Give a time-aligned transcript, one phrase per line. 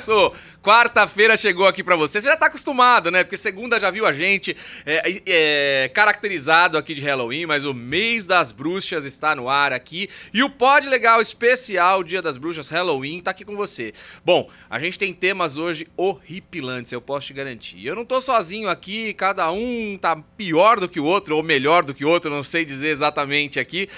[0.00, 0.34] começou!
[0.62, 2.20] Quarta-feira chegou aqui pra você.
[2.20, 3.24] Você já tá acostumado, né?
[3.24, 4.54] Porque segunda já viu a gente
[4.84, 10.10] é, é, caracterizado aqui de Halloween, mas o mês das bruxas está no ar aqui.
[10.34, 13.94] E o Pod Legal especial Dia das Bruxas Halloween tá aqui com você.
[14.22, 17.86] Bom, a gente tem temas hoje horripilantes, eu posso te garantir.
[17.86, 21.84] Eu não tô sozinho aqui, cada um tá pior do que o outro, ou melhor
[21.84, 23.88] do que o outro, não sei dizer exatamente aqui.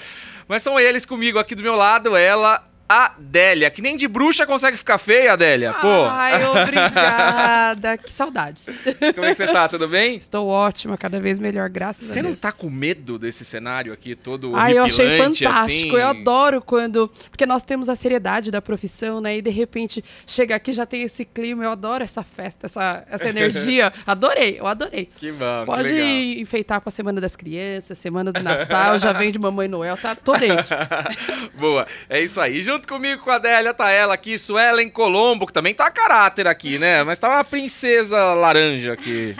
[0.47, 4.77] Mas são eles comigo aqui do meu lado, ela, Adélia, que nem de bruxa consegue
[4.77, 5.73] ficar feia, Adélia.
[5.73, 6.05] Pô.
[6.05, 7.97] Ai, obrigada.
[8.03, 8.65] que saudades.
[9.15, 9.67] Como é que você tá?
[9.67, 10.17] Tudo bem?
[10.17, 12.33] Estou ótima, cada vez melhor, graças Você a Deus.
[12.33, 15.49] não tá com medo desse cenário aqui todo Ai, eu achei fantástico.
[15.49, 15.91] assim?
[15.91, 17.09] Eu adoro quando.
[17.29, 19.37] Porque nós temos a seriedade da profissão, né?
[19.37, 21.63] E de repente chega aqui já tem esse clima.
[21.63, 23.91] Eu adoro essa festa, essa, essa energia.
[24.05, 25.09] adorei, eu adorei.
[25.17, 26.41] Que bom, que Pode legal.
[26.41, 30.15] enfeitar pra Semana das Crianças, Semana do Natal, já vem de Mamãe Noel, tá?
[30.15, 30.75] Tô dentro.
[31.57, 32.61] Boa, é isso aí.
[32.73, 36.47] Junto comigo com a Adélia tá ela aqui, Suelen Colombo, que também tá a caráter
[36.47, 37.03] aqui, né?
[37.03, 39.35] Mas tá uma princesa laranja aqui.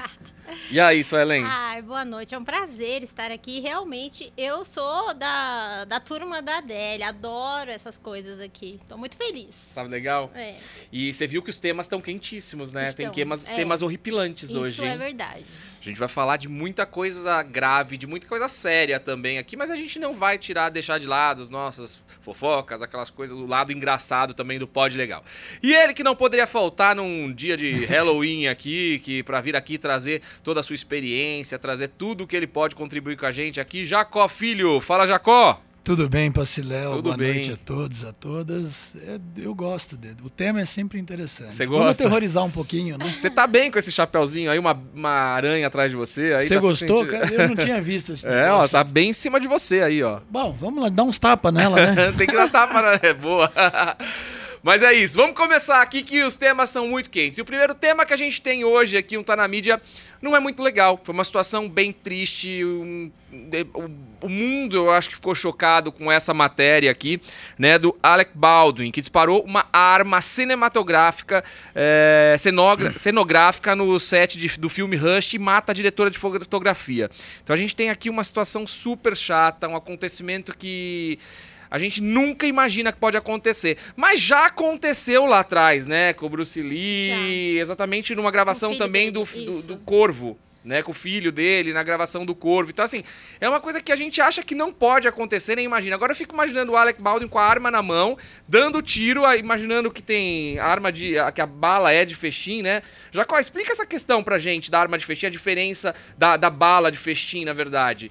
[0.69, 1.43] E aí, Suelen?
[1.43, 2.35] Ai, boa noite.
[2.35, 3.59] É um prazer estar aqui.
[3.59, 7.09] Realmente, eu sou da, da turma da Adélia.
[7.09, 8.79] Adoro essas coisas aqui.
[8.87, 9.71] Tô muito feliz.
[9.73, 10.31] Tá legal?
[10.35, 10.55] É,
[10.91, 12.91] E você viu que os temas estão quentíssimos, né?
[12.93, 13.55] Tem Estão, temas, é.
[13.55, 14.83] temas horripilantes isso hoje.
[14.83, 14.97] é hein?
[14.97, 15.43] verdade.
[15.83, 19.69] A gente vai falar de muita coisa grave, de muita coisa séria também aqui, mas
[19.69, 23.69] a gente não vai tirar, deixar de lado as nossas fofocas, aquelas coisas do lado
[23.69, 25.25] engraçado também do Pod Legal.
[25.61, 29.77] E ele que não poderia faltar num dia de Halloween aqui, que para vir aqui
[29.77, 33.83] trazer toda a sua experiência, trazer tudo que ele pode contribuir com a gente aqui,
[33.83, 34.79] Jacó Filho.
[34.79, 35.61] Fala, Jacó!
[35.83, 37.01] Tudo bem, Paciléu?
[37.01, 37.33] Boa bem.
[37.33, 38.95] noite a todos, a todas.
[39.05, 40.15] É, eu gosto dele.
[40.23, 41.53] O tema é sempre interessante.
[41.53, 42.03] Você Vamos gosta?
[42.03, 43.11] aterrorizar um pouquinho, né?
[43.13, 46.35] Você tá bem com esse chapeuzinho aí, uma, uma aranha atrás de você?
[46.39, 46.99] Aí Você tá se gostou?
[46.99, 47.33] sentindo- cara?
[47.33, 48.69] Eu não tinha visto esse É, ó, negócio.
[48.72, 50.22] tá bem em cima de você aí, ó.
[50.29, 52.13] Bom, vamos lá, dar uns tapas nela, né?
[52.17, 52.99] Tem que dar tapa, né?
[53.03, 53.51] É boa.
[54.63, 57.38] Mas é isso, vamos começar aqui que os temas são muito quentes.
[57.38, 59.81] E o primeiro tema que a gente tem hoje aqui, um Tá Na Mídia,
[60.22, 60.97] não é muito legal.
[61.03, 62.63] Foi uma situação bem triste.
[62.63, 63.12] um-
[63.73, 67.19] o, o mundo, eu acho que ficou chocado com essa matéria aqui,
[67.59, 67.78] né?
[67.78, 71.44] Do Alec Baldwin, que disparou uma arma cinematográfica,
[71.75, 77.09] é, cenogra- cenográfica no set de- do filme Rush e mata a diretora de fotografia.
[77.44, 81.19] Então a gente tem aqui uma situação super chata, um acontecimento que
[81.73, 83.79] a gente nunca imagina que pode acontecer.
[83.95, 86.13] Mas já aconteceu lá atrás, né?
[86.13, 89.67] Com o Bruce Lee, exatamente numa gravação também do, dele, do, isso.
[89.69, 90.38] do Corvo.
[90.63, 92.69] Né, com o filho dele, na gravação do Corvo.
[92.72, 93.03] Então, assim,
[93.41, 95.94] é uma coisa que a gente acha que não pode acontecer, nem imagina.
[95.94, 98.17] Agora eu fico imaginando o Alec Baldwin com a arma na mão,
[98.47, 101.16] dando tiro, imaginando que tem arma de.
[101.35, 102.81] que a bala é de festim, né?
[103.11, 106.90] Jacó, explica essa questão pra gente da arma de festim, a diferença da, da bala
[106.90, 108.09] de festim, na verdade.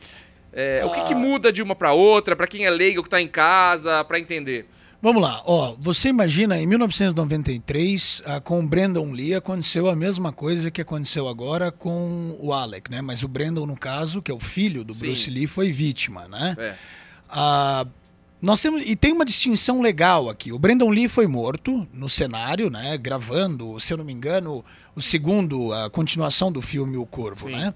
[0.53, 3.21] É, O que, que muda de uma pra outra, pra quem é leigo que tá
[3.21, 4.67] em casa, pra entender?
[5.01, 10.33] Vamos lá, ó, você imagina, em 1993, ah, com o Brandon Lee, aconteceu a mesma
[10.33, 13.03] coisa que aconteceu agora com o Alec, né?
[13.03, 15.07] Mas o Brandon, no caso, que é o filho do Sim.
[15.07, 16.55] Bruce Lee, foi vítima, né?
[16.57, 16.75] É.
[17.29, 17.85] Ah,
[18.41, 20.53] nós temos e tem uma distinção legal aqui.
[20.53, 24.65] O Brandon Lee foi morto no cenário, né, gravando, se eu não me engano,
[24.95, 27.57] o segundo a continuação do filme O Corvo, Sim.
[27.57, 27.75] né?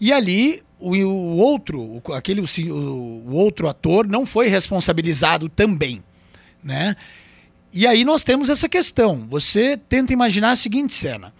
[0.00, 6.02] E ali o, o outro, aquele o, o outro ator não foi responsabilizado também,
[6.62, 6.96] né?
[7.72, 9.26] E aí nós temos essa questão.
[9.28, 11.32] Você tenta imaginar a seguinte cena.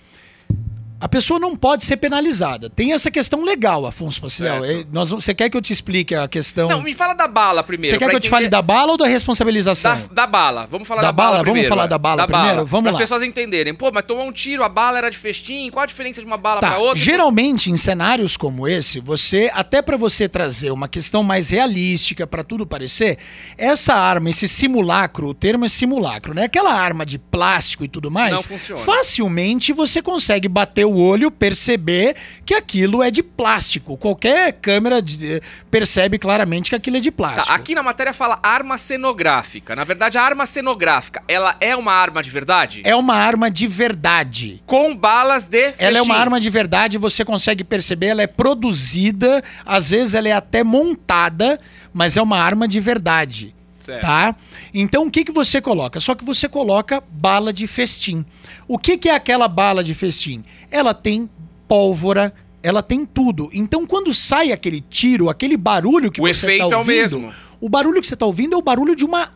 [1.00, 2.69] A pessoa não pode ser penalizada.
[2.69, 4.64] Tem essa questão legal, Afonso Paciel.
[4.64, 4.81] Certo.
[4.81, 6.69] É, nós vamos- Você quer que eu te explique a questão?
[6.69, 7.94] Não, me fala da bala primeiro.
[7.94, 9.92] Você quer que eu te fale da bala ou da responsabilização?
[10.08, 10.66] Da, da bala.
[10.69, 11.38] Vamos falar da, Da bala, bala?
[11.38, 11.69] Vamos primeiro.
[11.69, 12.66] falar da bala primeiro?
[12.66, 12.98] Vamos Para as lá.
[13.00, 13.75] pessoas entenderem.
[13.75, 15.70] Pô, mas tomou um tiro, a bala era de festim.
[15.70, 16.97] Qual a diferença de uma bala Tá, pra outra?
[16.98, 22.42] geralmente em cenários como esse, você até para você trazer uma questão mais realística para
[22.42, 23.19] tudo parecer,
[23.56, 26.44] essa arma, esse simulacro, o termo é simulacro, né?
[26.44, 28.81] Aquela arma de plástico e tudo mais, Não funciona.
[28.82, 33.96] facilmente você consegue bater o olho, perceber que aquilo é de plástico.
[33.96, 35.40] Qualquer câmera de-
[35.70, 37.46] percebe claramente que aquilo é de plástico.
[37.49, 39.76] Tá, aqui na matéria fala arma cenográfica.
[39.76, 42.82] Na verdade, a arma cenográfica, ela é uma arma de verdade?
[42.85, 44.62] É uma arma de verdade.
[44.67, 46.20] Com balas de Ela é uma festim.
[46.20, 51.61] arma de verdade, você consegue perceber, ela é produzida, às vezes ela é até montada,
[51.93, 53.55] mas é uma arma de verdade.
[53.79, 54.02] Certo.
[54.02, 54.35] Tá?
[54.75, 56.00] Então o que, que você coloca?
[56.00, 58.25] Só que você coloca bala de festim.
[58.67, 60.44] O que, que é aquela bala de festim?
[60.70, 61.29] Ela tem
[61.67, 62.32] pólvora,
[62.62, 63.49] ela tem tudo.
[63.53, 66.94] Então quando sai aquele tiro, aquele barulho que O você efeito tá é o ouvindo,
[66.97, 67.32] mesmo.
[67.61, 69.31] o barulho que você tá ouvindo é o barulho de uma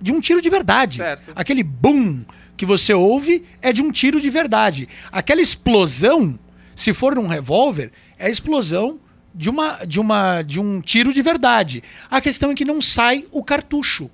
[0.00, 0.98] de um tiro de verdade.
[0.98, 1.32] Certo.
[1.34, 2.22] Aquele boom
[2.56, 4.88] que você ouve é de um tiro de verdade.
[5.10, 6.38] Aquela explosão,
[6.74, 8.98] se for num revólver, é a explosão
[9.34, 11.82] de uma de uma de um tiro de verdade.
[12.10, 14.10] A questão é que não sai o cartucho.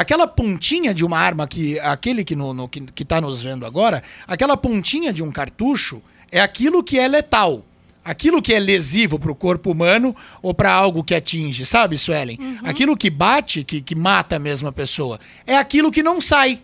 [0.00, 3.66] Aquela pontinha de uma arma que aquele que no, no que, que tá nos vendo
[3.66, 6.02] agora, aquela pontinha de um cartucho
[6.32, 7.64] é aquilo que é letal.
[8.02, 12.38] Aquilo que é lesivo para o corpo humano ou para algo que atinge, sabe, Suelen?
[12.64, 14.36] Aquilo que bate, que, que mata
[14.66, 16.62] a pessoa, é aquilo que não sai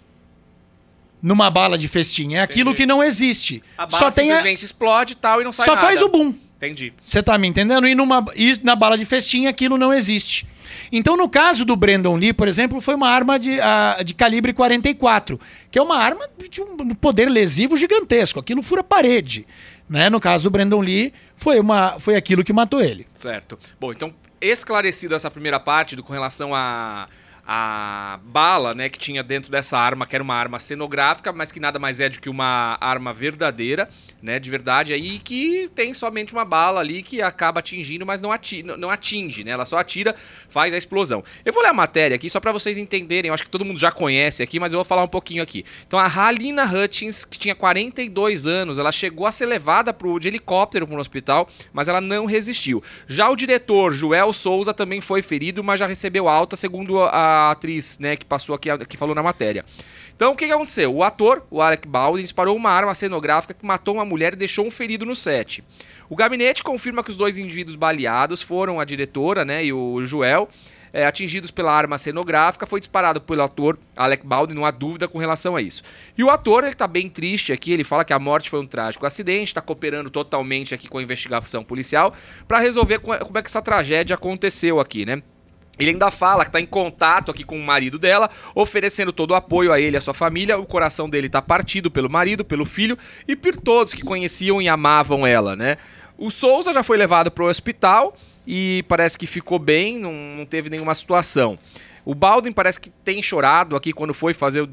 [1.23, 2.35] numa bala de festim.
[2.35, 2.83] É aquilo Entendi.
[2.83, 3.63] que não existe.
[3.77, 5.87] A bala Só tem a, simplesmente explode e tal e não sai só nada.
[5.87, 6.35] faz o boom.
[6.57, 6.95] Entendi.
[7.05, 7.87] Você tá me entendendo?
[7.87, 10.47] E, numa, e na bala de festim aquilo não existe.
[10.91, 13.59] Então, no caso do Brandon Lee, por exemplo, foi uma arma de,
[14.05, 15.41] de calibre 44,
[15.71, 18.41] que é uma arma de um poder lesivo gigantesco.
[18.41, 19.47] Aquilo fura parede.
[19.89, 20.11] Né?
[20.11, 23.07] No caso do Brandon Lee, foi, uma, foi aquilo que matou ele.
[23.15, 23.59] Certo.
[23.79, 27.09] Bom, então, esclarecido essa primeira parte do, com relação a
[27.47, 31.61] a bala, né, que tinha dentro dessa arma, que era uma arma cenográfica, mas que
[31.61, 33.89] nada mais é do que uma arma verdadeira,
[34.21, 38.33] né, de verdade aí, que tem somente uma bala ali que acaba atingindo, mas não,
[38.33, 40.13] ati não atinge, né, ela só atira,
[40.49, 41.23] faz a explosão.
[41.45, 43.79] Eu vou ler a matéria aqui só para vocês entenderem, eu acho que todo mundo
[43.79, 45.65] já conhece aqui, mas eu vou falar um pouquinho aqui.
[45.87, 50.27] Então a Halina Hutchins, que tinha 42 anos, ela chegou a ser levada pro, de
[50.27, 52.83] helicóptero para um hospital, mas ela não resistiu.
[53.07, 57.51] Já o diretor Joel Souza também foi ferido, mas já recebeu alta, segundo a a
[57.51, 59.65] atriz, né, que passou aqui, que falou na matéria.
[60.15, 60.95] Então, o que, que aconteceu?
[60.95, 64.67] O ator, o Alec Baldwin, disparou uma arma cenográfica que matou uma mulher e deixou
[64.67, 65.63] um ferido no set.
[66.09, 70.49] O gabinete confirma que os dois indivíduos baleados foram a diretora, né, e o Joel,
[70.97, 75.19] é, atingidos pela arma cenográfica, foi disparado pelo ator Alec Baldwin, não há dúvida com
[75.19, 75.83] relação a isso.
[76.17, 78.67] E o ator, ele tá bem triste aqui, ele fala que a morte foi um
[78.67, 82.15] trágico acidente, tá cooperando totalmente aqui com a investigação policial
[82.49, 85.23] para resolver como é que essa tragédia aconteceu aqui, né?
[85.79, 89.35] Ele ainda fala que está em contato aqui com o marido dela, oferecendo todo o
[89.35, 90.59] apoio a ele e a sua família.
[90.59, 92.97] O coração dele está partido pelo marido, pelo filho
[93.29, 95.77] e por todos que conheciam e amavam ela, né?
[96.19, 100.47] O Souza já foi levado para o hospital e parece que ficou bem, não, não
[100.47, 101.59] teve nenhuma situação.
[102.05, 104.69] O Baldwin parece que tem chorado aqui quando foi fazer o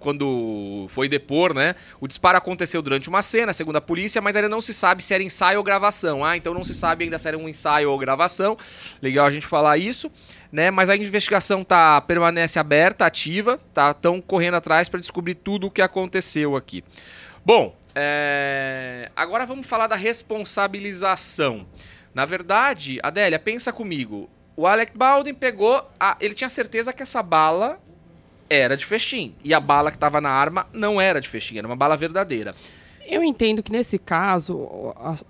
[0.00, 1.74] quando foi depor, né?
[2.00, 5.14] O disparo aconteceu durante uma cena, segundo a polícia, mas ainda não se sabe se
[5.14, 6.24] era ensaio ou gravação.
[6.24, 8.58] Ah, então não se sabe ainda se era um ensaio ou gravação.
[9.00, 10.10] Legal a gente falar isso,
[10.50, 10.70] né?
[10.70, 15.70] Mas a investigação tá permanece aberta, ativa, tá tão correndo atrás para descobrir tudo o
[15.70, 16.84] que aconteceu aqui.
[17.44, 19.10] Bom, é...
[19.14, 21.66] agora vamos falar da responsabilização.
[22.14, 24.28] Na verdade, Adélia, pensa comigo.
[24.56, 25.86] O Alec Baldwin pegou.
[26.00, 26.16] A...
[26.20, 27.78] Ele tinha certeza que essa bala
[28.48, 29.34] era de festim.
[29.44, 32.54] E a bala que estava na arma não era de festim, era uma bala verdadeira.
[33.08, 34.68] Eu entendo que nesse caso,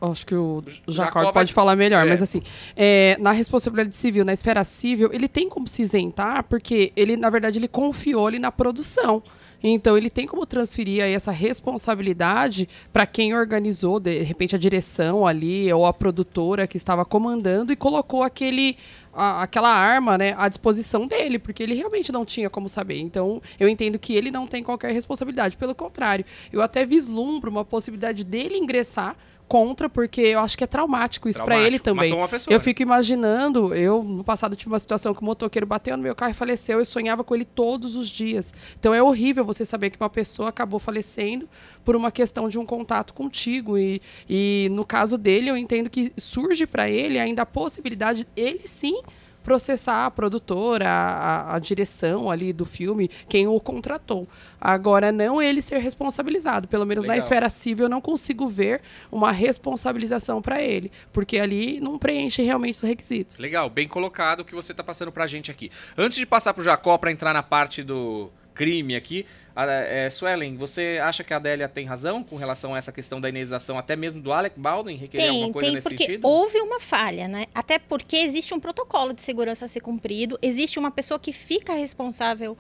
[0.01, 2.09] acho que o Jacob pode falar melhor, é.
[2.09, 2.43] mas assim,
[2.75, 7.31] é, na responsabilidade civil, na esfera civil, ele tem como se isentar, porque ele, na
[7.31, 9.23] verdade, ele confiou ali na produção.
[9.63, 15.27] Então, ele tem como transferir aí essa responsabilidade para quem organizou, de repente, a direção
[15.27, 18.77] ali, ou a produtora que estava comandando e colocou aquele,
[19.17, 22.99] a- aquela arma né, à disposição dele, porque ele realmente não tinha como saber.
[23.01, 25.57] Então, eu entendo que ele não tem qualquer responsabilidade.
[25.57, 29.17] Pelo contrário, eu até vislumbro uma possibilidade dele ingressar
[29.49, 32.13] contra, porque eu acho que é traumático isso para ele também.
[32.29, 32.65] Pessoa, eu né?
[32.65, 36.33] fico imaginando, eu no passado tive uma situação que o motoqueiro bateu no meu carro
[36.33, 38.53] e faleceu, eu sonhava com ele todos os dias.
[38.79, 41.49] Então é horrível você saber que uma pessoa acabou falecendo
[41.85, 46.13] por uma questão de um contato contigo e, e no caso dele eu entendo que
[46.17, 49.01] surge para ele ainda a possibilidade de ele sim
[49.47, 54.27] processar a produtora, a, a direção ali do filme, quem o contratou.
[54.61, 56.67] Agora, não ele ser responsabilizado.
[56.67, 57.23] Pelo menos na Legal.
[57.23, 62.75] esfera civil, eu não consigo ver uma responsabilização para ele, porque ali não preenche realmente
[62.75, 63.39] os requisitos.
[63.39, 65.71] Legal, bem colocado o que você está passando pra gente aqui.
[65.97, 70.57] Antes de passar pro Jacó para entrar na parte do crime aqui, a- é, Suelen,
[70.57, 73.97] você acha que a Adélia tem razão com relação a essa questão da indenização, até
[73.97, 76.27] mesmo do Alec Baldwin requerer Tem, alguma coisa tem, nesse porque sentido?
[76.29, 77.47] houve uma falha, né?
[77.55, 81.73] Até porque existe um protocolo de segurança a ser cumprido, existe uma pessoa que fica
[81.73, 82.57] responsável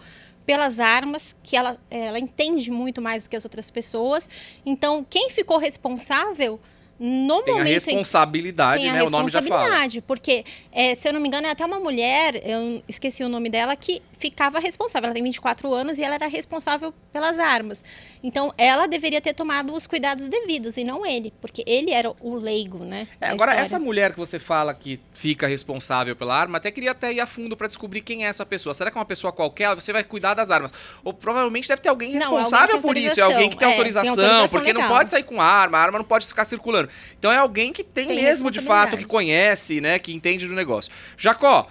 [0.47, 4.29] pelas armas, que ela, ela entende muito mais do que as outras pessoas.
[4.65, 6.61] Então, quem ficou responsável
[6.99, 9.03] no Tem a momento em responsabilidade, tem a né?
[9.03, 9.61] O nome já fala.
[9.61, 13.29] responsabilidade, porque, é, se eu não me engano, é até uma mulher, eu esqueci o
[13.29, 15.07] nome dela, que ficava responsável.
[15.07, 17.83] Ela tem 24 anos e ela era responsável pelas armas.
[18.23, 22.35] Então, ela deveria ter tomado os cuidados devidos, e não ele, porque ele era o
[22.35, 23.07] leigo, né?
[23.21, 23.61] É, agora, história.
[23.61, 27.27] essa mulher que você fala que fica responsável pela arma, até queria até ir a
[27.27, 28.75] fundo pra descobrir quem é essa pessoa.
[28.75, 29.75] Será que é uma pessoa qualquer?
[29.75, 30.73] Você vai cuidar das armas?
[31.05, 33.21] Ou provavelmente deve ter alguém Não, alguém responsável por isso.
[33.21, 34.11] É alguém que tem autorização.
[34.11, 34.97] autorização, É, tem autorização porque não legal.
[34.97, 36.89] pode sair com arma, a arma não pode ficar circulando.
[37.19, 39.99] Então é alguém que tem, Tem mesmo, de fato, que conhece, né?
[39.99, 40.91] Que entende do negócio.
[41.17, 41.69] Jacó,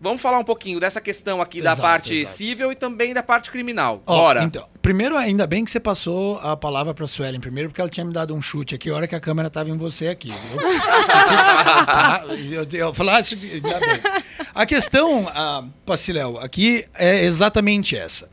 [0.00, 2.36] vamos falar um pouquinho dessa questão aqui da Exato, parte exato.
[2.36, 4.02] civil e também da parte criminal.
[4.06, 4.44] Ó, Bora.
[4.44, 8.04] então, primeiro, ainda bem que você passou a palavra para Suelen primeiro, porque ela tinha
[8.04, 10.32] me dado um chute aqui, a hora que a câmera estava em você aqui,
[12.50, 14.00] eu, eu falasse, ainda bem.
[14.54, 18.30] A questão, ah, Paciléu, aqui é exatamente essa.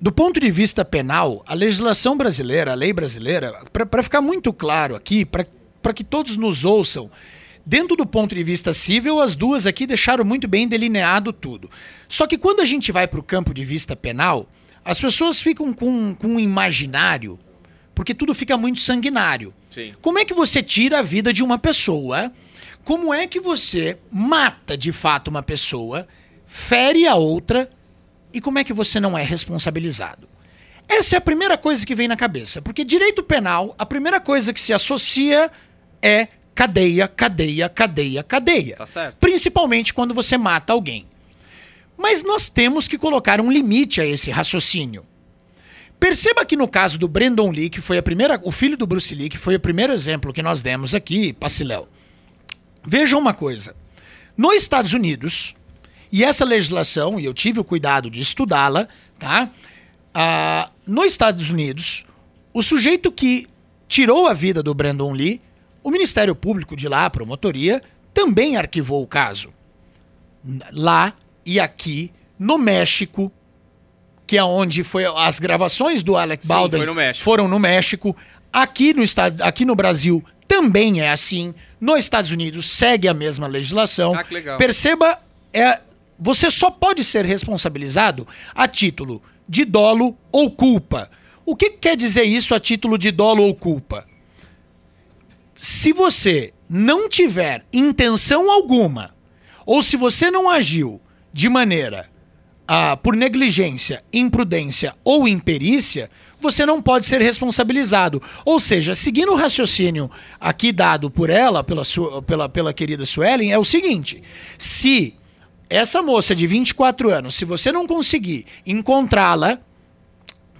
[0.00, 4.94] Do ponto de vista penal, a legislação brasileira, a lei brasileira, para ficar muito claro
[4.94, 7.10] aqui, para que todos nos ouçam,
[7.64, 11.70] dentro do ponto de vista civil, as duas aqui deixaram muito bem delineado tudo.
[12.08, 14.48] Só que quando a gente vai para o campo de vista penal,
[14.84, 17.38] as pessoas ficam com, com um imaginário,
[17.94, 19.54] porque tudo fica muito sanguinário.
[19.70, 19.94] Sim.
[20.02, 22.30] Como é que você tira a vida de uma pessoa?
[22.84, 26.06] Como é que você mata de fato uma pessoa,
[26.46, 27.70] fere a outra
[28.32, 30.28] e como é que você não é responsabilizado?
[30.86, 34.52] Essa é a primeira coisa que vem na cabeça, porque direito penal, a primeira coisa
[34.52, 35.50] que se associa
[36.02, 38.76] é cadeia, cadeia, cadeia, cadeia.
[38.76, 39.16] Tá certo.
[39.18, 41.06] Principalmente quando você mata alguém.
[41.96, 45.04] Mas nós temos que colocar um limite a esse raciocínio.
[45.98, 49.14] Perceba que no caso do Brandon Lee, que foi a primeira, o filho do Bruce
[49.14, 51.88] Lee, que foi o primeiro exemplo que nós demos aqui, Paciléu.
[52.84, 53.74] Veja uma coisa.
[54.36, 55.54] Nos Estados Unidos,
[56.12, 58.86] e essa legislação, e eu tive o cuidado de estudá-la,
[59.18, 59.50] tá?
[60.12, 62.04] Ah, nos Estados Unidos,
[62.52, 63.46] o sujeito que
[63.88, 65.40] tirou a vida do Brandon Lee,
[65.84, 69.52] o Ministério Público de lá, a promotoria, também arquivou o caso.
[70.72, 71.12] Lá
[71.44, 73.30] e aqui, no México,
[74.26, 77.24] que é onde foi as gravações do Alec Sim, Baldwin foi no México.
[77.24, 78.16] foram no México.
[78.50, 81.54] Aqui no, estado, aqui no Brasil também é assim.
[81.78, 84.14] Nos Estados Unidos segue a mesma legislação.
[84.14, 84.56] Ah.
[84.56, 85.18] Perceba,
[85.52, 85.80] é,
[86.18, 91.10] você só pode ser responsabilizado a título de dolo ou culpa.
[91.44, 94.06] O que quer dizer isso a título de dolo ou culpa?
[95.64, 99.14] Se você não tiver intenção alguma,
[99.64, 101.00] ou se você não agiu
[101.32, 102.10] de maneira
[102.68, 108.20] ah, por negligência, imprudência ou imperícia, você não pode ser responsabilizado.
[108.44, 113.50] Ou seja, seguindo o raciocínio aqui dado por ela, pela, sua, pela, pela querida Suelen,
[113.50, 114.22] é o seguinte:
[114.58, 115.14] se
[115.70, 119.58] essa moça de 24 anos, se você não conseguir encontrá-la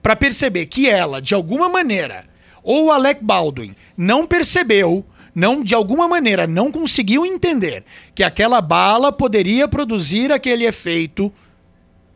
[0.03, 2.25] para perceber que ela, de alguma maneira,
[2.63, 7.85] ou o Alec Baldwin não percebeu, não de alguma maneira não conseguiu entender
[8.15, 11.33] que aquela bala poderia produzir aquele efeito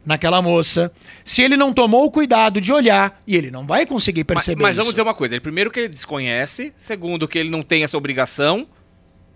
[0.07, 0.91] naquela moça,
[1.23, 4.63] se ele não tomou o cuidado de olhar, e ele não vai conseguir Mas, perceber
[4.63, 4.93] mas vamos isso.
[4.95, 5.35] dizer uma coisa.
[5.35, 8.67] Ele, primeiro que ele desconhece, segundo que ele não tem essa obrigação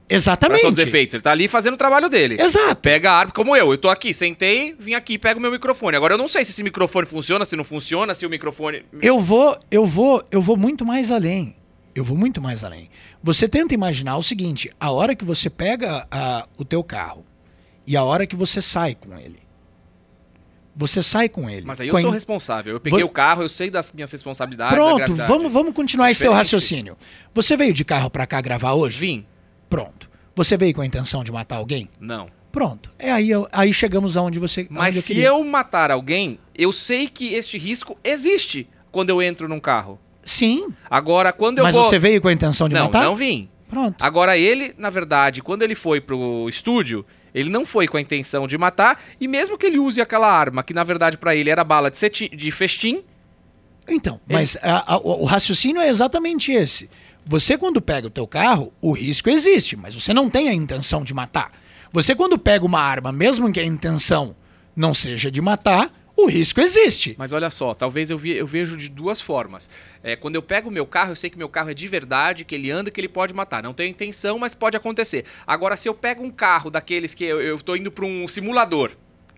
[0.09, 0.63] para Exatamente.
[0.63, 1.15] todos os efeitos.
[1.15, 2.41] Ele tá ali fazendo o trabalho dele.
[2.41, 2.77] Exato.
[2.77, 3.71] Pega a arma, como eu.
[3.71, 5.97] Eu tô aqui, sentei, vim aqui, pego o meu microfone.
[5.97, 8.83] Agora eu não sei se esse microfone funciona, se não funciona, se o microfone.
[9.01, 11.55] Eu vou, eu vou, eu vou muito mais além.
[11.95, 12.89] Eu vou muito mais além.
[13.23, 17.25] Você tenta imaginar o seguinte: a hora que você pega a- o teu carro
[17.87, 19.41] e a hora que você sai com ele.
[20.75, 21.67] Você sai com ele.
[21.67, 22.73] Mas aí eu sou in- responsável.
[22.75, 24.75] Eu peguei Vou- o carro, eu sei das minhas responsabilidades.
[24.75, 26.47] da Pronto, vamos, vamos continuar esse teu Diferente.
[26.47, 26.97] raciocínio.
[27.35, 28.99] Você veio de carro pra cá gravar hoje?
[28.99, 29.27] Vim?
[29.69, 30.09] Pronto.
[30.35, 31.91] Você veio com a intenção de matar alguém?
[32.01, 32.31] Não.
[32.51, 32.91] Pronto.
[32.99, 34.67] É aí, aí chegamos aonde você.
[34.71, 35.29] Mas aonde se queria.
[35.29, 39.99] eu matar alguém, eu sei que este risco existe quando eu entro num carro.
[40.25, 40.69] Sim.
[40.89, 41.85] Agora, quando eu Mas vou.
[41.85, 43.05] você veio com a intenção de não, matar?
[43.05, 43.49] não vim.
[43.69, 44.03] Pronto.
[44.03, 48.47] Agora, ele, na verdade, quando ele foi pro estúdio, ele não foi com a intenção
[48.47, 51.65] de matar, e mesmo que ele use aquela arma, que na verdade pra ele era
[51.65, 53.03] bala de, ceti- de festim,
[53.89, 56.89] Então, mas a- a- o o raciocínio é exatamente esse.
[57.25, 61.03] Você quando pega o teu carro, o risco existe, mas você não tem a intenção
[61.03, 61.51] de matar.
[61.93, 64.37] Você quando pega uma arma, mesmo que a intenção
[64.77, 65.91] não seja de matar,
[66.25, 67.15] o risco existe.
[67.19, 69.69] Mas olha só, talvez eu, vi- eu vejo de duas formas.
[70.03, 72.45] É, quando eu pego o meu carro, eu sei que meu carro é de verdade,
[72.45, 73.63] que ele anda, que ele pode matar.
[73.63, 75.25] Não tenho intenção, mas pode acontecer.
[75.47, 78.93] Agora, se eu pego um carro daqueles que eu, tô indo para um simulador,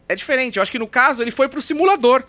[0.09, 0.57] é diferente.
[0.57, 2.25] Eu acho que no caso ele foi pro simulador,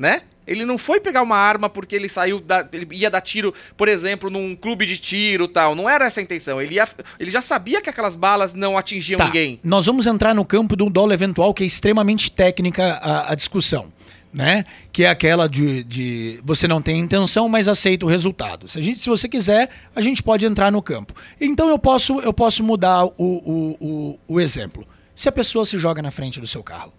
[0.00, 0.22] né?
[0.46, 3.86] Ele não foi pegar uma arma porque ele saiu da, ele ia dar tiro, por
[3.86, 5.76] exemplo, num clube de tiro, tal.
[5.76, 6.60] Não era essa a intenção.
[6.60, 6.88] Ele, ia,
[7.20, 9.60] ele já sabia que aquelas balas não atingiam Tá, ninguém.
[9.62, 13.92] nós vamos entrar no campo do dolo eventual, que é extremamente técnica a, a discussão.
[14.32, 14.64] Né?
[14.90, 18.66] Que é aquela de, de você não tem intenção, mas aceita o resultado.
[18.66, 21.14] Se, a gente, se você quiser, a gente pode entrar no campo.
[21.40, 24.86] Então eu posso, eu posso mudar o, o, o, o exemplo.
[25.14, 26.92] Se a pessoa se joga na frente do seu carro,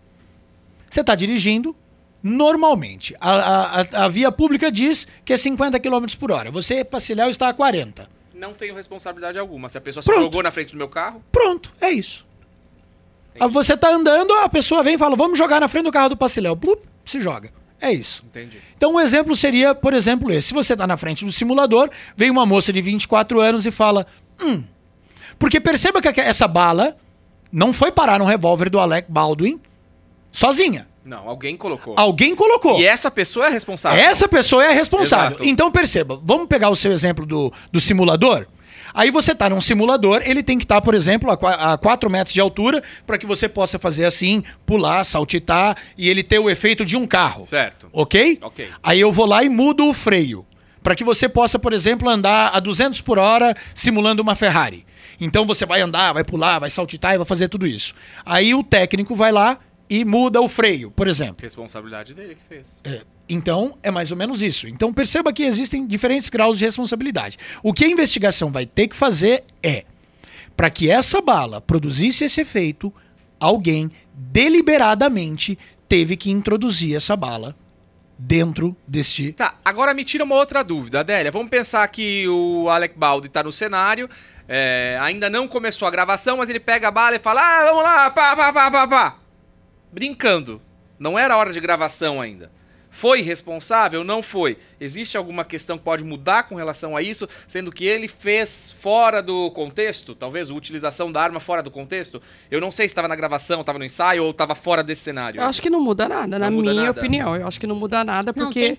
[0.89, 1.75] você está dirigindo
[2.23, 3.15] normalmente.
[3.19, 3.31] A,
[3.81, 6.51] a, a- via pública diz que é 50 km por hora.
[6.51, 8.09] Você, Paciléu, está a 40.
[8.33, 9.69] Não tenho responsabilidade alguma.
[9.69, 10.17] Se a pessoa Pronto.
[10.17, 12.25] se jogou na frente do meu carro, Pronto, é isso.
[13.39, 16.09] Ah, Você tá andando, a pessoa vem e fala, vamos jogar na frente do carro
[16.09, 16.55] do Paciléu.
[16.55, 17.49] Blup, se joga.
[17.79, 18.23] É isso.
[18.25, 18.57] entendi.
[18.77, 20.49] Então, um exemplo seria, por exemplo, esse.
[20.49, 24.05] Se você tá na frente do simulador, vem uma moça de 24 anos e fala,
[24.41, 24.63] hum.
[25.39, 26.95] Porque perceba que essa bala
[27.51, 29.59] não foi parar no revólver do Alec Baldwin
[30.31, 30.87] sozinha.
[31.03, 31.95] Não, alguém colocou.
[31.97, 32.79] Alguém colocou.
[32.79, 33.99] E essa pessoa é responsável.
[33.99, 35.37] Essa pessoa é a responsável.
[35.37, 35.49] Exato.
[35.49, 38.45] Então perceba, vamos pegar o seu exemplo do, do simulador.
[38.93, 42.33] Aí você tá num simulador, ele tem que estar, por exemplo, a, a 4 metros
[42.33, 46.85] de altura para que você possa fazer assim, pular, saltitar e ele ter o efeito
[46.85, 47.45] de um carro.
[47.45, 47.89] Certo.
[47.93, 48.39] Ok?
[48.41, 48.69] Ok.
[48.83, 50.45] Aí eu vou lá e mudo o freio.
[50.83, 54.85] Para que você possa, por exemplo, andar a 200 por hora simulando uma Ferrari.
[55.19, 57.93] Então você vai andar, vai pular, vai saltitar e vai fazer tudo isso.
[58.25, 59.59] Aí o técnico vai lá
[59.91, 61.41] e muda o freio, por exemplo.
[61.41, 62.79] Responsabilidade dele que fez.
[62.85, 64.65] É, Então, é mais ou menos isso.
[64.69, 67.37] Então, perceba que existem diferentes graus de responsabilidade.
[67.61, 69.83] O que a investigação vai ter que fazer é,
[70.55, 72.93] para que essa bala produzisse esse efeito,
[73.37, 77.53] alguém deliberadamente teve que introduzir essa bala
[78.17, 79.33] dentro deste.
[79.33, 81.31] Tá, agora me tira uma outra dúvida, Adélia.
[81.31, 84.09] Vamos pensar que o Alec Baldi tá no cenário,
[84.47, 87.83] é, ainda não começou a gravação, mas ele pega a bala e fala: Ah, vamos
[87.83, 89.20] lá, pá, pá, pá, pá, pá.
[89.91, 90.61] Brincando.
[90.99, 92.51] Não era hora de gravação ainda.
[92.93, 94.03] Foi responsável?
[94.03, 94.57] Não foi.
[94.79, 99.23] Existe alguma questão que pode mudar com relação a isso, sendo que ele fez fora
[99.23, 100.13] do contexto?
[100.13, 102.21] Talvez a utilização da arma fora do contexto?
[102.51, 105.39] Eu não sei se estava na gravação, estava no ensaio ou estava fora desse cenário.
[105.39, 106.99] Eu acho que não muda nada, na Não muda minha nada.
[106.99, 107.33] opinião.
[107.33, 108.77] Eu acho que não muda nada porque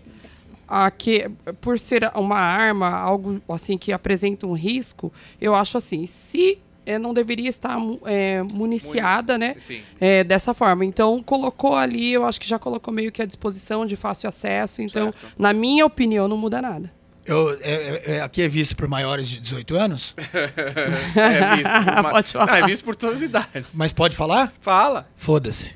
[1.61, 6.99] por ser uma arma, algo assim que apresenta um risco, eu acho assim, se eh,
[6.99, 9.55] não deveria estar eh, municiada, né?
[9.59, 9.81] Sim.
[10.01, 10.85] eh, dessa forma.
[10.85, 14.83] Então, colocou ali, eu acho que já colocou meio que à disposição de fácil acesso.
[14.83, 15.35] Então, Certo.
[15.39, 16.93] na minha opinião, não muda nada.
[17.25, 20.13] Eu- é- é- é- aqui é visto por maiores de 18 anos,
[21.15, 22.47] É visto por Pode falar.
[22.47, 23.71] Não, é visto por todas as idades.
[23.75, 24.53] mas pode falar?
[24.61, 25.09] Fala.
[25.17, 25.71] Foda-se.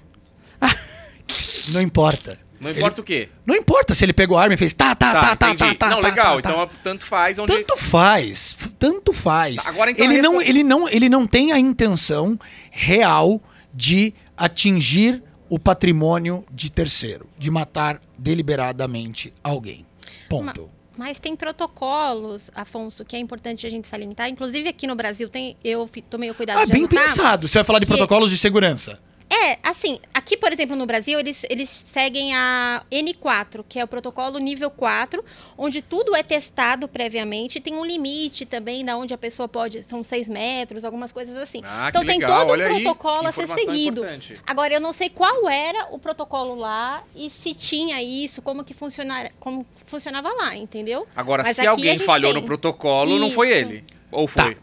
[1.73, 2.39] Não importa.
[2.73, 3.29] Não importa o quê.
[3.45, 5.89] Não importa se ele pegou a arma e fez tá, tá, tá, tá, tá, tá.
[5.91, 6.41] Não, tá, legal.
[6.41, 6.63] tá, tá.
[6.65, 7.53] Então, tanto faz onde...
[7.53, 9.65] Tanto faz, tanto faz.
[9.65, 12.39] Tá, agora, então, ele, a não, ele, não, ele não tem a intenção
[12.71, 13.41] real
[13.73, 19.87] de atingir o patrimônio de terceiro, de matar deliberadamente alguém.
[20.29, 20.71] Ponto.
[20.97, 24.29] Mas tem protocolos, Afonso, que é importante a gente salientar.
[24.31, 27.05] Inclusive aqui no Brasil tem, eu tomei o cuidado Ah, de bem anotar.
[27.05, 27.47] pensado.
[27.47, 28.99] Você vai falar de que- protocolos de segurança.
[29.47, 33.87] É, assim, aqui, por exemplo, no Brasil, eles, eles seguem a N4, que é o
[33.87, 35.25] protocolo nível 4,
[35.57, 37.61] onde tudo é testado previamente.
[37.61, 39.85] Tem um limite também, da onde a pessoa pode.
[39.85, 41.61] São 6 metros, algumas coisas assim.
[41.65, 44.01] Ah, então que tem legal, todo um olha aí, protocolo a ser seguido.
[44.01, 44.41] importante.
[44.45, 48.75] Agora, eu não sei qual era o protocolo lá e se tinha isso, como que
[48.75, 51.07] funcionar, como funcionava lá, entendeu?
[51.15, 52.41] Agora, Mas se alguém falhou tem.
[52.41, 53.59] no protocolo, não foi Isso.
[53.59, 53.85] ele.
[54.11, 54.57] Ou foi?
[54.57, 54.61] Tá.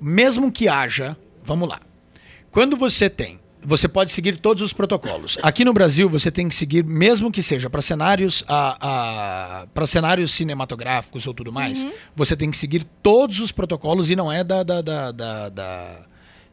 [0.00, 1.78] Mesmo que haja, vamos lá.
[2.50, 5.38] Quando você tem, você pode seguir todos os protocolos.
[5.42, 8.44] Aqui no Brasil, você tem que seguir, mesmo que seja para cenários,
[9.72, 14.30] para cenários cinematográficos ou tudo mais, você tem que seguir todos os protocolos e não
[14.30, 15.98] é da, da, da, da- da-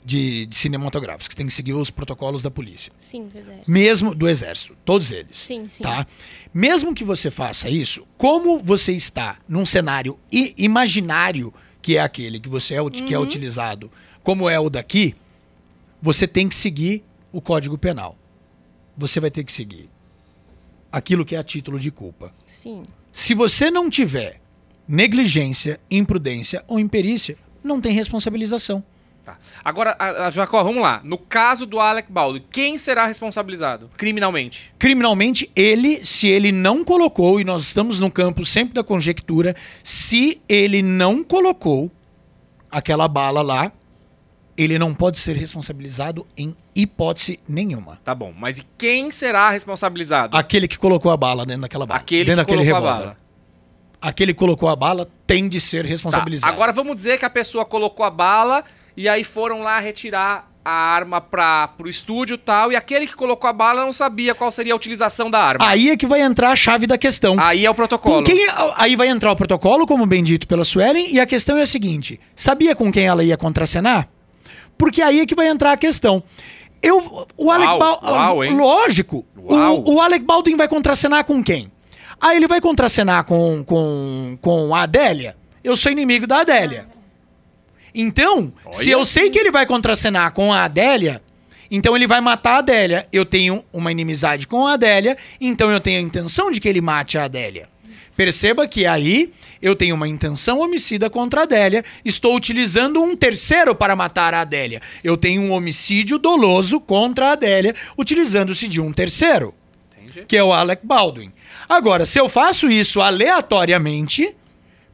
[0.03, 1.27] de, de cinematográficos.
[1.29, 2.91] Você tem que seguir os protocolos da polícia.
[2.97, 3.59] Sim, pois é.
[3.67, 5.37] Mesmo do exército, todos eles.
[5.37, 5.83] Sim, sim.
[5.83, 6.07] Tá?
[6.51, 10.17] Mesmo que você faça isso, como você está num cenário
[10.57, 13.23] imaginário, que é aquele que você é, ut- que é Uhum.
[13.23, 13.91] utilizado,
[14.23, 15.15] como é o daqui,
[16.01, 18.17] você tem que seguir o Código Penal.
[18.97, 19.89] Você vai ter que seguir
[20.91, 22.33] aquilo que é a título de culpa.
[22.45, 22.83] Sim.
[23.11, 24.41] Se você não tiver
[24.87, 28.83] negligência, imprudência ou imperícia, não tem responsabilização.
[29.23, 29.37] Tá.
[29.63, 30.99] Agora, a, a Jacó, vamos lá.
[31.03, 34.73] No caso do Alec Baldwin, quem será responsabilizado criminalmente?
[34.79, 40.41] criminalmente, ele, se ele não colocou, e nós estamos no campo sempre da conjectura, se
[40.49, 41.91] ele não colocou
[42.71, 43.71] aquela bala lá,
[44.63, 47.99] ele não pode ser responsabilizado em hipótese nenhuma.
[48.03, 50.35] Tá bom, mas e quem será responsabilizado?
[50.37, 51.99] Aquele que colocou a bala dentro daquela bala.
[51.99, 53.05] Aquele dentro que daquele colocou a revólver.
[53.15, 53.21] bala.
[54.01, 56.51] Aquele que colocou a bala tem de ser Tá, responsabilizado.
[56.53, 58.63] Agora vamos dizer que a pessoa colocou a bala
[58.97, 63.15] e aí foram lá retirar a arma para pro estúdio e tal, e aquele que
[63.15, 65.67] colocou a bala não sabia qual seria a utilização da arma.
[65.67, 67.35] Aí é que vai entrar a chave da questão.
[67.39, 68.17] Aí é o protocolo.
[68.17, 71.57] Com quem, aí vai entrar o protocolo, como bem dito pela Suelen, e a questão
[71.57, 74.07] é a seguinte: sabia com quem ela ia contracenar?
[74.81, 76.23] Porque aí é que vai entrar a questão.
[76.81, 78.57] Eu, o Alec Uau, Bal- uau, hein?
[78.57, 79.23] Lógico.
[79.37, 79.83] Uau.
[79.85, 81.71] O, o Alec Baldwin vai contracenar com quem?
[82.19, 85.37] Ah, ele vai contracenar com, com, com a Adélia?
[85.63, 86.87] Eu sou inimigo da Adélia.
[87.93, 88.93] Então, se Olha.
[89.01, 91.21] eu sei que ele vai contracenar com a Adélia,
[91.69, 93.07] então ele vai matar a Adélia.
[93.11, 96.81] Eu tenho uma inimizade com a Adélia, então eu tenho a intenção de que ele
[96.81, 97.69] mate a Adélia.
[98.15, 103.73] Perceba que aí eu tenho uma intenção homicida contra a Adélia, estou utilizando um terceiro
[103.73, 104.81] para matar a Adélia.
[105.03, 109.53] Eu tenho um homicídio doloso contra a Adélia, utilizando-se de um terceiro,
[110.01, 110.25] Entendi.
[110.27, 111.31] que é o Alec Baldwin.
[111.69, 114.35] Agora, se eu faço isso aleatoriamente,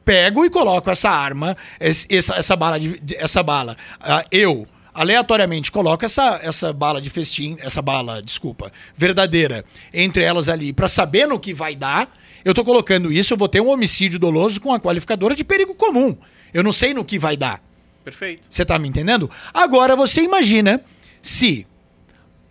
[0.05, 5.71] pego e coloco essa arma, essa, essa bala, de, de- essa bala, ah, eu aleatoriamente
[5.71, 11.27] coloco essa, essa bala de festim, essa bala, desculpa, verdadeira, entre elas ali, para saber
[11.27, 12.09] no que vai dar.
[12.47, 15.75] Eu tô colocando isso, eu vou ter um homicídio doloso com a qualificadora de perigo
[15.75, 16.15] comum.
[16.53, 17.61] Eu não sei no que vai dar.
[18.05, 18.43] Perfeito.
[18.49, 19.29] Você tá me entendendo?
[19.53, 20.81] Agora você imagina
[21.21, 21.67] se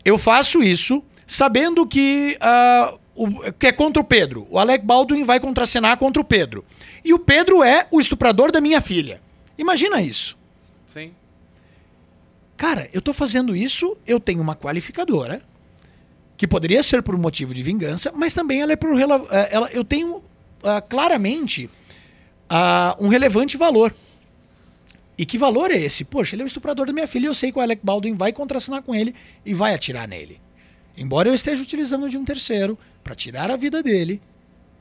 [0.04, 4.46] eu faço isso sabendo que, ah, o- que é contra o Pedro.
[4.50, 6.62] O Alec Baldwin vai contracenar contra o Pedro.
[7.02, 9.22] E o Pedro é o estuprador da minha filha.
[9.56, 10.37] Imagina isso.
[10.87, 11.12] Sim.
[12.54, 15.40] Cara, eu tô fazendo isso, eu tenho uma qualificadora,
[16.37, 19.70] que poderia ser por um motivo de vingança, mas também ela é por eh, ela,
[19.72, 20.22] eu tenho
[20.62, 21.70] ah, claramente
[22.49, 23.94] ah, um relevante valor.
[25.18, 26.05] E que valor é esse?
[26.05, 28.14] Poxa, ele é o estuprador da minha filha e eu sei que o Alec Baldwin
[28.14, 29.14] vai contracenar com ele
[29.46, 30.38] e vai atirar nele.
[30.96, 34.20] Embora eu esteja utilizando de um terceiro para tirar a vida dele,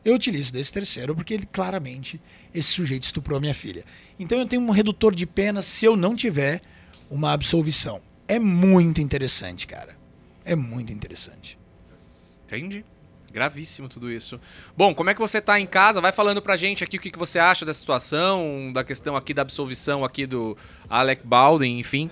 [0.03, 2.21] eu utilizo desse terceiro porque ele claramente,
[2.53, 3.85] esse sujeito estuprou a minha filha.
[4.19, 6.61] Então eu tenho um redutor de pena se eu não tiver
[7.09, 8.01] uma absolvição.
[8.27, 9.94] É muito interessante, cara.
[10.45, 11.57] É muito interessante.
[12.45, 12.85] Entendi.
[13.33, 14.39] Gravíssimo tudo isso.
[14.77, 15.99] Bom, como é que você tá em casa?
[15.99, 19.33] Vai falando pra gente aqui o que, que você acha da situação, da questão aqui
[19.33, 20.55] da absolvição aqui do
[20.89, 22.09] Alec Baldwin, enfim.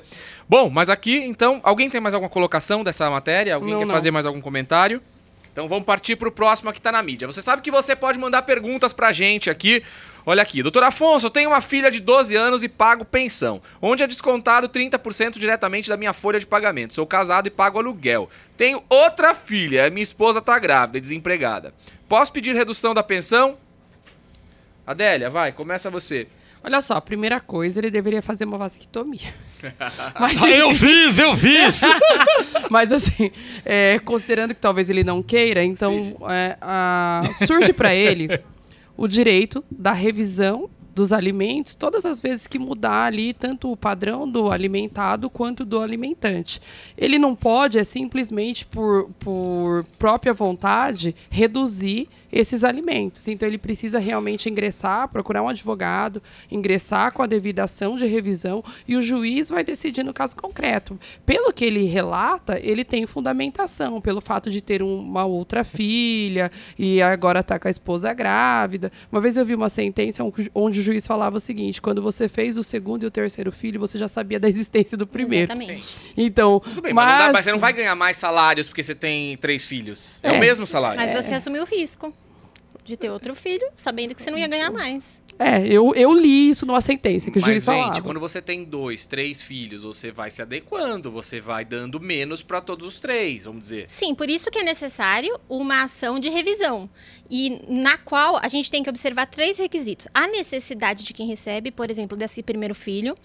[0.49, 3.55] Bom, mas aqui, então, alguém tem mais alguma colocação dessa matéria?
[3.55, 3.93] Alguém Não, quer não.
[3.93, 5.01] fazer mais algum comentário?
[5.53, 7.27] Então vamos partir pro próximo aqui tá na mídia.
[7.27, 9.83] Você sabe que você pode mandar perguntas pra gente aqui.
[10.25, 14.03] Olha aqui, doutor Afonso, eu tenho uma filha de 12 anos e pago pensão, onde
[14.03, 16.93] é descontado 30% diretamente da minha folha de pagamento.
[16.93, 18.29] Sou casado e pago aluguel.
[18.55, 21.73] Tenho outra filha, minha esposa tá grávida e desempregada.
[22.07, 23.57] Posso pedir redução da pensão?
[24.87, 26.27] Adélia, vai, começa você.
[26.63, 29.33] Olha só, a primeira coisa, ele deveria fazer uma vasectomia.
[30.17, 31.81] Mas, Ah, eu fiz, eu fiz!
[32.69, 33.31] mas assim,
[33.65, 38.27] é, considerando que talvez ele não queira, então é, a- surge para ele
[39.03, 44.29] o direito da revisão dos alimentos todas as vezes que mudar ali tanto o padrão
[44.29, 46.61] do alimentado quanto do alimentante.
[46.97, 53.27] Ele não pode, é simplesmente por, por própria vontade, reduzir esses alimentos.
[53.27, 58.63] Então ele precisa realmente ingressar, procurar um advogado, ingressar com a devida ação de revisão
[58.87, 60.99] e o juiz vai decidir no caso concreto.
[61.25, 66.51] Pelo que ele relata, ele tem fundamentação pelo fato de ter um- uma outra filha
[66.77, 68.91] e agora está com a esposa grávida.
[69.11, 70.23] Uma vez eu vi uma sentença
[70.55, 73.79] onde o juiz falava o seguinte: quando você fez o segundo e o terceiro filho,
[73.79, 75.51] você já sabia da existência do primeiro.
[75.53, 76.13] Exatamente.
[76.17, 78.95] Então, Tudo bem, mas, não dá- mas você não vai ganhar mais salários porque você
[78.95, 80.15] tem três filhos.
[80.23, 80.39] É, o É.
[80.39, 80.99] mesmo salário.
[80.99, 82.13] Mas você assumiu o risco
[82.83, 85.21] de ter outro filho, sabendo que você não ia ganhar mais.
[85.39, 88.01] É, eu, eu li isso numa sentença que o Mas, juiz gente, falava.
[88.01, 92.61] quando você tem dois, três filhos, você vai se adequando, você vai dando menos pra
[92.61, 93.85] todos os três, vamos dizer.
[93.89, 96.87] Sim, por isso que é necessário uma ação de revisão.
[97.29, 100.07] E na qual a gente tem que observar três requisitos.
[100.13, 103.15] A necessidade de quem recebe, por exemplo, desse primeiro filho.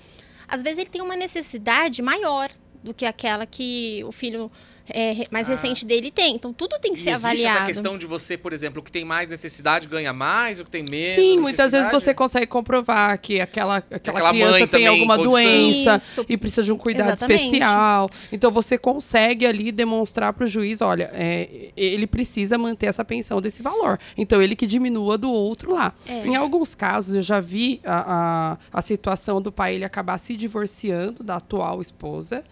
[0.48, 2.48] Às vezes ele tem uma necessidade maior
[2.82, 4.50] do que aquela que o filho
[4.90, 5.52] é, mais Ah.
[5.52, 6.34] recente dele tem.
[6.34, 7.56] Então tudo tem que E ser existe avaliado.
[7.58, 10.70] essa questão de você, por exemplo, o que tem mais necessidade ganha mais, o que
[10.70, 11.14] tem menos.
[11.14, 15.96] Sim, muitas vezes você consegue comprovar que aquela, aquela, aquela mãe criança tem alguma doença
[15.96, 16.26] Isso.
[16.28, 17.44] e precisa de um cuidado Exatamente.
[17.44, 18.10] especial.
[18.32, 23.40] Então você consegue ali demonstrar para o juiz, olha, é, ele precisa manter essa pensão
[23.40, 23.98] desse valor.
[24.16, 25.92] Então ele que diminua do outro lá.
[26.08, 26.26] É.
[26.26, 30.36] Em alguns casos eu já vi a, a, a situação do pai ele acabar se
[30.36, 32.44] divorciando da atual esposa.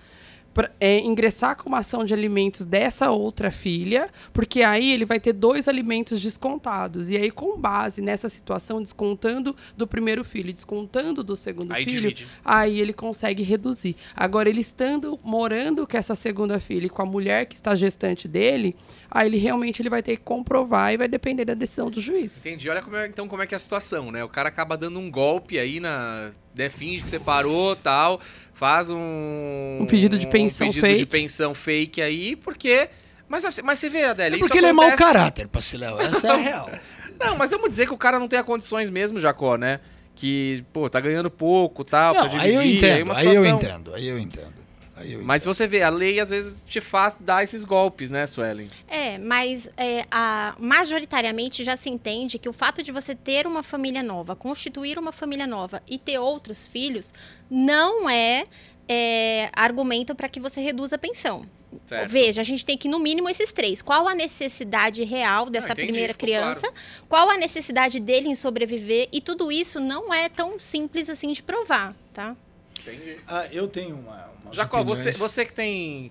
[0.56, 5.20] Pra, é, ingressar com uma ação de alimentos dessa outra filha, porque aí ele vai
[5.20, 7.10] ter dois alimentos descontados.
[7.10, 11.84] E aí, com base nessa situação, descontando do primeiro filho, e descontando do segundo Aí
[11.84, 12.26] filho, divide.
[12.42, 13.96] aí ele consegue reduzir.
[14.16, 18.26] Agora, ele estando morando com essa segunda filha e com a mulher que está gestante
[18.26, 18.74] dele,
[19.16, 22.38] aí ele realmente ele vai ter que comprovar e vai depender da decisão do juiz.
[22.44, 22.68] Entendi.
[22.68, 24.22] Olha como é- então como é que é a situação, né?
[24.24, 26.30] O cara acaba dando um golpe aí na.
[26.54, 28.20] Né, finge que separou tal.
[28.54, 29.78] Faz um.
[29.80, 31.06] Um pedido de pensão um pedido de fake.
[31.06, 32.88] pensão fake aí, porque.
[33.28, 35.98] Mas, mas você vê, Adélia, É isso porque ele é mau acontece- caráter, Paciléu.
[36.00, 36.70] Essa é a real.
[37.18, 39.80] Não, mas vamos dizer que o cara não tem a condições mesmo, Jacó, né?
[40.14, 43.44] Que, pô, tá ganhando pouco tal, pra Não, aí eu dividir, entendo, uma aí eu
[43.46, 44.54] entendo, aí eu entendo.
[44.96, 48.26] Aí eu Mas você vê, a lei às vezes te faz dar esses golpes, né,
[48.26, 48.68] Suelen?
[48.88, 53.62] É, mas é, a- majoritariamente já se entende que o fato de você ter uma
[53.62, 57.12] família nova, constituir uma família nova e ter outros filhos,
[57.50, 58.44] não é,
[58.88, 61.46] é, argumento para que você reduza a pensão.
[61.86, 62.08] Certo.
[62.10, 63.82] Veja, a gente tem que, no mínimo, esses três.
[63.82, 66.72] Qual a necessidade real dessa entendi, primeira criança?
[67.06, 69.08] Qual a necessidade dele em sobreviver?
[69.12, 72.34] E tudo isso não é tão simples assim de provar, tá?
[72.86, 73.16] Entendi.
[73.26, 74.26] Ah, eu tenho uma.
[74.52, 75.18] Jacó, você, opiniões.
[75.18, 76.10] você que tem.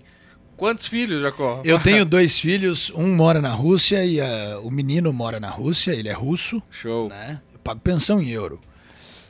[0.56, 1.60] Quantos filhos, Jacó?
[1.64, 5.92] Eu tenho dois filhos, um mora na Rússia e ah, o menino mora na Rússia,
[5.92, 7.08] ele é russo, Show.
[7.08, 7.40] né?
[7.52, 8.58] Eu pago pensão em euro.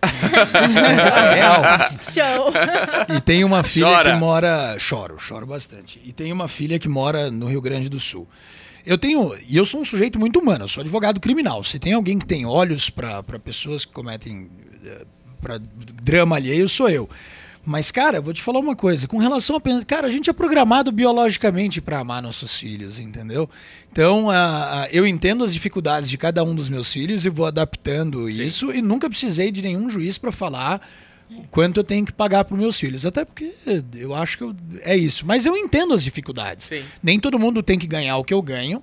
[1.35, 1.63] real.
[2.01, 2.53] Show!
[3.17, 4.13] E tem uma filha Chora.
[4.13, 4.79] que mora.
[4.79, 6.01] Choro, choro bastante.
[6.05, 8.29] E tem uma filha que mora no Rio Grande do Sul.
[8.85, 9.37] Eu tenho.
[9.49, 11.65] E eu sou um sujeito muito humano, eu sou advogado criminal.
[11.65, 14.49] Se tem alguém que tem olhos para pessoas que cometem
[15.41, 15.59] pra
[16.03, 17.09] drama alheio sou eu.
[17.67, 19.09] Mas, cara, vou te falar uma coisa.
[19.09, 19.85] Com relação a.
[19.85, 23.51] Cara, a gente é programado biologicamente para amar nossos filhos, entendeu?
[23.91, 28.31] Então, a, eu entendo as dificuldades de cada um dos meus filhos e vou adaptando
[28.31, 28.43] Sim.
[28.43, 28.73] isso.
[28.73, 30.81] E nunca precisei de nenhum juiz para falar
[31.51, 33.05] quanto eu tenho que pagar para meus filhos.
[33.05, 33.53] Até porque
[33.97, 35.27] eu acho que eu, é isso.
[35.27, 36.67] Mas eu entendo as dificuldades.
[36.67, 36.85] Sim.
[37.03, 38.81] Nem todo mundo tem que ganhar o que eu ganho.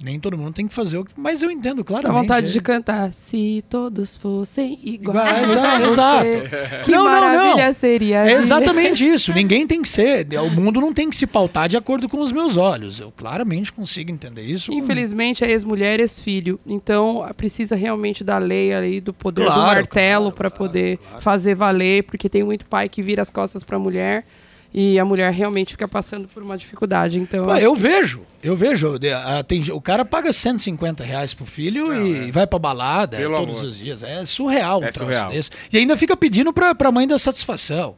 [0.00, 1.12] Nem todo mundo tem que fazer o que.
[1.16, 2.06] Mas eu entendo, claro.
[2.06, 3.12] Dá vontade de cantar.
[3.12, 5.50] Se todos fossem iguais.
[5.50, 6.26] Igual, exato.
[6.84, 7.72] Que não, maravilha não, não.
[7.72, 8.28] seria.
[8.28, 9.32] É exatamente isso.
[9.32, 10.26] Ninguém tem que ser.
[10.40, 13.00] O mundo não tem que se pautar de acordo com os meus olhos.
[13.00, 14.72] Eu claramente consigo entender isso.
[14.72, 16.60] Infelizmente é ex-mulher, ex-filho.
[16.66, 20.98] Então precisa realmente da lei ali, do poder claro, do martelo claro, para claro, poder
[21.20, 24.24] fazer valer, porque tem muito pai que vira as costas para a mulher
[24.72, 27.18] e a mulher realmente fica passando por uma dificuldade.
[27.18, 27.80] Então, eu, eu que...
[27.80, 28.98] vejo, eu vejo.
[29.46, 32.32] Tem, o cara paga 150 reais pro filho Não, e é.
[32.32, 33.68] vai pra balada Pelo todos amor.
[33.68, 34.02] os dias.
[34.02, 35.30] É surreal é um surreal.
[35.30, 35.50] Desse.
[35.72, 37.96] E ainda fica pedindo pra, pra mãe dar satisfação.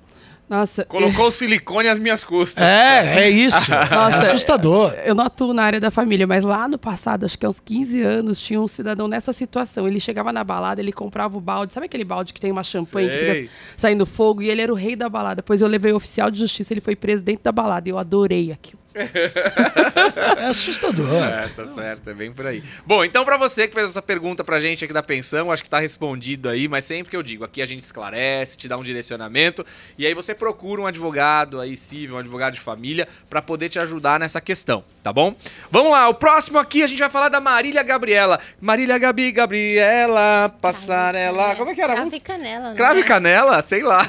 [0.48, 0.84] Nossa.
[0.84, 2.62] Colocou o silicone às minhas custas.
[2.62, 3.70] É, é isso.
[3.92, 4.94] Nossa, é assustador.
[5.04, 7.60] Eu não atuo na área da família, mas lá no passado, acho que há uns
[7.60, 9.86] 15 anos, tinha um cidadão nessa situação.
[9.86, 11.74] Ele chegava na balada, ele comprava o balde.
[11.74, 13.18] Sabe aquele balde que tem uma champanhe Sei.
[13.18, 14.40] que fica saindo fogo?
[14.40, 15.36] E ele era o rei da balada.
[15.36, 17.88] Depois eu levei o oficial de justiça, ele foi preso dentro da balada.
[17.88, 21.22] E eu adorei aquilo é assustador.
[21.22, 22.62] É, tá certo, é bem por aí.
[22.86, 25.70] Bom, então para você que fez essa pergunta pra gente aqui da pensão, acho que
[25.70, 28.82] tá respondido aí, mas sempre que eu digo, aqui a gente esclarece, te dá um
[28.82, 29.64] direcionamento,
[29.96, 33.78] e aí você procura um advogado aí civil, um advogado de família, para poder te
[33.78, 35.34] ajudar nessa questão, tá bom?
[35.70, 38.40] Vamos lá, o próximo aqui a gente vai falar da Marília Gabriela.
[38.60, 41.54] Marília Gabi, Gabriela, passarela.
[41.56, 41.94] Como é que era?
[41.94, 42.76] Crave e canela, né?
[42.76, 43.62] Crave e canela?
[43.62, 44.06] Sei lá.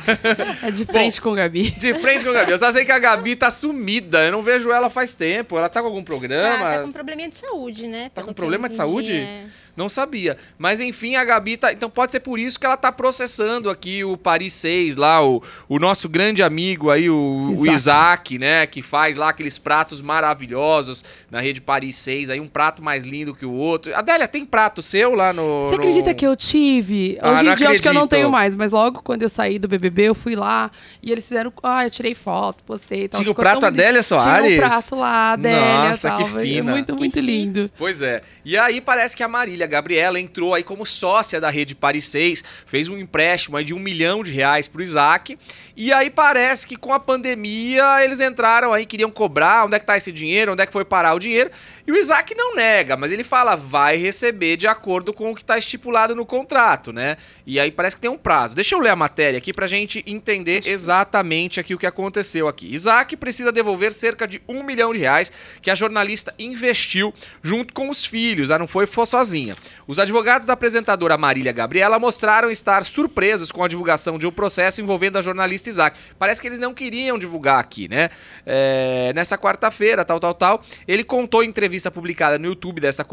[0.63, 1.71] É de frente Bom, com Gabi.
[1.71, 2.51] De frente com Gabi.
[2.51, 5.57] Eu só sei que a Gabi tá sumida, eu não vejo ela ela faz tempo.
[5.57, 6.67] Ela tá com algum programa?
[6.67, 8.09] Ah, tá com probleminha de saúde, né?
[8.13, 9.13] Tá com problema de saúde?
[9.13, 9.45] É.
[9.79, 10.35] Não sabia.
[10.57, 11.71] Mas enfim, a Gabi tá.
[11.71, 15.41] Então pode ser por isso que ela tá processando aqui o Paris 6, lá, o,
[15.69, 17.69] o nosso grande amigo aí, o Isaac.
[17.69, 18.67] o Isaac, né?
[18.67, 23.33] Que faz lá aqueles pratos maravilhosos na rede Paris 6, aí um prato mais lindo
[23.33, 23.95] que o outro.
[23.95, 25.63] Adélia, tem prato seu lá no.
[25.63, 27.17] Você acredita que eu tive?
[27.21, 27.71] Ah, Hoje em dia acredito.
[27.71, 30.35] acho que eu não tenho mais, mas logo quando eu saí do BBB, eu fui
[30.35, 30.69] lá
[31.01, 31.53] e eles fizeram.
[31.63, 33.21] Ah, eu tirei foto, postei e tal.
[33.21, 34.45] Tinha o prato Adélia Soares?
[34.45, 36.17] Tinha o prato lá, Adélia Nossa, tal.
[36.17, 36.71] que fina.
[36.71, 37.71] Muito, muito que lindo.
[37.77, 38.21] Pois é.
[38.43, 42.43] E aí parece que a Marília Gabriela entrou aí como sócia da rede Paris 6,
[42.65, 45.37] fez um empréstimo aí de um milhão de reais pro Isaac.
[45.77, 49.85] E aí parece que com a pandemia eles entraram aí, queriam cobrar, onde é que
[49.85, 51.49] tá esse dinheiro, onde é que foi parar o dinheiro.
[51.87, 55.41] E o Isaac não nega, mas ele fala, vai receber de acordo com o que
[55.41, 57.17] está estipulado no contrato, né?
[57.45, 58.55] E aí parece que tem um prazo.
[58.55, 62.73] Deixa eu ler a matéria aqui pra gente entender exatamente aqui o que aconteceu aqui.
[62.73, 67.89] Isaac precisa devolver cerca de um milhão de reais que a jornalista investiu junto com
[67.89, 69.48] os filhos, ah, não foi, foi sozinha.
[69.87, 74.81] Os advogados da apresentadora Marília Gabriela mostraram estar surpresos com a divulgação de um processo
[74.81, 75.99] envolvendo a jornalista Isaac.
[76.17, 78.09] Parece que eles não queriam divulgar aqui, né?
[78.45, 83.05] É, nessa quarta-feira, tal, tal, tal, ele contou em entrevista publicada no YouTube dessa,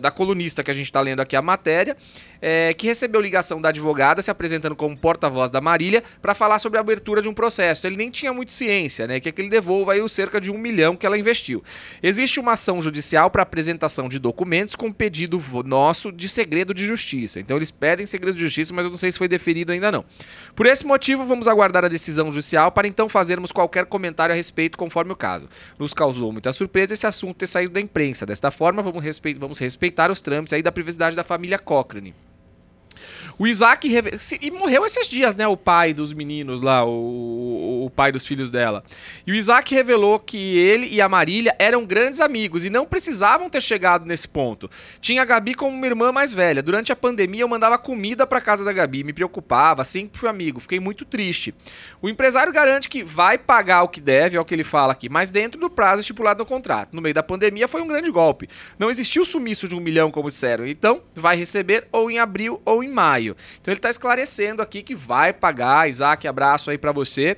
[0.00, 1.96] da colunista que a gente está lendo aqui a matéria,
[2.40, 6.78] é, que recebeu ligação da advogada se apresentando como porta-voz da Marília para falar sobre
[6.78, 7.86] a abertura de um processo.
[7.86, 9.20] Ele nem tinha muito ciência, né?
[9.20, 11.62] Que é que ele devolva aí o cerca de um milhão que ela investiu.
[12.02, 17.40] Existe uma ação judicial para apresentação de documentos com pedido nosso de segredo de justiça.
[17.40, 20.04] Então eles pedem segredo de justiça, mas eu não sei se foi deferido ainda não.
[20.54, 24.78] Por esse motivo, vamos aguardar a decisão judicial para então fazermos qualquer comentário a respeito
[24.78, 25.48] conforme o caso.
[25.78, 28.26] Nos causou muita surpresa esse assunto ter saído da imprensa.
[28.26, 29.04] Desta forma, vamos,
[29.38, 32.14] vamos respeitar os trâmites aí da privacidade da família Cochrane.
[33.38, 33.90] O Isaac.
[34.40, 35.46] E morreu esses dias, né?
[35.46, 38.84] O pai dos meninos lá, o, o pai dos filhos dela.
[39.26, 43.50] E o Isaac revelou que ele e a Marília eram grandes amigos e não precisavam
[43.50, 44.70] ter chegado nesse ponto.
[45.00, 46.62] Tinha a Gabi como uma irmã mais velha.
[46.62, 50.60] Durante a pandemia, eu mandava comida para casa da Gabi, me preocupava, sempre fui amigo,
[50.60, 51.54] fiquei muito triste.
[52.00, 55.08] O empresário garante que vai pagar o que deve, é o que ele fala aqui,
[55.08, 56.90] mas dentro do prazo estipulado no contrato.
[56.92, 58.48] No meio da pandemia, foi um grande golpe.
[58.78, 60.66] Não existiu sumiço de um milhão, como disseram.
[60.66, 63.36] Então, vai receber ou em abril ou em maio maio.
[63.60, 65.88] Então ele está esclarecendo aqui que vai pagar.
[65.88, 67.36] Isaac, abraço aí para você.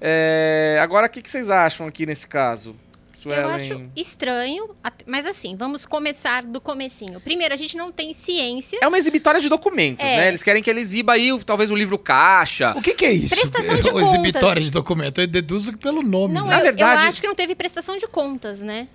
[0.00, 2.74] É, agora, o que, que vocês acham aqui nesse caso?
[3.20, 3.42] Suelen.
[3.42, 4.74] Eu acho estranho,
[5.06, 7.20] mas assim, vamos começar do comecinho.
[7.20, 8.78] Primeiro, a gente não tem ciência.
[8.80, 10.16] É uma exibitória de documentos, é.
[10.16, 10.28] né?
[10.28, 12.72] Eles querem que ele exiba aí talvez o livro caixa.
[12.74, 13.36] O que, que é isso?
[13.36, 14.08] Prestação de contas.
[14.08, 15.20] Exibitória de documento.
[15.20, 16.32] Eu deduzo pelo nome.
[16.32, 16.60] Não, né?
[16.60, 17.02] eu, verdade...
[17.02, 18.88] eu acho que não teve prestação de contas, né?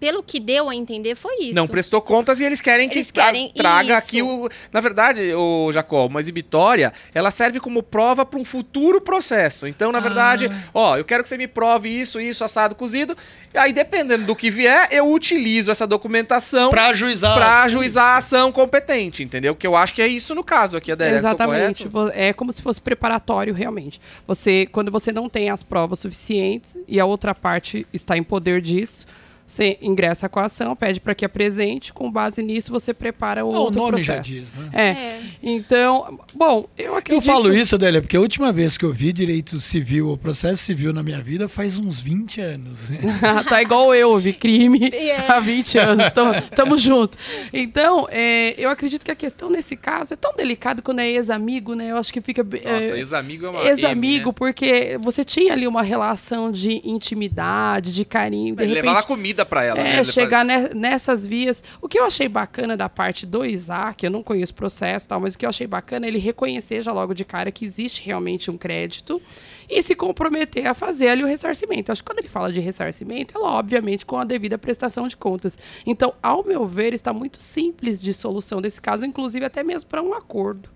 [0.00, 1.54] Pelo que deu a entender, foi isso.
[1.54, 3.98] Não prestou contas e eles querem que Eles querem traga isso.
[3.98, 4.48] aqui o.
[4.72, 9.66] Na verdade, o Jacó, uma exibitória, ela serve como prova para um futuro processo.
[9.66, 13.14] Então, na verdade, ó, eu quero que você me prove isso, isso, assado, cozido.
[13.52, 17.34] E aí, dependendo do que vier, eu utilizo essa documentação Pra ajuizar.
[17.34, 19.54] para ajuizar a ação competente, entendeu?
[19.54, 21.12] Que eu acho que é isso no caso aqui, Adélia.
[21.14, 21.88] tô Exatamente.
[22.14, 24.00] É como se fosse preparatório, realmente.
[24.26, 28.60] Você, quando você não tem as provas suficientes e a outra parte está em poder
[28.62, 29.04] disso,
[29.50, 33.52] você ingressa com a ação, pede para que apresente, com base nisso você prepara o
[33.54, 34.30] Ah, o outro nome já processo.
[34.38, 34.68] diz, né?
[34.72, 34.88] É.
[34.90, 35.20] É.
[35.42, 37.24] Então, bom, eu Eu acredito.
[37.26, 40.92] falo isso, Adélia, porque a última vez que eu vi direito civil ou processo civil
[40.92, 42.78] na minha vida faz uns 20 anos.
[43.48, 45.30] tá igual eu, vi crime É.
[45.30, 46.12] há 20 anos.
[46.12, 47.18] Tamo, tamo junto.
[47.52, 51.74] Então, é, eu acredito que a questão nesse caso é tão delicado quando é ex-amigo,
[51.74, 51.90] né?
[51.90, 52.42] Eu acho que fica.
[52.44, 53.64] Nossa, é, ex-amigo é uma.
[53.64, 54.32] Ex-amigo, M, né?
[54.36, 58.86] porque você tinha ali uma relação de intimidade, de carinho, de Ele repente.
[58.86, 59.02] levar lá
[59.40, 59.90] comida pra ela, né?
[59.96, 61.62] É, Ele chegar ne- nessas vias.
[61.80, 65.08] O que eu achei bacana da parte do Isaac, eu não conheço o processo e
[65.08, 67.64] tal, mas o que eu achei bacana é ele reconhecer já logo de cara que
[67.64, 69.20] existe realmente um crédito
[69.68, 71.92] e se comprometer a fazer ali o ressarcimento.
[71.92, 75.58] Acho que quando ele fala de ressarcimento, ela obviamente com a devida prestação de contas.
[75.86, 80.02] Então, ao meu ver, está muito simples de solução desse caso, inclusive até mesmo para
[80.02, 80.68] um acordo.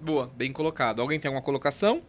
[0.00, 1.00] Boa, bem colocado.
[1.00, 2.02] Alguém tem alguma colocação?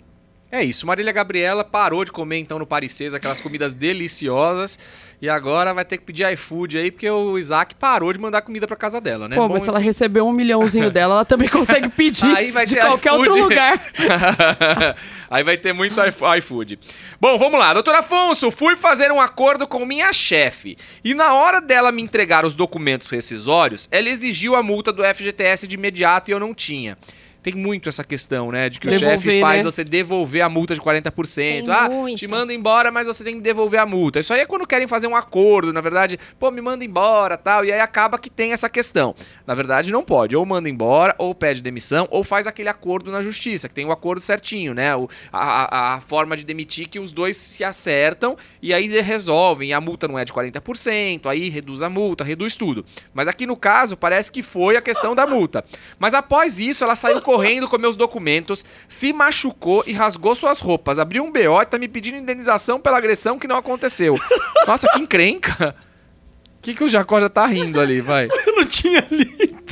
[0.55, 0.85] É isso.
[0.85, 4.77] Marília Gabriela parou de comer então no Paris aquelas comidas deliciosas
[5.19, 8.67] e agora vai ter que pedir iFood aí porque o Isaac parou de mandar comida
[8.67, 9.35] pra casa dela, né?
[9.35, 12.67] Pô, Bom, mas se ela receber um milhãozinho dela, ela também consegue pedir Aí vai
[12.67, 13.29] de ter qualquer iFood.
[13.29, 13.81] outro lugar.
[15.27, 16.77] Aí vai ter muito iFo- iFood.
[17.19, 17.73] Bom, vamos lá.
[17.73, 20.77] Doutor Afonso, fui fazer um acordo com minha chefe.
[21.03, 25.65] E na hora dela me entregar os documentos rescisórios, ela exigiu a multa do FGTS
[25.65, 26.95] de imediato e eu não tinha.
[27.43, 28.69] Tem muito essa questão, né?
[28.69, 29.69] De que o Devolver, chefe faz né?
[29.69, 31.36] você devolver a multa de 40%.
[31.36, 32.17] Tem ah, muito.
[32.17, 34.19] te manda embora, mas você tem que devolver a multa.
[34.19, 37.65] Isso aí é quando querem fazer um acordo, na verdade, pô, me manda embora tal.
[37.65, 39.13] E aí acaba que tem essa questão.
[39.45, 40.36] Na verdade, não pode.
[40.36, 43.91] Ou manda embora, ou pede demissão, ou faz aquele acordo na justiça, que tem o
[43.91, 44.95] acordo certinho, né?
[44.95, 49.69] O, a, a- a forma de demitir que os dois se acertam e aí resolvem.
[49.69, 52.86] E a multa não é de 40%, aí reduz a multa, reduz tudo.
[53.13, 55.63] Mas aqui no caso, parece que foi a questão da multa.
[55.99, 61.00] Mas após isso, ela saiu correndo com meus documentos, se machucou e rasgou suas roupas.
[61.00, 64.15] Abriu um BO e tá me pedindo indenização pela agressão que não aconteceu.
[64.67, 65.76] Nossa, que encrenca.
[66.60, 68.28] O que, que o Jacó já tá rindo ali, vai?
[68.46, 69.63] Eu não tinha lido.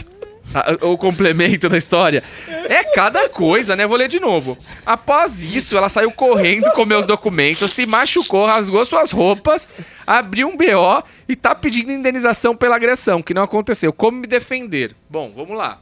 [0.55, 2.23] Ah, o complemento da história.
[2.67, 3.85] É cada coisa, né?
[3.85, 4.57] Vou ler de novo.
[4.83, 9.69] Após isso, ela saiu correndo com meus documentos, se machucou, rasgou suas roupas,
[10.05, 13.93] abriu um BO e tá pedindo indenização pela agressão, que não aconteceu.
[13.93, 14.95] Como me defender?
[15.07, 15.79] Bom, vamos lá.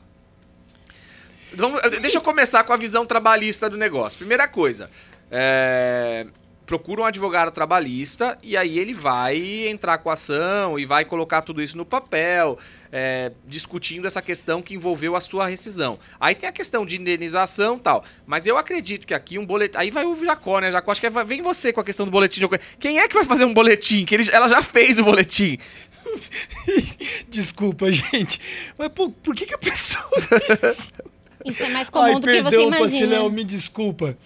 [1.53, 4.17] Vamos- deixa eu começar com a visão trabalhista do negócio.
[4.19, 4.89] Primeira coisa,
[5.31, 6.27] é,
[6.65, 11.41] procura um advogado trabalhista e aí ele vai entrar com a ação e vai colocar
[11.41, 12.59] tudo isso no papel,
[12.91, 15.97] é, discutindo essa questão que envolveu a sua rescisão.
[16.19, 19.77] Aí tem a questão de indenização e tal, mas eu acredito que aqui um boletim...
[19.79, 20.71] Aí vai o Jacó, né?
[20.71, 22.41] Jacó, acho que é- vem você com a questão do boletim.
[22.79, 24.05] Quem é que vai fazer um boletim?
[24.05, 25.57] Que ele- ela já fez o boletim.
[27.29, 28.39] Desculpa, gente.
[28.77, 30.03] Mas por, por que, que a pessoa.
[31.45, 32.79] Isso é mais comum Ai, do que você imagina.
[32.79, 34.17] Paciléu, me desculpa.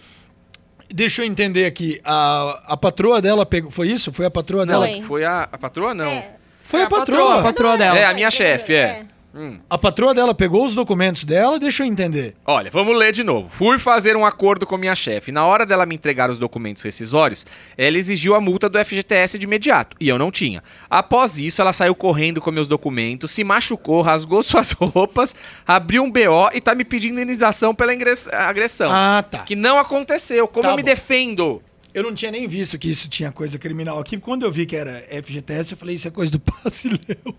[0.93, 1.99] Deixa eu entender aqui.
[2.03, 3.71] A, a patroa dela pegou.
[3.71, 4.11] Foi isso?
[4.13, 4.87] Foi a patroa dela?
[4.87, 5.01] Foi.
[5.01, 6.05] Foi a, a patroa, não.
[6.05, 6.35] É.
[6.63, 7.39] Foi É a a patroa.
[7.39, 7.97] A patroa dela.
[7.97, 9.05] É, a minha chefe, é.
[9.35, 9.59] Hum.
[9.67, 12.35] A patroa dela pegou os documentos dela, deixa eu entender.
[12.45, 13.49] Olha, vamos ler de novo.
[13.49, 15.31] Fui fazer um acordo com minha chefe.
[15.31, 19.45] Na hora dela me entregar os documentos rescisórios, ela exigiu a multa do FGTS de
[19.45, 20.63] imediato, e eu não tinha.
[20.89, 26.11] Após isso, ela saiu correndo com meus documentos, se machucou, rasgou suas roupas, abriu um
[26.11, 28.89] BO e tá me pedindo indenização pela agressão.
[28.91, 29.39] Ah, tá.
[29.39, 30.47] Que não aconteceu.
[30.47, 30.85] Como Tá eu me bom.
[30.89, 31.61] defendo?
[31.93, 34.17] Eu não tinha nem visto que isso tinha coisa criminal aqui.
[34.17, 37.35] Quando eu vi que era FGTS, eu falei, isso é coisa do Paciléu.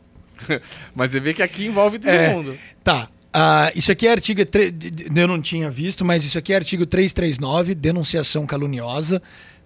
[0.95, 2.33] Mas você vê que aqui envolve todo É.
[2.33, 2.57] mundo.
[2.83, 3.09] Tá.
[3.33, 4.45] Ah, isso aqui é artigo.
[4.47, 4.73] tre-
[5.15, 9.21] Eu não tinha visto, mas isso aqui é artigo 339, denunciação caluniosa,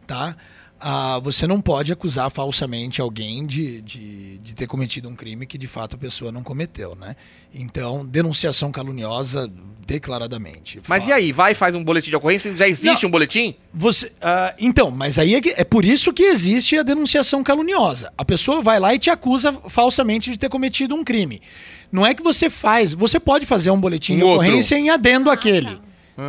[0.06, 0.34] tá?
[0.80, 5.58] Ah, você não pode acusar falsamente alguém de, de, de ter cometido um crime que
[5.58, 7.16] de fato a pessoa não cometeu, né?
[7.52, 9.50] Então, denunciação caluniosa
[9.86, 10.80] declaradamente.
[10.86, 11.32] Mas Fa- e aí?
[11.32, 12.54] Vai e faz um boletim de ocorrência?
[12.54, 13.56] Já existe um boletim?
[13.74, 18.12] Você, ah, então, mas aí é, que- é por isso que existe a denunciação caluniosa.
[18.16, 21.42] A pessoa vai lá e te acusa falsamente de ter cometido um crime.
[21.90, 24.46] Não é que você faz, você pode fazer um boletim Um de outro.
[24.46, 25.78] ocorrência em adendo àquele,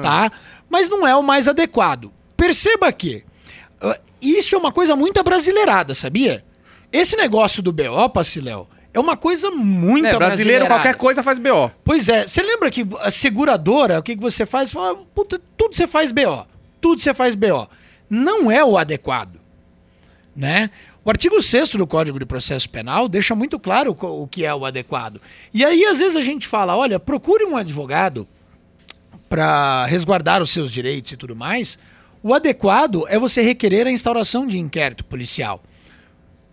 [0.01, 0.31] tá?
[0.69, 2.11] Mas não é o mais adequado.
[2.37, 3.23] Perceba que
[3.81, 6.43] ah, isso é uma coisa muito abrasileirada, sabia?
[6.91, 11.71] Esse negócio do BO, Paciléu, é uma coisa muito É, brasileiro, qualquer coisa faz BO.
[11.83, 14.69] Pois é, você lembra que a seguradora, o que, que você faz?
[14.69, 16.45] Você Fala, puta, tudo você faz BO.
[16.81, 17.69] Tudo você faz BO.
[18.09, 19.39] Não é o adequado.
[20.35, 20.71] Né?
[21.03, 24.65] O artigo 6 do Código de Processo Penal deixa muito claro o que é o
[24.65, 25.21] adequado.
[25.53, 28.27] E aí, às vezes, a gente fala: olha, procure um advogado
[29.27, 31.77] para resguardar os seus direitos e tudo mais.
[32.21, 35.63] O adequado é você requerer a instauração de inquérito policial.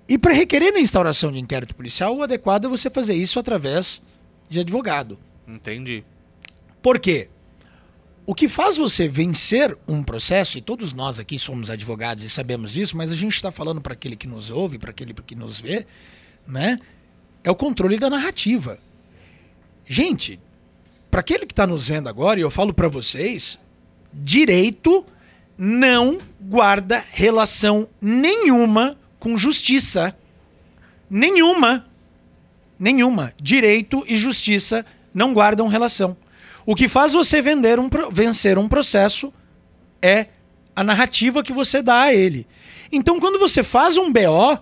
[0.09, 4.01] E para requerer a instauração de inquérito policial, o adequado é você fazer isso através
[4.49, 5.19] de advogado.
[5.47, 6.05] Entendi.
[6.81, 7.29] Por quê?
[8.25, 12.73] O que faz você vencer um processo, e todos nós aqui somos advogados e sabemos
[12.73, 15.61] disso, mas a gente está falando para aquele que nos ouve, para aquele que nos
[15.61, 15.87] vê,
[16.47, 16.81] né?
[17.43, 18.79] É o controle da narrativa.
[19.85, 20.41] Gente,
[21.11, 23.61] para aquele que está nos vendo agora, e eu falo para vocês,
[24.13, 25.05] direito
[25.59, 30.17] não guarda relação nenhuma com justiça.
[31.09, 31.87] Nenhuma.
[32.79, 33.33] Nenhuma.
[33.43, 34.85] Direito e justiça
[35.15, 36.17] não guardam relação.
[36.65, 39.33] O que faz você vender um, vencer um processo
[40.03, 40.27] é
[40.75, 42.47] a narrativa que você dá a ele.
[42.93, 44.59] Então, quando você faz um BO,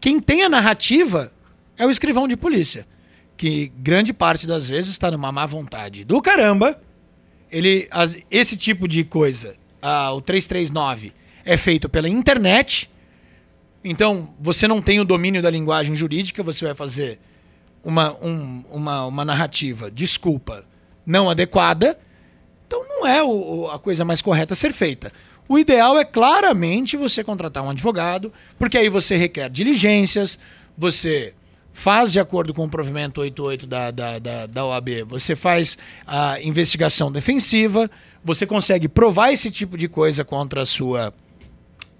[0.00, 1.32] quem tem a narrativa
[1.76, 2.86] é o escrivão de polícia,
[3.36, 6.80] que grande parte das vezes está numa má vontade do caramba.
[7.50, 9.54] Ele, as, esse tipo de coisa,
[10.14, 11.12] o 339,
[11.44, 12.90] é feito pela internet.
[13.82, 17.18] Então, você não tem o domínio da linguagem jurídica, você vai fazer
[17.82, 20.64] uma, um, uma, uma narrativa, desculpa,
[21.06, 21.98] não adequada,
[22.66, 25.10] então não é o, a coisa mais correta a ser feita.
[25.48, 30.38] O ideal é claramente você contratar um advogado, porque aí você requer diligências,
[30.76, 31.32] você
[31.78, 36.40] faz de acordo com o provimento 88 da, da, da, da OAB, você faz a
[36.40, 37.88] investigação defensiva,
[38.24, 41.14] você consegue provar esse tipo de coisa contra a sua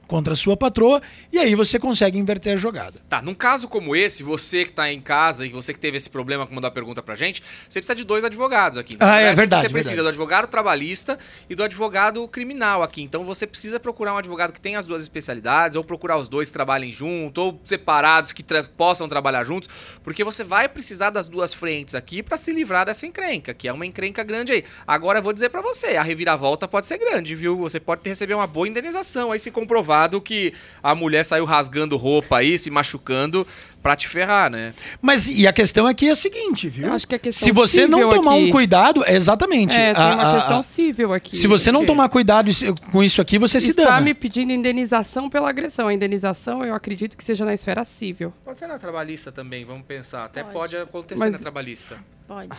[0.08, 1.00] contra a sua patroa,
[1.30, 2.98] e aí você consegue inverter a jogada.
[3.08, 6.08] Tá, num caso como esse, você que tá em casa e você que teve esse
[6.08, 8.94] problema que mandou a pergunta pra gente, você precisa de dois advogados aqui.
[8.94, 9.62] Então, ah, é verdade.
[9.62, 10.06] Você precisa verdade.
[10.06, 13.02] do advogado trabalhista e do advogado criminal aqui.
[13.02, 16.48] Então você precisa procurar um advogado que tenha as duas especialidades, ou procurar os dois
[16.48, 19.68] que trabalhem junto, ou separados que tra possam trabalhar juntos,
[20.02, 23.72] porque você vai precisar das duas frentes aqui para se livrar dessa encrenca, que é
[23.72, 24.64] uma encrenca grande aí.
[24.86, 27.58] Agora eu vou dizer para você, a reviravolta pode ser grande, viu?
[27.58, 32.36] Você pode receber uma boa indenização aí se comprovar que a mulher saiu rasgando roupa
[32.38, 33.46] aí, se machucando
[33.82, 34.74] pra te ferrar, né?
[35.00, 36.88] Mas e a questão aqui é a seguinte, viu?
[36.88, 38.44] Eu acho que a questão Se você não tomar aqui...
[38.44, 39.74] um cuidado, exatamente.
[39.74, 41.36] É, tem a, uma a, questão a, civil aqui.
[41.36, 42.50] Se você não tomar cuidado
[42.92, 44.00] com isso aqui, você se Está dana.
[44.00, 45.88] me pedindo indenização pela agressão.
[45.88, 48.32] A indenização eu acredito que seja na esfera civil.
[48.44, 50.24] Pode ser na trabalhista também, vamos pensar.
[50.24, 50.76] Até pode, Pode.
[50.76, 51.96] acontecer Mas- na trabalhista.
[52.26, 52.50] Pode.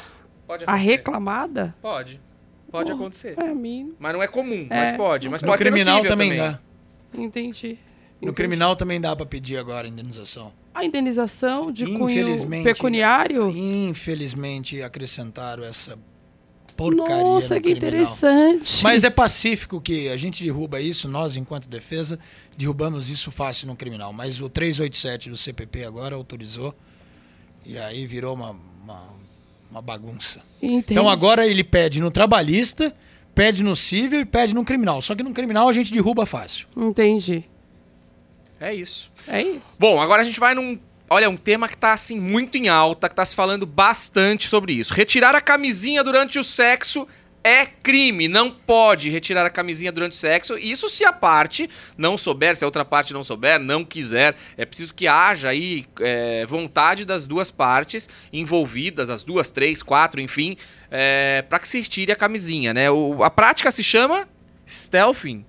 [0.47, 1.75] Pode A reclamada?
[1.81, 2.19] Pode.
[2.71, 3.33] Pode acontecer.
[3.37, 3.93] É, mim.
[3.99, 4.85] Mas não é comum, É.
[4.91, 5.27] mas pode.
[5.27, 6.59] Mas No pode criminal ser também, também dá.
[7.13, 7.77] Entendi.
[8.21, 8.33] No Entendi.
[8.33, 10.51] criminal também dá pra pedir agora indenização.
[10.73, 13.49] A indenização de cunho pecuniário?
[13.49, 15.97] Infelizmente acrescentaram essa
[16.75, 17.89] porcaria Nossa, no que criminal.
[17.89, 18.83] interessante.
[18.83, 22.17] Mas é pacífico que a gente derruba isso, nós, enquanto defesa,
[22.57, 24.13] derrubamos isso fácil no criminal.
[24.13, 26.73] Mas o 387 do CPP agora autorizou
[27.65, 28.51] e aí virou uma,
[28.81, 29.03] uma,
[29.69, 30.41] uma bagunça.
[30.61, 30.85] Entendi.
[30.93, 32.95] Então agora ele pede no trabalhista,
[33.39, 35.01] pede no civil e pede no criminal.
[35.01, 36.67] Só que no criminal a gente derruba fácil.
[36.75, 37.45] Entendi.
[38.59, 39.09] É isso.
[39.25, 39.77] É isso.
[39.79, 40.77] Bom, agora a gente vai num.
[41.09, 44.73] Olha, um tema que tá assim muito em alta, que tá se falando bastante sobre
[44.73, 44.93] isso.
[44.93, 47.07] Retirar a camisinha durante o sexo
[47.41, 50.57] é crime, não pode retirar a camisinha durante o sexo.
[50.57, 54.35] Isso se a parte não souber, se a outra parte não souber, não quiser.
[54.57, 60.19] É preciso que haja aí é, vontade das duas partes envolvidas, as duas, três, quatro,
[60.19, 60.57] enfim,
[60.91, 62.89] é, para que se retire a camisinha, né?
[62.89, 64.27] O- a prática se chama
[64.67, 65.45] stealthing.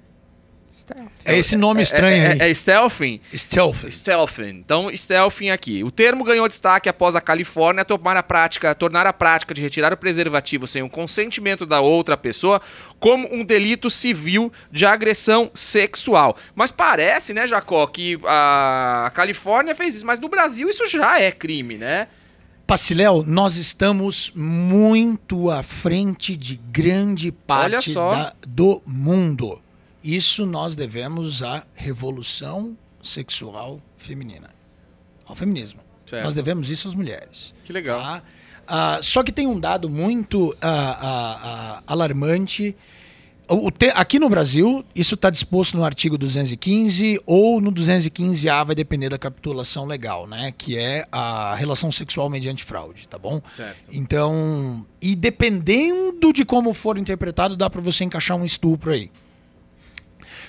[0.72, 1.10] Stealth.
[1.24, 2.38] É esse nome estranho é, aí.
[2.40, 3.20] é, é stealthing.
[3.34, 3.90] Stealth.
[3.90, 4.50] Stealthing.
[4.64, 5.82] Então, stealthing aqui.
[5.82, 9.92] O termo ganhou destaque após a Califórnia tomar a prática, tornar a prática de retirar
[9.92, 12.62] o preservativo sem o consentimento da outra pessoa
[13.00, 16.36] como um delito civil de agressão sexual.
[16.54, 21.32] Mas parece, né, Jacó, que a Califórnia fez isso, mas no Brasil isso já é
[21.32, 22.06] crime, né?
[22.70, 29.60] Paciléu, nós estamos muito à frente de grande parte da- do mundo.
[30.04, 34.50] Isso nós devemos à revolução sexual feminina,
[35.26, 35.80] ao feminismo.
[36.06, 36.22] Certo.
[36.22, 37.52] Nós devemos isso às mulheres.
[37.64, 38.00] Que legal.
[38.00, 38.22] tá?
[38.68, 40.68] Ah, só que tem um dado muito ah,
[41.02, 42.76] ah, ah, alarmante.
[43.76, 49.08] Te- aqui no Brasil, isso está disposto no artigo 215 ou no 215A, vai depender
[49.08, 50.52] da capitulação legal, né?
[50.56, 53.40] Que é a relação sexual mediante fraude, tá bom?
[53.54, 53.88] Certo.
[53.92, 59.10] Então, e dependendo de como for interpretado, dá para você encaixar um estupro aí.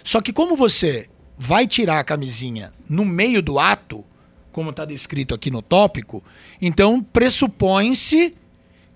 [0.03, 4.05] Só que como você vai tirar a camisinha no meio do ato,
[4.51, 6.23] como está descrito aqui no tópico,
[6.61, 8.35] então pressupõe-se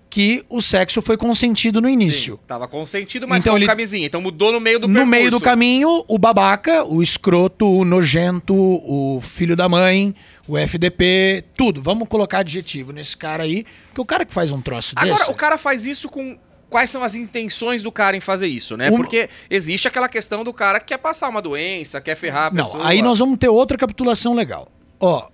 [0.08, 2.34] que o sexo foi consentido no início.
[2.34, 4.06] Sim, tava consentido, mas Então com ele- camisinha.
[4.06, 5.10] Então mudou no meio do No percurso.
[5.10, 10.14] meio do caminho, o babaca, o escroto, o nojento, o filho da mãe,
[10.48, 11.82] o FDP, tudo.
[11.82, 15.30] Vamos colocar adjetivo nesse cara aí, porque o cara que faz um troço Agora, desse...
[15.30, 16.38] o cara faz isso com.
[16.68, 18.90] Quais são as intenções do cara em fazer isso, né?
[18.90, 22.50] Um- Porque existe aquela questão do cara que quer passar uma doença, quer ferrar a
[22.54, 22.88] Não, pessoa.
[22.88, 24.66] aí nós vamos ter outra capitulação legal.
[24.98, 25.28] Ó,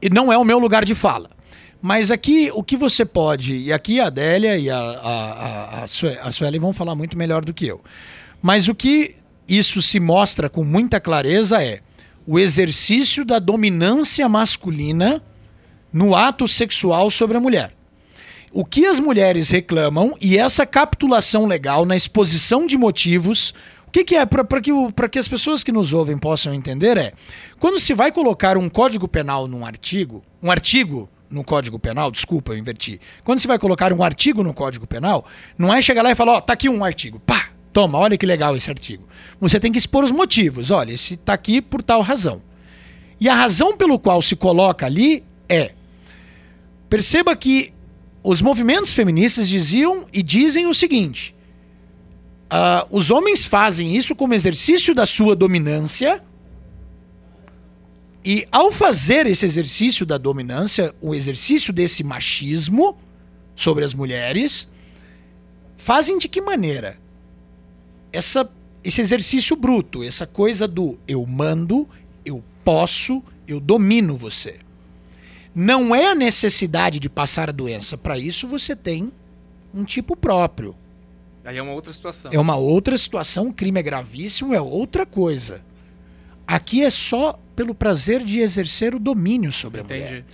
[0.00, 1.30] e não é o meu lugar de fala.
[1.86, 3.54] Mas aqui, o que você pode.
[3.54, 7.16] E aqui a Adélia e a, a, a, a, Sue- a Sueli vão falar muito
[7.16, 7.80] melhor do que eu.
[8.42, 9.14] Mas o que
[9.48, 11.78] isso se mostra com muita clareza é
[12.26, 15.22] o exercício da dominância masculina
[15.92, 17.72] no ato sexual sobre a mulher.
[18.52, 23.54] O que as mulheres reclamam e essa capitulação legal na exposição de motivos.
[23.86, 24.72] O que, que é, para que,
[25.12, 27.12] que as pessoas que nos ouvem possam entender, é
[27.60, 32.52] quando se vai colocar um código penal num artigo, um artigo no código penal, desculpa,
[32.52, 33.00] eu inverti.
[33.24, 35.24] Quando se vai colocar um artigo no código penal,
[35.58, 38.26] não é chegar lá e falar, ó, tá aqui um artigo, pá, toma, olha que
[38.26, 39.04] legal esse artigo.
[39.40, 42.40] Você tem que expor os motivos, olha, esse tá aqui por tal razão.
[43.18, 45.72] E a razão pelo qual se coloca ali é
[46.88, 47.72] Perceba que
[48.22, 51.34] os movimentos feministas diziam e dizem o seguinte:
[52.48, 56.22] ah, os homens fazem isso como exercício da sua dominância.
[58.26, 62.98] E ao fazer esse exercício da dominância, o exercício desse machismo
[63.54, 64.68] sobre as mulheres,
[65.76, 66.98] fazem de que maneira?
[68.12, 68.50] Essa,
[68.82, 71.88] esse exercício bruto, essa coisa do eu mando,
[72.24, 74.58] eu posso, eu domino você
[75.58, 77.96] não é a necessidade de passar a doença.
[77.96, 79.10] Para isso você tem
[79.72, 80.76] um tipo próprio.
[81.42, 82.30] Aí é uma outra situação.
[82.30, 85.64] É uma outra situação, o crime é gravíssimo, é outra coisa.
[86.46, 90.10] Aqui é só pelo prazer de exercer o domínio sobre a mulher.
[90.10, 90.24] Entendi.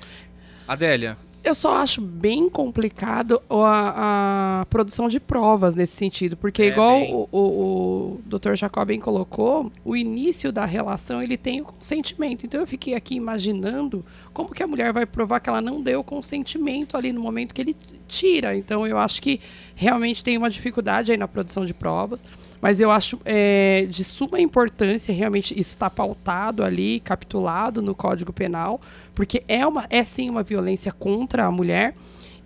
[0.68, 6.66] Adélia, Eu só acho bem complicado a, a produção de provas nesse sentido, porque É,
[6.68, 7.12] igual bem.
[7.14, 8.54] o, o, o Dr.
[8.54, 12.46] Jacob bem colocou, o início da relação ele tem o consentimento.
[12.46, 16.04] Então eu fiquei aqui imaginando como que a mulher vai provar que ela não deu
[16.04, 18.56] consentimento ali no momento que ele tira.
[18.56, 19.40] Então eu acho que
[19.74, 22.22] realmente tem uma dificuldade aí na produção de provas,
[22.62, 28.32] mas eu acho é, de suma importância realmente isso está pautado ali, capitulado no Código
[28.32, 28.80] Penal,
[29.16, 31.96] porque é uma é sim uma violência contra a mulher.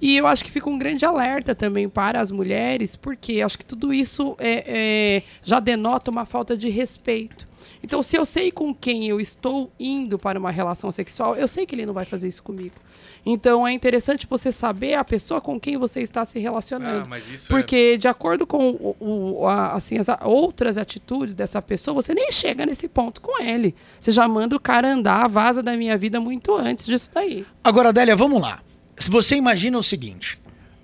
[0.00, 3.64] E eu acho que fica um grande alerta também para as mulheres, porque acho que
[3.64, 7.46] tudo isso é, é, já denota uma falta de respeito.
[7.82, 11.64] Então, se eu sei com quem eu estou indo para uma relação sexual, eu sei
[11.64, 12.74] que ele não vai fazer isso comigo.
[13.28, 17.02] Então, é interessante você saber a pessoa com quem você está se relacionando.
[17.02, 18.96] Ah, mas isso Porque, de acordo com o,
[19.40, 23.74] o- a- assim, as outras atitudes dessa pessoa, você nem chega nesse ponto com ele.
[24.00, 27.44] Você já manda o cara andar, vaza da minha vida muito antes disso daí.
[27.64, 28.60] Agora, Adélia, vamos lá.
[28.96, 30.38] Se você imagina o seguinte: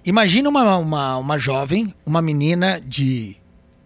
[0.04, 3.36] imagina uma, uma, uma jovem, uma menina de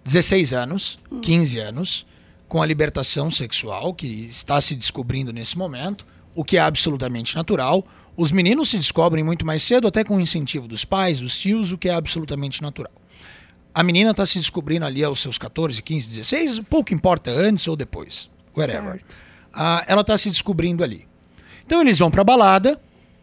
[0.03, 2.07] 16 anos, 15 anos,
[2.49, 7.85] com a libertação sexual, que está se descobrindo nesse momento, o que é absolutamente natural.
[8.17, 11.71] Os meninos se descobrem muito mais cedo, até com o incentivo dos pais, dos tios,
[11.71, 12.93] o que é absolutamente natural.
[13.75, 17.77] A menina está se descobrindo ali aos seus 14, 15, 16, pouco importa antes ou
[17.77, 18.31] depois.
[18.57, 19.03] Whatever.
[19.53, 21.07] Ah, ela está se descobrindo ali.
[21.67, 22.81] Então eles vão pra balada,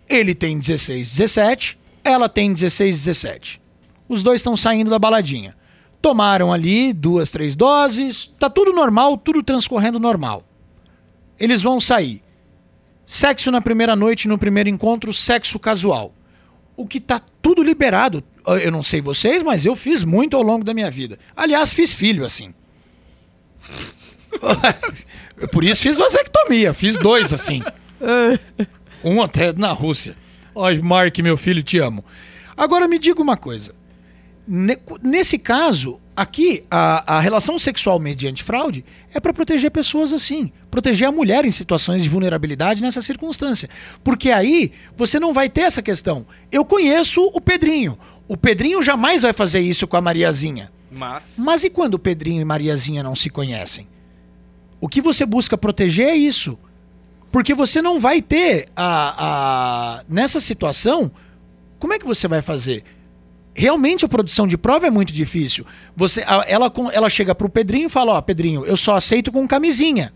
[0.08, 3.62] ele tem 16, 17, ela tem 16, 17.
[4.08, 5.56] Os dois estão saindo da baladinha.
[6.00, 10.44] Tomaram ali duas, três doses, tá tudo normal, tudo transcorrendo normal.
[11.40, 12.22] Eles vão sair.
[13.06, 16.14] Sexo na primeira noite, no primeiro encontro, sexo casual.
[16.76, 18.24] O que tá tudo liberado.
[18.62, 21.20] Eu não sei vocês, mas eu fiz muito ao longo da minha vida.
[21.36, 22.54] Aliás, fiz filho assim.
[25.52, 27.62] Por isso fiz vasectomia, fiz dois assim.
[29.04, 30.16] Um até na Rússia.
[30.58, 32.06] Ai, Mark, meu filho, te amo.
[32.56, 33.76] Agora me diga uma coisa.
[34.48, 40.52] Ne- Nesse caso, aqui, a, a relação sexual mediante fraude é para proteger pessoas assim.
[40.70, 43.70] Proteger a mulher em situações de vulnerabilidade nessa circunstância.
[44.04, 46.26] Porque aí você não vai ter essa questão.
[46.52, 47.98] Eu conheço o Pedrinho.
[48.28, 50.72] O Pedrinho jamais vai fazer isso com a Mariazinha.
[50.92, 51.36] Mas.
[51.38, 53.88] Mas e quando o Pedrinho e Mariazinha não se conhecem?
[54.80, 56.58] O que você busca proteger é isso.
[57.32, 60.04] Porque você não vai ter a, a.
[60.08, 61.12] Nessa situação,
[61.80, 62.84] como é que você vai fazer?
[63.56, 65.66] Realmente a produção de prova é muito difícil.
[65.96, 70.12] Você, ela, ela chega pro Pedrinho e fala: Ó, Pedrinho, eu só aceito com camisinha.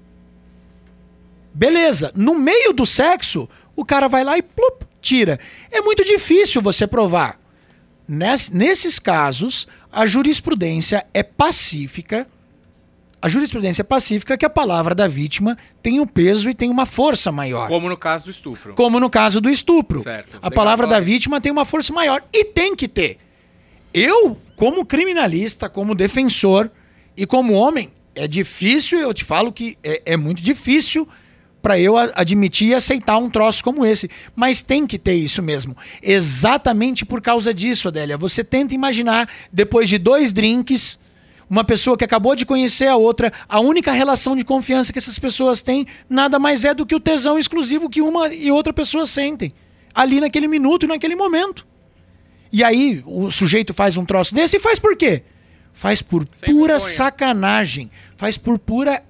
[1.54, 2.12] Beleza.
[2.16, 5.40] No meio do sexo, o cara vai lá e plup, tira.
[5.72, 7.40] É muito difícil você provar.
[8.08, 12.28] Nes- nesses casos, a jurisprudência é pacífica,
[13.22, 16.86] a jurisprudência pacífica é que a palavra da vítima tem um peso e tem uma
[16.86, 17.68] força maior.
[17.68, 18.74] Como no caso do estupro.
[18.76, 20.00] Como no caso do estupro.
[20.00, 20.36] Certo.
[20.38, 22.24] A Legal palavra da vítima tem uma força maior.
[22.32, 23.18] E tem que ter.
[23.94, 26.70] Eu, como criminalista, como defensor
[27.16, 31.08] e como homem, é difícil, eu te falo que é, é muito difícil
[31.62, 34.10] para eu admitir e aceitar um troço como esse.
[34.36, 35.76] Mas tem que ter isso mesmo.
[36.02, 38.18] Exatamente por causa disso, Adélia.
[38.18, 41.00] Você tenta imaginar, depois de dois drinks,
[41.50, 45.20] uma pessoa que acabou de conhecer a outra, a única relação de confiança que essas
[45.20, 49.06] pessoas têm nada mais é do que o tesão exclusivo que uma e outra pessoa
[49.06, 49.54] sentem.
[49.94, 51.66] Ali naquele minuto e naquele momento.
[52.52, 55.24] E aí o sujeito faz um troço desse e faz por quê?
[55.74, 56.80] Faz por Sem pura vergonha.
[56.80, 57.92] sacanagem.
[58.16, 59.04] Faz por pura.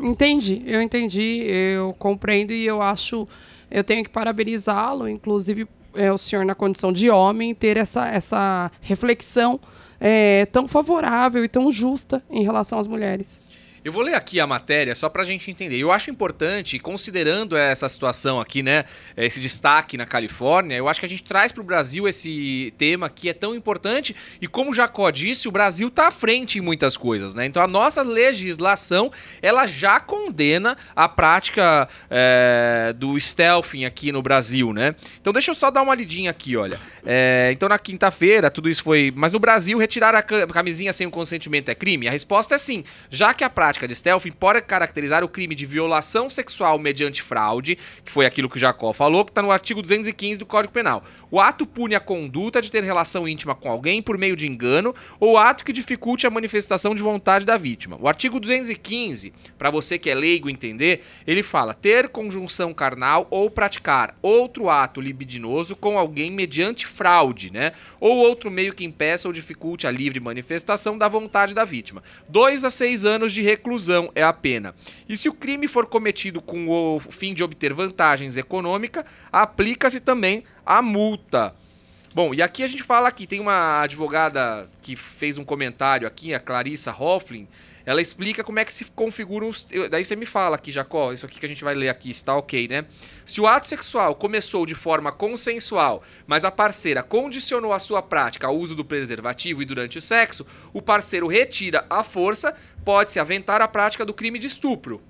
[0.00, 3.26] Entendi, eu entendi, eu compreendo e eu acho,
[3.70, 8.70] eu tenho que parabenizá-lo, inclusive é, o senhor na condição de homem, ter essa, essa
[8.82, 9.58] reflexão
[9.98, 13.40] é, tão favorável e tão justa em relação às mulheres.
[13.86, 15.78] Eu vou ler aqui a matéria só pra gente entender.
[15.78, 18.84] Eu acho importante, considerando essa situação aqui, né,
[19.16, 23.28] esse destaque na Califórnia, eu acho que a gente traz pro Brasil esse tema que
[23.28, 26.96] é tão importante e como o Jacó disse, o Brasil tá à frente em muitas
[26.96, 27.46] coisas, né?
[27.46, 34.72] Então a nossa legislação, ela já condena a prática é, do stealthing aqui no Brasil,
[34.72, 34.96] né?
[35.20, 36.80] Então deixa eu só dar uma lidinha aqui, olha.
[37.04, 39.12] É, então na quinta-feira tudo isso foi...
[39.14, 42.08] Mas no Brasil, retirar a ca- camisinha sem o consentimento é crime?
[42.08, 45.66] A resposta é sim, já que a prática de stealthing pode caracterizar o crime de
[45.66, 50.38] violação sexual mediante fraude, que foi aquilo que Jacó falou, que está no artigo 215
[50.38, 51.04] do Código Penal.
[51.30, 54.94] O ato pune a conduta de ter relação íntima com alguém por meio de engano
[55.20, 57.98] ou ato que dificulte a manifestação de vontade da vítima.
[58.00, 63.50] O artigo 215, para você que é leigo entender, ele fala ter conjunção carnal ou
[63.50, 67.72] praticar outro ato libidinoso com alguém mediante fraude, né?
[68.00, 72.02] Ou outro meio que impeça ou dificulte a livre manifestação da vontade da vítima.
[72.28, 73.65] Dois a seis anos de reclusão
[74.14, 74.74] é a pena.
[75.08, 80.44] E se o crime for cometido com o fim de obter vantagens econômicas, aplica-se também
[80.64, 81.54] a multa.
[82.14, 86.32] Bom, e aqui a gente fala que tem uma advogada que fez um comentário aqui,
[86.32, 87.46] a Clarissa Hofflin.
[87.84, 89.64] Ela explica como é que se configuram os.
[89.88, 92.34] Daí você me fala aqui, Jacó, isso aqui que a gente vai ler aqui, está
[92.34, 92.84] ok, né?
[93.24, 98.48] Se o ato sexual começou de forma consensual, mas a parceira condicionou a sua prática
[98.48, 102.56] ao uso do preservativo e durante o sexo, o parceiro retira a força,
[102.86, 105.02] pode-se aventar a prática do crime de estupro.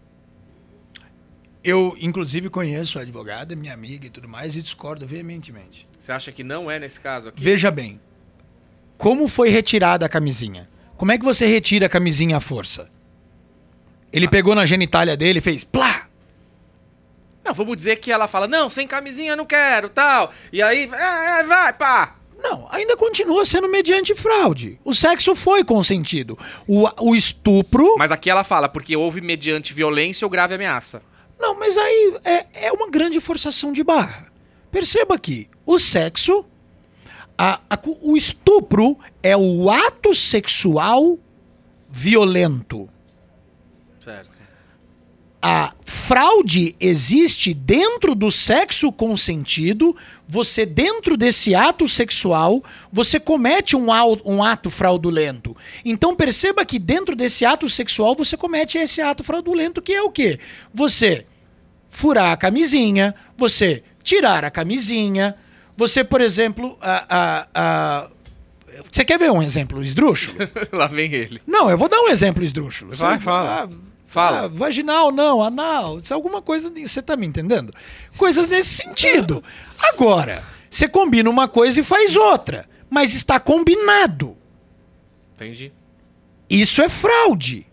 [1.62, 5.86] Eu, inclusive, conheço a advogada, minha amiga e tudo mais, e discordo veementemente.
[5.98, 7.38] Você acha que não é nesse caso aqui?
[7.38, 8.00] Veja bem.
[8.96, 10.70] Como foi retirada a camisinha?
[10.96, 12.88] Como é que você retira a camisinha à força?
[14.10, 16.08] Ele pegou na genitália dele e fez plá!
[17.44, 20.32] Não, vamos dizer que ela fala, não, sem camisinha não quero, tal.
[20.50, 22.16] E aí, ah, ah, vai, pá.
[22.38, 24.78] Não, ainda continua sendo mediante fraude.
[24.84, 26.38] O sexo foi consentido.
[26.68, 27.96] O, o estupro.
[27.98, 31.02] Mas aqui ela fala, porque houve mediante violência ou grave ameaça.
[31.38, 34.30] Não, mas aí é, é uma grande forçação de barra.
[34.70, 36.44] Perceba que o sexo.
[37.38, 41.18] a- a- o estupro é o ato sexual
[41.90, 42.88] violento.
[44.00, 44.32] Certo.
[45.42, 45.74] a
[46.06, 49.96] fraude existe dentro do sexo consentido.
[50.28, 53.86] Você, dentro desse ato sexual, você comete um,
[54.24, 55.56] um ato fraudulento.
[55.84, 60.10] Então perceba que dentro desse ato sexual você comete esse ato fraudulento, que é o
[60.10, 60.38] quê?
[60.72, 61.26] Você
[61.90, 65.34] furar a camisinha, você tirar a camisinha,
[65.76, 68.08] você, por exemplo, a- a- a-
[68.92, 70.38] você quer ver um exemplo esdrúxulo?
[70.72, 71.40] Lá vem ele.
[71.46, 72.94] Não, eu vou dar um exemplo esdrúxulo.
[72.94, 73.64] Vai, Você- fala.
[73.64, 73.85] ah,
[74.16, 74.40] Fala.
[74.44, 75.98] ah, vaginal, não, anal.
[75.98, 76.72] Isso é alguma coisa.
[76.74, 77.70] Você tá me entendendo?
[78.16, 79.44] Coisas nesse sentido.
[79.92, 82.66] Agora, você combina uma coisa e faz outra.
[82.88, 84.34] Mas está combinado.
[85.34, 85.70] Entendi.
[86.48, 87.66] Isso é fraude.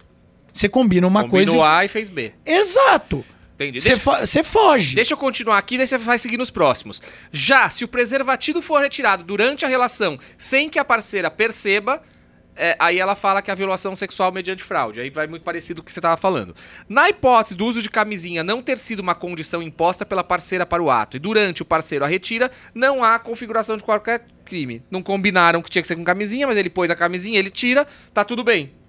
[0.51, 1.71] Você combina uma Combinou coisa.
[1.71, 2.33] A e fez B.
[2.45, 3.23] Exato.
[3.55, 3.79] Entendi.
[3.79, 4.95] Você Deixa, foge.
[4.95, 7.01] deixa eu continuar aqui, daí você vai seguir nos próximos.
[7.31, 12.01] Já, se o preservativo for retirado durante a relação sem que a parceira perceba,
[12.55, 15.01] é, aí ela fala que é a violação sexual mediante fraude.
[15.01, 16.55] Aí vai muito parecido com o que você estava falando.
[16.87, 20.81] Na hipótese do uso de camisinha não ter sido uma condição imposta pela parceira para
[20.81, 24.83] o ato e durante o parceiro a retira, não há configuração de qualquer crime.
[24.91, 27.87] Não combinaram que tinha que ser com camisinha, mas ele pôs a camisinha, ele tira,
[28.13, 28.82] tá tudo bem.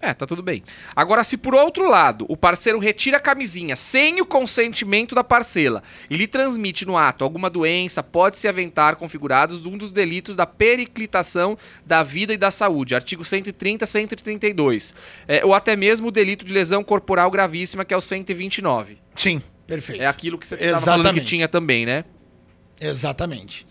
[0.00, 0.62] É, tá tudo bem.
[0.94, 5.82] Agora, se por outro lado o parceiro retira a camisinha sem o consentimento da parcela
[6.08, 11.58] e lhe transmite no ato alguma doença, pode-se aventar configurados um dos delitos da periclitação
[11.84, 14.94] da vida e da saúde, artigo 130 132.
[15.26, 18.98] É, ou até mesmo o delito de lesão corporal gravíssima, que é o 129.
[19.16, 20.02] Sim, perfeito.
[20.02, 22.04] É aquilo que você estava falando que tinha também, né?
[22.80, 23.66] Exatamente.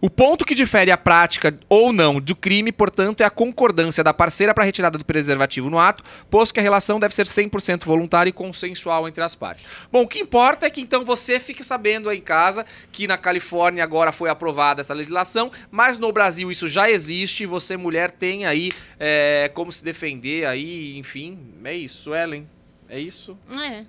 [0.00, 4.14] O ponto que difere a prática ou não do crime, portanto, é a concordância da
[4.14, 7.84] parceira para a retirada do preservativo no ato, posto que a relação deve ser 100%
[7.84, 9.66] voluntária e consensual entre as partes.
[9.90, 13.18] Bom, o que importa é que então você fique sabendo aí em casa que na
[13.18, 18.10] Califórnia agora foi aprovada essa legislação, mas no Brasil isso já existe e você, mulher,
[18.10, 18.70] tem aí
[19.00, 22.48] é, como se defender aí, enfim, é isso, Ellen.
[22.88, 23.36] É isso?
[23.58, 23.84] É.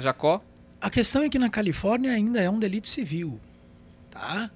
[0.00, 0.42] Jacó?
[0.80, 3.40] A questão é que na Califórnia ainda é um delito civil.
[4.10, 4.50] Tá?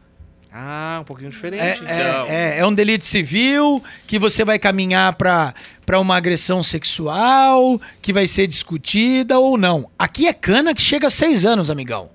[0.54, 1.62] Ah, um pouquinho diferente.
[1.62, 2.26] É, então.
[2.26, 5.54] é, é, é um delito civil que você vai caminhar para
[5.98, 9.90] uma agressão sexual que vai ser discutida ou não.
[9.98, 12.10] Aqui é cana que chega a seis anos, amigão.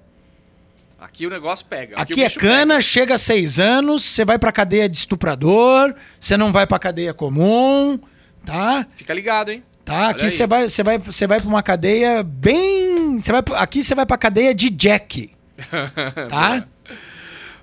[0.99, 1.95] Aqui o negócio pega.
[1.97, 2.81] Aqui, o é cana, pega.
[2.81, 7.15] chega a seis anos, você vai pra cadeia de estuprador, você não vai pra cadeia
[7.15, 7.99] comum,
[8.45, 8.85] tá?
[8.95, 9.63] Fica ligado, hein?
[9.83, 10.29] Tá, aqui aí.
[10.29, 14.05] você vai, você vai, você vai para uma cadeia bem, você vai, aqui você vai
[14.05, 15.31] para cadeia de Jack,
[16.29, 16.67] tá?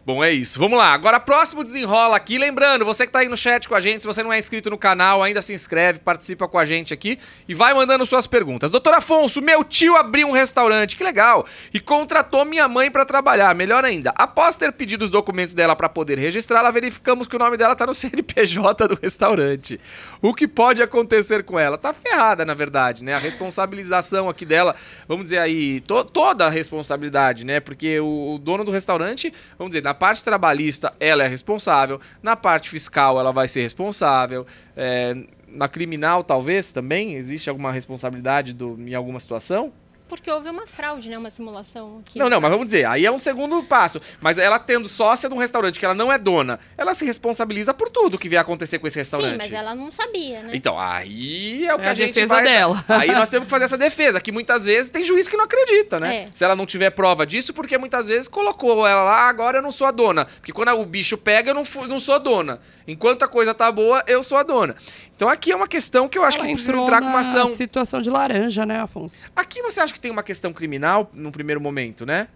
[0.07, 0.59] Bom, é isso.
[0.59, 0.93] Vamos lá.
[0.93, 2.37] Agora, próximo desenrola aqui.
[2.37, 4.69] Lembrando, você que tá aí no chat com a gente, se você não é inscrito
[4.69, 8.71] no canal, ainda se inscreve, participa com a gente aqui e vai mandando suas perguntas.
[8.71, 13.55] Doutor Afonso, meu tio abriu um restaurante, que legal, e contratou minha mãe pra trabalhar.
[13.55, 17.57] Melhor ainda, após ter pedido os documentos dela pra poder registrá-la, verificamos que o nome
[17.57, 19.81] dela tá no CNPJ do restaurante.
[20.21, 21.79] O que pode acontecer com ela?
[21.79, 23.15] Tá ferrada, na verdade, né?
[23.15, 24.77] A responsabilização aqui dela,
[25.09, 27.59] vamos dizer aí, to- toda a responsabilidade, né?
[27.59, 32.37] Porque o, o dono do restaurante, vamos dizer, na parte trabalhista ela é responsável, na
[32.37, 35.17] parte fiscal ela vai ser responsável, é,
[35.49, 39.73] na criminal talvez também existe alguma responsabilidade do, em alguma situação?
[40.15, 41.19] Porque houve uma fraude, né?
[41.19, 42.19] Uma simulação aqui.
[42.19, 44.01] Não, não, mas vamos dizer, aí é um segundo passo.
[44.21, 47.75] Mas ela tendo sócia de um restaurante que ela não é dona, ela se responsabiliza
[47.75, 49.33] por tudo que vier acontecer com esse restaurante.
[49.33, 50.51] Sim, mas ela não sabia, né?
[50.55, 52.45] Então, aí é o que É a, a gente defesa vai...
[52.45, 52.85] dela.
[52.89, 55.99] Aí nós temos que fazer essa defesa, que muitas vezes tem juiz que não acredita,
[55.99, 56.17] né?
[56.17, 56.29] É.
[56.33, 59.62] Se ela não tiver prova disso, porque muitas vezes colocou ela lá, "Ah, agora eu
[59.62, 60.25] não sou a dona.
[60.27, 62.61] Porque quando o bicho pega, eu não, não sou a dona.
[62.87, 64.77] Enquanto a coisa tá boa, eu sou a dona.
[65.17, 67.47] Então aqui é uma questão que eu acho Ela que precisa entrar com uma ação.
[67.47, 69.27] situação de laranja, né, Afonso?
[69.35, 72.29] Aqui você acha que tem uma questão criminal no primeiro momento, né?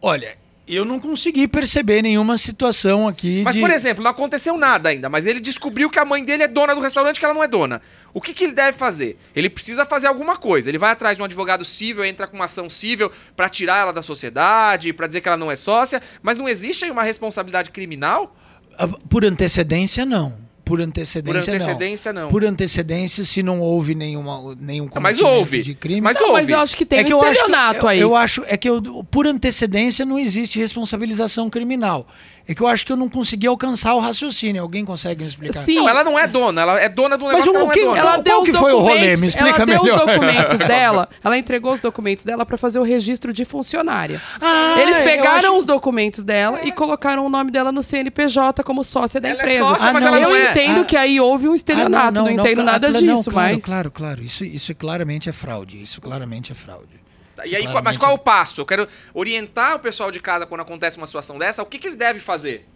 [0.00, 0.36] Olha,
[0.66, 3.60] eu não consegui perceber nenhuma situação aqui Mas, de...
[3.60, 6.74] por exemplo, não aconteceu nada ainda, mas ele descobriu que a mãe dele é dona
[6.74, 7.80] do restaurante que ela não é dona.
[8.12, 9.16] O que, que ele deve fazer?
[9.34, 10.68] Ele precisa fazer alguma coisa.
[10.68, 13.92] Ele vai atrás de um advogado civil, entra com uma ação civil pra tirar ela
[13.92, 17.70] da sociedade, pra dizer que ela não é sócia, mas não existe aí uma responsabilidade
[17.70, 18.34] criminal?
[18.76, 20.45] Ah, Por antecedência, não.
[20.66, 22.28] Por antecedência, Por antecedência, não.
[22.28, 25.60] Por antecedência, se não houve nenhuma, nenhum Ah, mas cometimento houve.
[25.60, 26.00] de crime...
[26.00, 26.40] Mas Não, houve.
[26.42, 28.00] mas eu acho que tem é um que eu acho que, estelionato eu, aí.
[28.00, 32.08] eu acho é que eu, por antecedência não existe responsabilização criminal.
[32.48, 34.62] É que eu acho que eu não consegui alcançar o raciocínio.
[34.62, 35.58] Alguém consegue me explicar?
[35.60, 35.76] Sim.
[35.76, 37.70] Não, ela não é dona, ela é dona do Mas negócio que o ela não
[37.70, 37.98] é que- dona.
[37.98, 38.94] Ela Qual deu que os foi o rolê?
[38.94, 39.98] documentos, Me explica ela deu melhor.
[39.98, 44.20] os documentos dela, ela entregou os documentos dela pra fazer o registro de funcionária.
[44.40, 48.62] Ah, Eles eu pegaram acho- os documentos dela e colocaram o nome dela no CNPJ
[48.62, 49.64] como sócia da Ela é empresa.
[49.64, 50.50] sócia, Ah, mas não, ela eu não é.
[50.52, 50.84] entendo Ah.
[50.84, 53.64] que aí houve um estelionato, Ah, não, entendo cla- nada cla- disso, não, claro, mas
[53.64, 54.22] Claro, claro.
[54.22, 55.82] Isso, isso claramente é fraude.
[55.82, 57.05] Isso claramente é fraude.
[57.44, 58.60] E Isso aí, claramente mas qual é é- o passo?
[58.60, 61.86] Eu quero orientar o pessoal de casa quando acontece uma situação dessa, o que, que
[61.86, 62.66] ele deve fazer?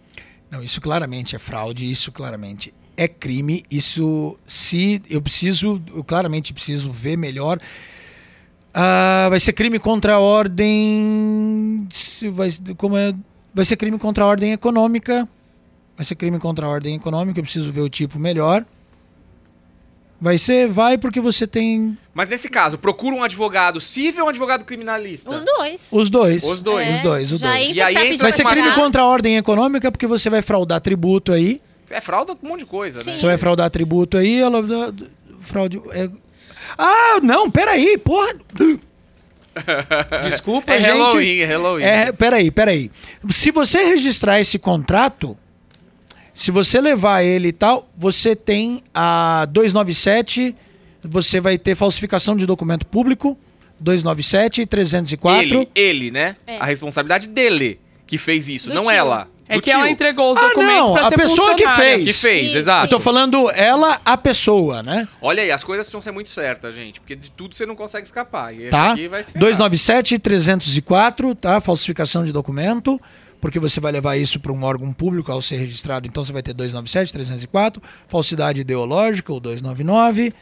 [0.50, 3.64] Não, isso claramente é fraude, isso claramente é crime.
[3.70, 7.61] Isso, se eu preciso, eu claramente preciso ver melhor.
[8.74, 11.86] Ah, vai ser crime contra a ordem.
[11.90, 13.12] se Vai, como é,
[13.54, 15.28] vai ser crime contra a ordem econômica.
[15.96, 18.64] Vai ser crime contra a ordem econômica, eu preciso ver o tipo melhor.
[20.21, 24.29] Vai ser, vai porque você tem Mas nesse caso, procura um advogado civil ou um
[24.29, 25.31] advogado criminalista?
[25.31, 25.89] Os dois.
[25.91, 26.45] os dois.
[26.45, 26.87] Os dois.
[26.89, 27.68] É, Os dois, os já dois.
[27.71, 30.81] entra E aí entra- Vai ser crime contra a ordem econômica porque você vai fraudar
[30.81, 31.61] tributo aí.
[31.89, 33.05] É frauda um monte de coisa, né?
[33.12, 33.16] Sim.
[33.16, 34.62] Você vai fraudar tributo aí, ela.
[35.41, 35.81] Fraude.
[35.93, 36.11] é-
[36.79, 38.35] Ah, não, peraí, porra.
[40.23, 40.89] Desculpa, É gente.
[40.91, 41.85] Halloween, é Halloween.
[41.85, 42.91] É, peraí, peraí.
[43.31, 45.37] Se você registrar esse contrato,
[46.41, 50.57] se você levar ele e tal, você tem a 297,
[51.05, 53.36] você vai ter falsificação de documento público,
[53.78, 55.43] 297, 304.
[55.45, 56.36] Ele, ele, né?
[56.47, 56.57] É.
[56.59, 58.91] A responsabilidade dele que fez isso, Do não tio.
[58.91, 59.28] ela.
[59.49, 59.93] é Do que ela tio.
[59.93, 62.05] entregou os Ah, documentos não, pra a ser pessoa que fez.
[62.05, 62.86] Que fez, Sim, exato.
[62.86, 65.07] Eu tô falando ela, a pessoa, né?
[65.20, 67.01] Olha aí, as coisas precisam ser muito certas, gente.
[67.01, 68.53] Porque de tudo você não consegue escapar.
[68.55, 68.93] E esse Tá?
[68.93, 69.41] aqui vai se ferrar.
[69.47, 71.61] 297 304, tá?
[71.61, 73.01] Falsificação de documento,
[73.41, 76.43] porque você vai levar isso para um órgão público ao ser registrado, então você vai
[76.43, 80.32] ter 297 304, falsidade ideológica, o 299,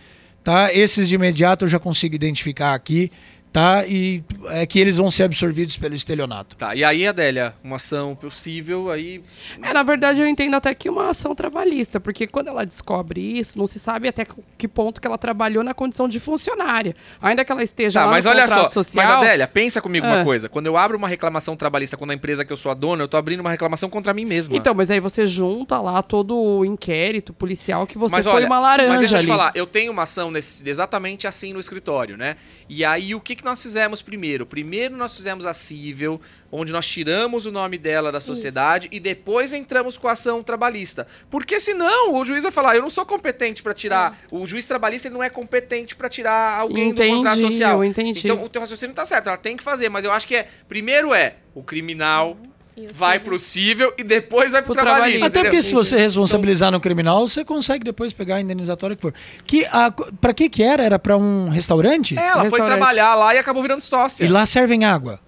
[0.43, 0.73] tá?
[0.73, 3.11] Esses de imediato eu já consigo identificar aqui
[3.53, 3.85] tá?
[3.87, 6.57] E é que eles vão ser absorvidos pelo estelionato.
[6.57, 9.21] Tá, e aí, Adélia, uma ação possível aí.
[9.63, 13.59] É, na verdade, eu entendo até que uma ação trabalhista, porque quando ela descobre isso,
[13.59, 14.27] não se sabe até
[14.57, 16.95] que ponto que ela trabalhou na condição de funcionária.
[17.21, 19.07] Ainda que ela esteja Tá, lá mas no olha contrato só, social.
[19.07, 20.25] mas Adélia, pensa comigo uma Ah.
[20.25, 20.49] coisa.
[20.49, 23.09] Quando eu abro uma reclamação trabalhista com a empresa que eu sou a dona, eu
[23.09, 24.57] tô abrindo uma reclamação contra mim mesma.
[24.57, 28.47] Então, mas aí você junta lá todo o inquérito policial que você mas foi olha,
[28.47, 29.31] uma laranja mas deixa eu te ali.
[29.39, 32.37] falar, eu tenho uma ação nesse- exatamente assim no escritório, né?
[32.69, 34.45] E aí o que, que nós fizemos primeiro?
[34.45, 36.21] Primeiro nós fizemos a cível,
[36.53, 41.07] onde nós tiramos o nome dela da sociedade e depois entramos com a ação trabalhista.
[41.31, 44.19] Porque senão o juiz vai falar, eu não sou competente pra tirar.
[44.31, 47.79] O juiz trabalhista ele não é competente pra tirar alguém do contrato Entendi, social.
[47.79, 48.21] eu entendi.
[48.27, 50.49] Então o teu raciocínio tá certo, ela tem que fazer, mas eu acho que é
[50.69, 52.58] primeiro é o criminal o
[52.93, 55.19] vai pro cível e depois vai pro, Pro trabalhista.
[55.19, 55.39] trabalhista.
[55.41, 59.15] Até porque se você responsabilizar no criminal, você consegue depois pegar a indenizatória que for.
[59.47, 60.83] Que a, pra que que era?
[60.85, 62.19] Era pra um restaurante?
[62.19, 62.69] É, ela foi Restaurante.
[62.77, 64.25] trabalhar lá e acabou virando sócia.
[64.25, 65.19] E lá servem água.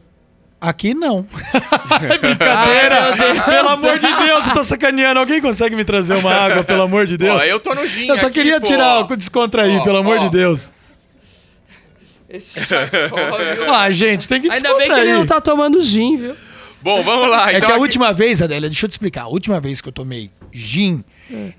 [0.61, 1.27] Aqui não.
[1.91, 3.13] Ai, Brincadeira!
[3.17, 3.41] Deus.
[3.47, 5.19] pelo amor de Deus, eu tô sacaneando.
[5.21, 7.35] Alguém consegue me trazer uma água, pelo amor de Deus?
[7.41, 8.67] Ó, eu tô no gin Eu só aqui, queria pô.
[8.67, 10.25] tirar o descontrair, pelo amor ó.
[10.25, 10.71] de Deus.
[12.29, 13.65] Esse chacóvio.
[13.73, 14.89] Ah, gente, tem que Ainda descontrair.
[14.91, 16.37] bem que ele não tá tomando gin, viu?
[16.83, 17.49] Bom, vamos lá.
[17.53, 19.23] É então que a aqui- última vez, Adélia, deixa eu te explicar.
[19.23, 21.05] A última vez que eu tomei gin,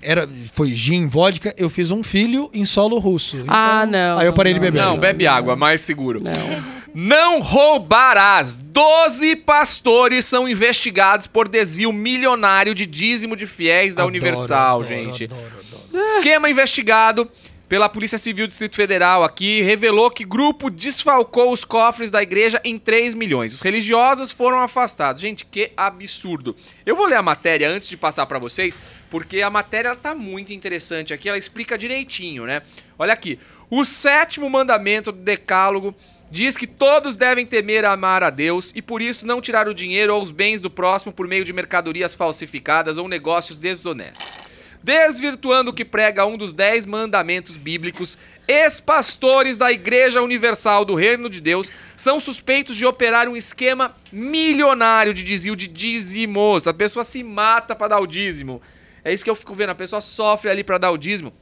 [0.02, 3.44] era, foi gin, vodka, eu fiz um filho em solo russo.
[3.48, 4.18] Ah, não.
[4.18, 4.82] Aí eu parei de não, beber.
[4.82, 6.20] Não, bebe água, mais seguro.
[6.22, 6.82] Não.
[6.94, 8.54] Não roubarás.
[8.54, 14.88] Doze pastores são investigados por desvio milionário de dízimo de fiéis da Adoro, Universal, adoro,
[14.88, 15.24] gente.
[15.24, 15.42] adoro,
[15.90, 16.06] adoro.
[16.08, 17.30] Esquema investigado
[17.72, 22.60] pela Polícia Civil do Distrito Federal aqui revelou que grupo desfalcou os cofres da igreja
[22.62, 23.54] em 3 milhões.
[23.54, 25.22] Os religiosos foram afastados.
[25.22, 26.54] Gente, que absurdo.
[26.84, 28.78] Eu vou ler a matéria antes de passar pra vocês,
[29.10, 32.60] porque a matéria ela tá muito interessante aqui, ela explica direitinho, né?
[32.98, 33.38] Olha aqui.
[33.70, 35.94] O sétimo mandamento do Decálogo
[36.30, 40.14] diz que todos devem temer amar a Deus e por isso não tirar o dinheiro
[40.14, 44.51] ou os bens do próximo por meio de mercadorias falsificadas ou negócios desonestos.
[44.82, 48.18] Desvirtuando o que prega um dos dez mandamentos bíblicos,
[48.48, 55.14] ex-pastores da Igreja Universal do Reino de Deus são suspeitos de operar um esquema milionário
[55.14, 56.66] de desvio de dízimos.
[56.66, 58.60] A pessoa se mata para dar o dízimo.
[59.04, 61.32] É isso que eu fico vendo, a pessoa sofre ali para dar o dízimo.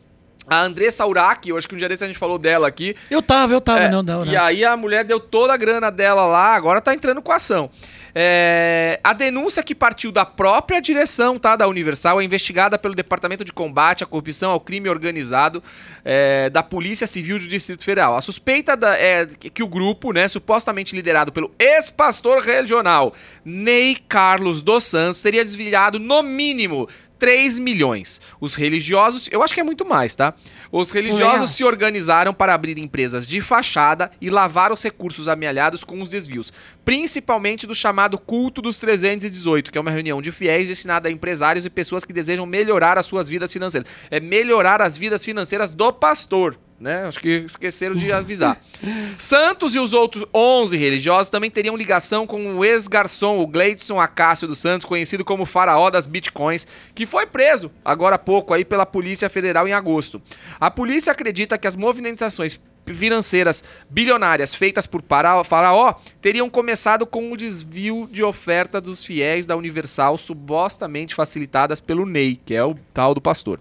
[0.47, 3.23] A Andressa Urach, eu acho que um dia desse a gente falou dela aqui, Eu
[3.23, 4.33] tava, eu tava, é, não, não, não.
[4.33, 7.37] E aí a mulher deu toda a grana dela lá, agora tá entrando com a
[7.37, 7.71] ação.
[8.15, 13.45] É, a denúncia que partiu da própria direção tá, da Universal é investigada pelo Departamento
[13.45, 15.63] de Combate à Corrupção ao Crime Organizado
[16.05, 18.17] é, da Polícia Civil do Distrito Federal.
[18.17, 24.63] A suspeita da- é que o grupo, né, supostamente liderado pelo ex-pastor regional Ney Carlos
[24.63, 26.89] dos Santos, teria desviado no mínimo
[27.21, 28.21] 3 milhões.
[28.41, 30.35] Os religiosos, eu acho que é muito mais, tá?
[30.73, 36.01] Os religiosos se organizaram para abrir empresas de fachada e lavar os recursos amealhados com
[36.01, 36.51] os desvios,
[36.85, 41.67] principalmente do chamado culto dos 318, que é uma reunião de fiéis destinada a empresários
[41.67, 43.89] e pessoas que desejam melhorar as suas vidas financeiras.
[44.11, 46.57] É melhorar as vidas financeiras do pastor.
[46.81, 47.05] Né?
[47.05, 48.59] Acho que esqueceram de avisar.
[49.19, 54.49] Santos e os outros 11 religiosos também teriam ligação com o ex-garçom, o Gleidson Acácio
[54.49, 58.87] dos Santos, conhecido como faraó das bitcoins, que foi preso agora há pouco aí pela
[58.87, 60.23] Polícia Federal em agosto.
[60.59, 65.03] A polícia acredita que as movimentações financeiras bilionárias feitas por
[65.45, 72.07] Faraó teriam começado com o desvio de oferta dos fiéis da Universal, supostamente facilitadas pelo
[72.07, 73.61] Ney, que é o tal do pastor.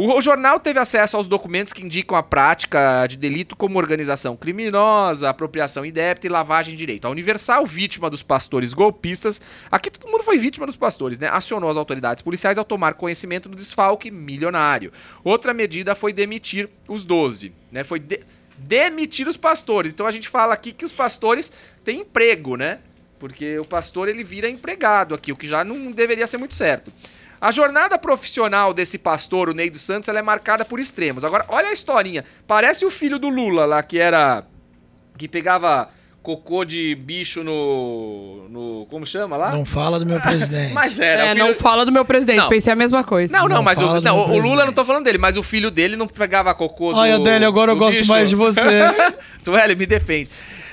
[0.00, 5.28] O jornal teve acesso aos documentos que indicam a prática de delito como organização criminosa,
[5.28, 7.04] apropriação indébita e lavagem de direito.
[7.04, 11.26] A Universal, vítima dos pastores golpistas, aqui todo mundo foi vítima dos pastores, né?
[11.26, 14.92] Acionou as autoridades policiais ao tomar conhecimento do desfalque milionário.
[15.24, 17.82] Outra medida foi demitir os 12, né?
[17.82, 18.20] Foi de-
[18.56, 19.92] demitir os pastores.
[19.92, 22.78] Então a gente fala aqui que os pastores têm emprego, né?
[23.18, 26.92] Porque o pastor ele vira empregado aqui, o que já não deveria ser muito certo.
[27.40, 31.24] A jornada profissional desse pastor, o Ney dos Santos, ela é marcada por extremos.
[31.24, 32.24] Agora, olha a historinha.
[32.46, 34.44] Parece o filho do Lula lá, que era.
[35.16, 35.88] que pegava
[36.20, 38.48] cocô de bicho no.
[38.50, 39.50] no como chama lá?
[39.52, 40.72] Não fala do meu presidente.
[40.74, 41.22] Mas era.
[41.26, 42.48] É, filho- não fala do meu presidente, Não.
[42.48, 43.32] pensei a mesma coisa.
[43.36, 44.66] Não, não, Não mas o, não, meu o Lula presidente.
[44.66, 47.00] não tô falando dele, mas o filho dele não pegava cocô do.
[47.00, 48.10] Ai, Adélia, agora eu do gosto bicho.
[48.10, 48.60] mais de você.
[49.38, 50.28] Sueli, me defende.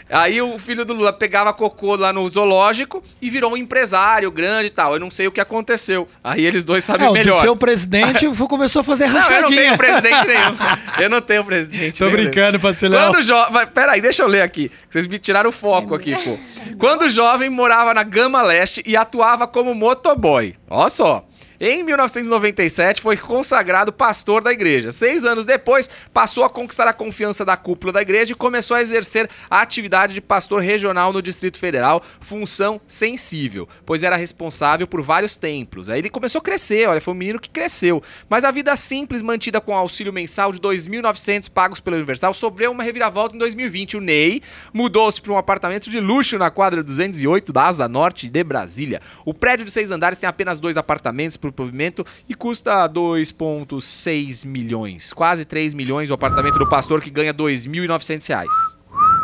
[0.10, 4.68] Aí o filho do Lula pegava cocô lá no zoológico e virou um empresário grande
[4.68, 4.93] e tal.
[4.93, 6.08] Eu não sei o que aconteceu.
[6.24, 7.41] Aí eles dois sabem É, o do melhor.
[7.41, 9.62] seu presidente começou a fazer Não, eu não rachadinha.
[9.62, 10.56] tenho presidente nenhum.
[10.99, 12.18] Eu não tenho presidente Tô nenhum.
[12.18, 13.12] brincando, parcelão.
[13.12, 13.68] Quando jovem.
[13.68, 14.72] Peraí, deixa eu ler aqui.
[14.89, 16.38] Vocês me tiraram o foco aqui, pô.
[16.78, 20.56] Quando jovem, morava na Gama Leste e atuava como motoboy.
[20.70, 21.26] Ó só.
[21.60, 24.91] Em 1997, foi consagrado pastor da igreja.
[24.91, 28.82] Seis anos depois, passou a conquistar a confiança da cúpula da igreja e começou a
[28.82, 35.01] exercer a atividade de pastor regional no Distrito Federal, função sensível, pois era responsável por
[35.01, 35.89] vários templos.
[35.89, 38.03] Aí ele começou a crescer, olha, foi um menino que cresceu.
[38.30, 42.84] Mas a vida simples, mantida com auxílio mensal de 2.900 pagos pela Universal, sofreu uma
[42.84, 43.95] reviravolta em 2020.
[43.95, 44.41] O Ney
[44.74, 49.01] mudou-se para um apartamento de luxo na quadra 208 da Asa Norte de Brasília.
[49.24, 55.14] O prédio de seis andares tem apenas dois apartamentos por pavimento e custa 2,6 milhões.
[55.14, 58.76] Quase 3 milhões o apartamento do pastor que ganha 2.900 reais.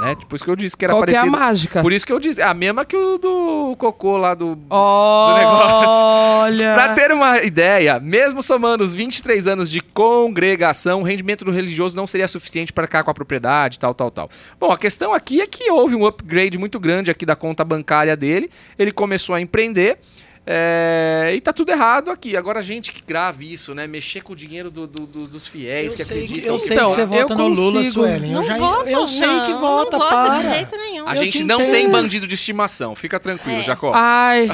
[0.01, 0.15] Né?
[0.15, 1.39] Tipo isso que eu disse que era Qual que é a parecido.
[1.39, 1.81] mágica?
[1.81, 2.41] Por isso que eu disse.
[2.41, 4.57] É a mesma que o do cocô lá do.
[4.67, 6.73] Olha.
[6.73, 11.95] Pra ter uma ideia, mesmo somando os 23 anos de congregação, o rendimento do religioso
[11.95, 14.29] não seria suficiente para ficar com a propriedade, tal, tal, tal.
[14.59, 18.17] Bom, a questão aqui é que houve um upgrade muito grande aqui da conta bancária
[18.17, 18.49] dele.
[18.79, 19.99] Ele começou a empreender.
[20.45, 22.35] É, e tá tudo errado aqui.
[22.35, 23.85] Agora a gente que grave isso, né?
[23.85, 26.53] Mexer com o dinheiro do- do- do- dos fiéis que eu sei, que, acreditam.
[26.53, 28.29] eu sei Então, que você eu vota no Lula, consigo- Suelen.
[28.31, 30.41] Eu, Não já, voto, eu sei não, que vota, não voto para.
[30.41, 31.07] de jeito nenhum.
[31.07, 31.71] A Eu gente te não entendo.
[31.71, 32.95] tem bandido de estimação.
[32.95, 33.63] Fica tranquilo, É.
[33.63, 33.91] Jacó.
[33.93, 34.49] Ai,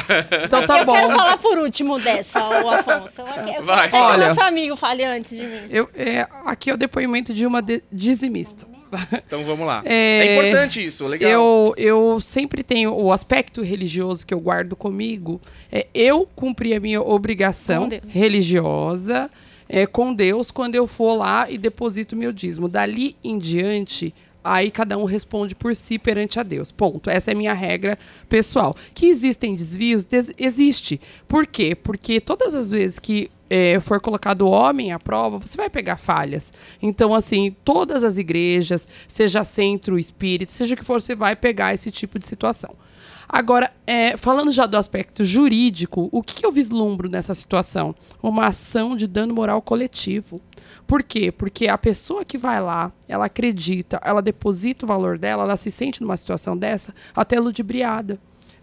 [0.45, 0.93] então tá eu bom.
[0.93, 3.21] quero falar por último dessa, o Afonso.
[3.55, 3.89] Eu Vai.
[3.89, 4.25] que Olha.
[4.25, 5.67] o nosso amigo fale antes de mim.
[5.69, 8.67] Eu, é, aqui é o depoimento de uma de- dizimista.
[9.27, 9.81] Então vamos lá.
[9.85, 11.29] É, É, importante isso, legal.
[11.29, 15.41] Eu, eu sempre tenho o aspecto religioso que eu guardo comigo.
[15.71, 19.29] É eu cumprir a minha obrigação religiosa
[19.67, 22.67] é, com Deus quando eu for lá e deposito meu dízimo.
[22.69, 24.13] Dali em diante,
[24.43, 26.71] aí cada um responde por si perante a Deus.
[26.71, 27.09] Ponto.
[27.09, 27.97] Essa é a minha regra
[28.29, 28.75] pessoal.
[28.93, 30.05] Que existem desvios?
[30.05, 31.01] Des- existe.
[31.27, 31.75] Por quê?
[31.75, 36.53] Porque todas as vezes que é, for colocado homem à prova, você vai pegar falhas.
[36.81, 41.73] Então, assim, todas as igrejas, seja centro espírita, seja o que for, você vai pegar
[41.73, 42.75] esse tipo de situação.
[43.29, 47.93] Agora, é, falando já do aspecto jurídico, o que, que eu vislumbro nessa situação?
[48.23, 50.41] Uma ação de dano moral coletivo.
[50.85, 51.29] Por quê?
[51.29, 55.69] Porque a pessoa que vai lá, ela acredita, ela deposita o valor dela, ela se
[55.69, 58.17] sente numa situação dessa até ludibriada.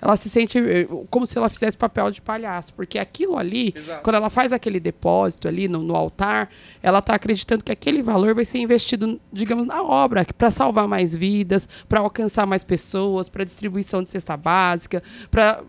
[0.05, 4.03] Ela se sente eh, como se ela fizesse papel de palhaço, porque aquilo ali, Exato.
[4.03, 6.51] quando ela faz aquele depósito ali no, no altar,
[6.83, 11.15] ela está acreditando que aquele valor vai ser investido, digamos, na obra, para salvar mais
[11.15, 15.63] vidas, para alcançar mais pessoas, para distribuição de cesta básica, para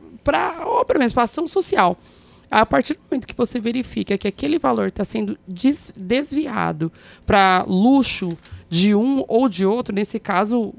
[0.66, 1.98] obra mesmo, para ação social.
[2.58, 6.90] A partir do momento que você verifica que aquele valor está sendo des- desviado
[7.26, 8.38] para luxo
[8.70, 10.74] de um ou de outro, nesse caso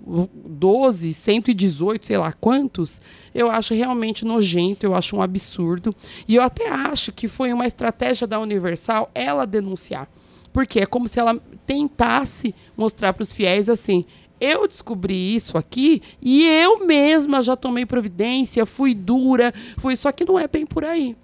[0.47, 3.03] 12, 118, sei lá quantos,
[3.35, 5.95] eu acho realmente nojento, eu acho um absurdo.
[6.27, 10.09] E eu até acho que foi uma estratégia da Universal ela denunciar.
[10.55, 14.07] Porque é como se ela tentasse mostrar para os fiéis assim:
[14.41, 19.95] eu descobri isso aqui e eu mesma já tomei providência, fui dura, fui.
[19.95, 21.15] Só que não é bem por aí.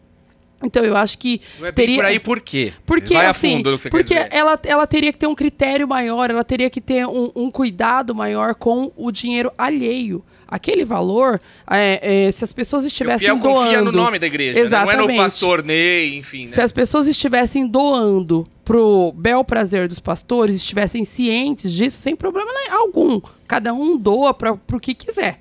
[0.62, 2.72] Então eu acho que Não é teria por aí por quê?
[2.86, 6.80] porque Vai assim, porque ela, ela teria que ter um critério maior, ela teria que
[6.80, 10.24] ter um, um cuidado maior com o dinheiro alheio.
[10.46, 11.40] Aquele valor,
[11.70, 14.58] é, é, se as pessoas O estivessem fiel doando, confia no nome da igreja, né?
[14.58, 15.16] não é Exatamente.
[15.16, 16.46] no pastor Ney, enfim, né?
[16.46, 22.50] se as pessoas estivessem doando pro bel prazer dos pastores, estivessem cientes disso, sem problema
[22.70, 23.20] algum.
[23.48, 25.40] Cada um doa para o que quiser.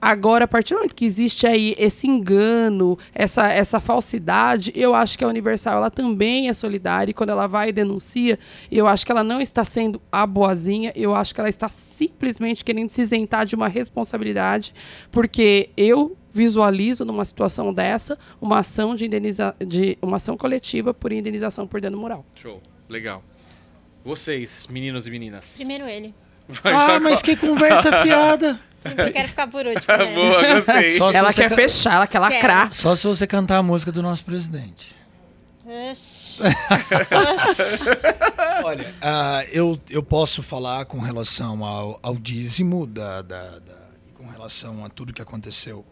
[0.00, 5.18] Agora, a partir do momento que existe aí esse engano, essa, essa falsidade, eu acho
[5.18, 8.38] que a Universal ela também é solidária e quando ela vai e denuncia,
[8.70, 12.64] eu acho que ela não está sendo a boazinha, eu acho que ela está simplesmente
[12.64, 14.72] querendo se isentar de uma responsabilidade,
[15.10, 21.10] porque eu visualizo numa situação dessa uma ação de indeniza de uma ação coletiva por
[21.10, 22.24] indenização por dano moral.
[22.36, 23.24] Show, legal.
[24.04, 25.54] Vocês, meninos e meninas.
[25.56, 26.14] Primeiro ele.
[26.48, 28.60] Vai, Ah, mas que conversa fiada.
[28.84, 29.84] Eu quero ficar por último.
[29.96, 30.14] né?
[30.14, 30.98] Boa, gostei.
[30.98, 32.72] Só se ela você quer ca- fechar, ela quer lacrar.
[32.72, 34.94] Só se você cantar a música do nosso presidente.
[35.90, 36.38] Oxi.
[38.64, 44.26] Olha, ah, eu, eu posso falar com relação ao, ao dízimo, da, da, da- com
[44.26, 45.84] relação a tudo que aconteceu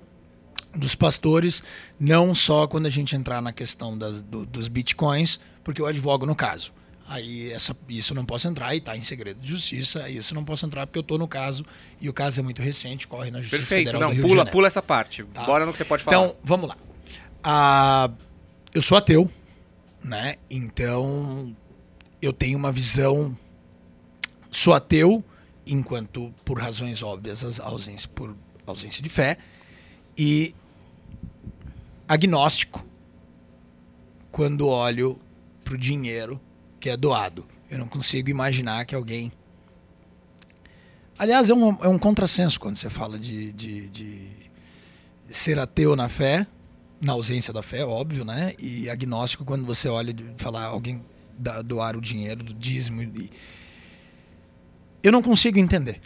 [0.75, 1.63] dos pastores,
[1.99, 6.27] não só quando a gente entrar na questão das, do- dos bitcoins, porque eu advogo
[6.27, 6.73] no caso.
[7.09, 10.09] Aí essa, isso não posso entrar e está em segredo de justiça.
[10.09, 11.65] Isso não posso entrar porque eu estou no caso
[12.01, 14.29] e o caso é muito recente, corre na Justiça Perfeito, Federal não, do Rio de
[14.29, 14.53] pula, Janeiro.
[14.53, 15.25] pula essa parte.
[15.25, 15.45] Tá.
[15.45, 16.17] Bora no que você pode falar.
[16.17, 16.77] Então, vamos lá.
[17.45, 18.11] Ah,
[18.75, 19.31] eu sou ateu,
[20.03, 20.37] né?
[20.51, 21.55] Então,
[22.21, 23.39] eu tenho uma visão.
[24.51, 25.23] Sou ateu,
[25.65, 28.35] enquanto, por razões óbvias, as ausência, por
[28.67, 29.39] ausência de fé,
[30.19, 30.55] e
[32.09, 32.85] agnóstico
[34.33, 35.21] quando olho
[35.63, 36.41] para o dinheiro
[36.87, 37.45] que é doado.
[37.69, 39.33] Eu não consigo imaginar que alguém.
[41.19, 44.31] Aliás, é um, é um contrassenso quando você fala de, de, de
[45.29, 46.47] ser ateu na fé
[46.99, 48.55] na ausência da fé, óbvio, né?
[48.59, 51.03] E agnóstico quando você olha de falar alguém
[51.37, 53.03] da, doar o dinheiro do dízimo.
[53.03, 53.31] E...
[55.03, 56.01] Eu não consigo entender.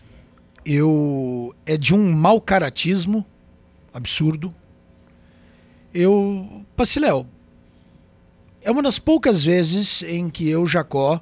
[0.65, 3.25] Eu é de um mau caratismo
[3.93, 4.53] absurdo.
[5.95, 7.25] Eu, Passiléu,
[8.63, 11.21] é uma das poucas vezes em que eu, Jacó,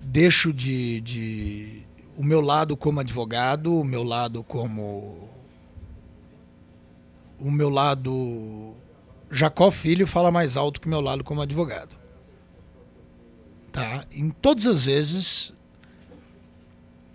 [0.00, 1.82] deixo de, de
[2.16, 5.28] o meu lado como advogado, o meu lado como
[7.38, 8.74] o meu lado
[9.30, 11.96] Jacó filho fala mais alto que o meu lado como advogado.
[13.70, 14.06] Tá?
[14.10, 15.52] Em todas as vezes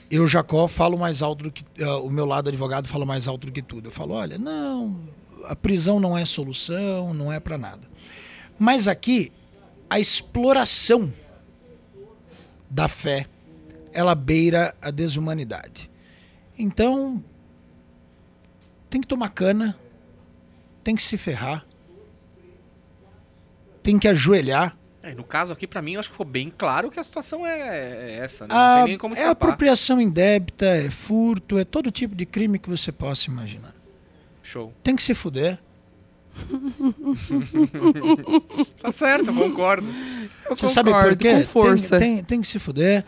[0.09, 3.47] eu Jacó falo mais alto do que uh, o meu lado advogado fala mais alto
[3.47, 3.87] do que tudo.
[3.87, 4.99] Eu falo, olha, não,
[5.45, 7.92] a prisão não é solução, não é para nada.
[8.57, 9.31] Mas aqui
[9.89, 11.11] a exploração
[12.69, 13.27] da fé,
[13.91, 15.89] ela beira a desumanidade.
[16.57, 17.23] Então,
[18.89, 19.77] tem que tomar cana,
[20.83, 21.65] tem que se ferrar,
[23.83, 24.75] tem que ajoelhar.
[25.03, 27.45] É, no caso aqui, para mim, eu acho que ficou bem claro que a situação
[27.45, 28.53] é, é essa, né?
[28.53, 29.31] Não a, tem nem como é escapar.
[29.31, 33.75] apropriação indébita, é furto, é todo tipo de crime que você possa imaginar.
[34.41, 34.73] Show.
[34.81, 35.59] Tem que se fuder.
[38.81, 39.87] tá certo, eu concordo.
[40.49, 41.35] Eu Você sabe por concordo, quê?
[41.35, 41.99] Com força.
[41.99, 43.05] Tem, tem, tem que se fuder.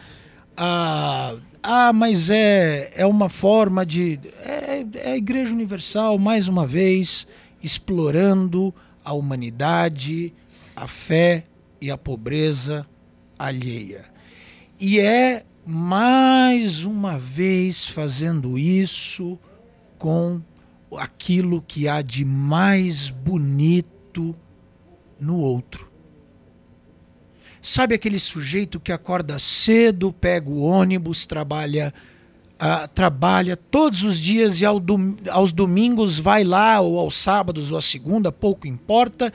[0.55, 4.19] Ah, ah, mas é, é uma forma de.
[4.43, 7.27] É, é a Igreja Universal, mais uma vez,
[7.61, 8.73] explorando
[9.03, 10.33] a humanidade,
[10.75, 11.43] a fé
[11.81, 12.87] e a pobreza
[13.37, 14.05] alheia.
[14.79, 19.37] E é mais uma vez fazendo isso
[19.97, 20.41] com
[20.97, 24.35] aquilo que há de mais bonito
[25.19, 25.89] no outro.
[27.61, 31.93] Sabe aquele sujeito que acorda cedo, pega o ônibus, trabalha,
[32.59, 37.71] ah, trabalha todos os dias e ao dom- aos domingos vai lá, ou aos sábados
[37.71, 39.33] ou à segunda, pouco importa,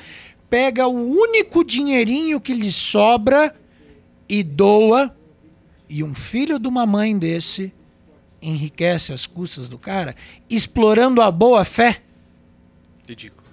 [0.49, 3.55] pega o único dinheirinho que lhe sobra
[4.29, 5.15] e doa,
[5.89, 7.73] e um filho de uma mãe desse
[8.41, 10.15] enriquece as custas do cara,
[10.49, 12.03] explorando a boa fé.
[13.07, 13.49] Ridículo.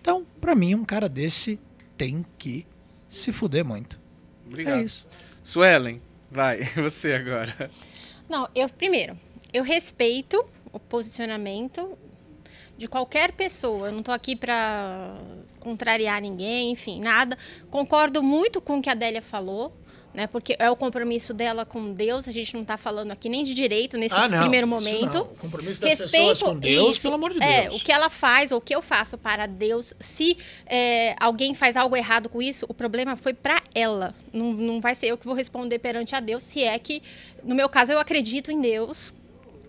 [0.00, 1.60] Então, pra mim, um cara desse
[1.96, 2.66] tem que
[3.08, 3.98] se fuder muito.
[4.46, 4.80] Obrigado.
[4.80, 5.06] É isso.
[5.44, 6.00] Suelen,
[6.30, 7.70] vai, você agora.
[8.28, 9.18] Não, eu primeiro,
[9.52, 11.98] eu respeito o posicionamento
[12.76, 13.88] de qualquer pessoa.
[13.88, 15.14] Eu não estou aqui para
[15.58, 17.36] contrariar ninguém, enfim, nada.
[17.68, 19.76] Concordo muito com o que a Adélia falou.
[20.12, 23.44] Né, porque é o compromisso dela com Deus, a gente não está falando aqui nem
[23.44, 24.40] de direito nesse Ah, não.
[24.40, 25.20] primeiro Isso momento.
[25.20, 27.76] O compromisso das pessoas com Deus, pelo amor de é, Deus.
[27.76, 30.36] o que ela faz ou o que eu faço para Deus, se
[30.66, 34.12] é, alguém faz algo errado com isso, o problema foi para ela.
[34.32, 37.00] Não, não vai ser eu que vou responder perante a Deus, se é que,
[37.44, 39.14] no meu caso, eu acredito em Deus,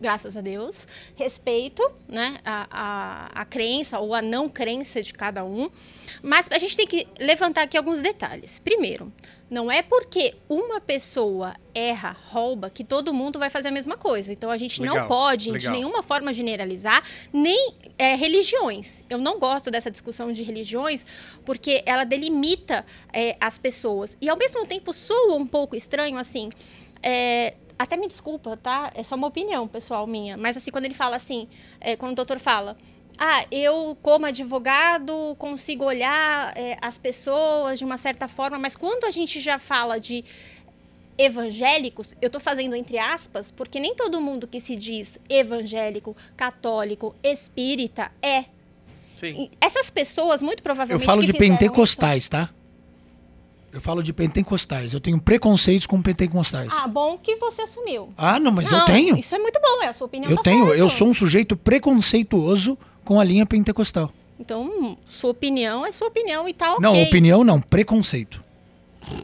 [0.01, 5.45] graças a Deus, respeito né, a, a, a crença ou a não crença de cada
[5.45, 5.69] um,
[6.21, 8.59] mas a gente tem que levantar aqui alguns detalhes.
[8.59, 9.13] Primeiro,
[9.49, 14.31] não é porque uma pessoa erra, rouba, que todo mundo vai fazer a mesma coisa.
[14.31, 15.73] Então a gente Legal, não pode, de legal.
[15.73, 19.03] nenhuma forma, generalizar, nem é, religiões.
[19.09, 21.05] Eu não gosto dessa discussão de religiões,
[21.45, 24.17] porque ela delimita é, as pessoas.
[24.21, 26.49] E ao mesmo tempo soa um pouco estranho, assim.
[27.03, 28.91] é, até me desculpa, tá?
[28.95, 30.37] É só uma opinião pessoal minha.
[30.37, 31.47] Mas assim, quando ele fala assim,
[31.79, 32.77] é, quando o doutor fala.
[33.17, 39.03] Ah, eu, como advogado, consigo olhar é, as pessoas de uma certa forma, mas quando
[39.03, 40.23] a gente já fala de
[41.17, 47.15] evangélicos, eu estou fazendo entre aspas, porque nem todo mundo que se diz evangélico, católico,
[47.21, 48.45] espírita é.
[49.15, 49.51] Sim.
[49.59, 51.05] Essas pessoas, muito Eu provavelmente.
[51.05, 52.49] falo que de pentecostais, tá?
[53.73, 54.93] Eu falo de pentecostais.
[54.93, 56.69] Eu tenho preconceitos com pentecostais.
[56.71, 58.13] Ah, bom que você assumiu.
[58.17, 59.17] Ah, não, mas Não, eu tenho.
[59.17, 60.29] Isso é muito bom, é a sua opinião.
[60.29, 60.73] Eu tá tenho.
[60.73, 64.11] Eu sou um sujeito preconceituoso com a linha pentecostal.
[64.39, 66.81] Então, sua opinião é sua opinião e tá ok.
[66.81, 68.43] Não, opinião não, preconceito.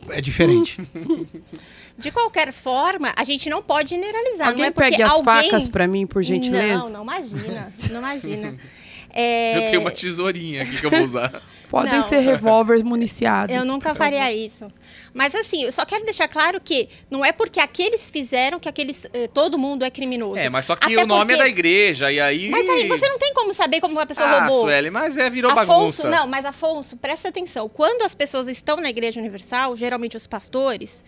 [0.10, 0.82] É diferente.
[1.98, 4.50] De qualquer forma, a gente não pode generalizar.
[4.50, 5.26] Alguém não é pegue as alguém...
[5.26, 6.84] facas pra mim, por gentileza?
[6.84, 7.74] Não, não imagina.
[7.90, 8.58] Não imagina.
[9.20, 11.42] É, Eu tenho uma tesourinha aqui que eu vou usar.
[11.70, 12.04] Podem Não.
[12.04, 13.54] ser revólveres municiados.
[13.54, 14.32] Eu nunca por faria favor.
[14.38, 14.68] isso.
[15.14, 19.06] Mas assim, eu só quero deixar claro que não é porque aqueles fizeram que aqueles
[19.14, 20.38] eh, todo mundo é criminoso.
[20.40, 22.48] É, mas só que Até o nome porque- é da igreja, e aí.
[22.50, 24.62] Mas aí você não tem como saber como a pessoa Ah, roubou.
[24.62, 25.68] Sueli, mas é, virou Afonso,
[26.04, 26.10] bagunça.
[26.10, 27.68] não, mas Afonso, presta atenção.
[27.68, 31.04] Quando as pessoas estão na Igreja Universal, geralmente os pastores,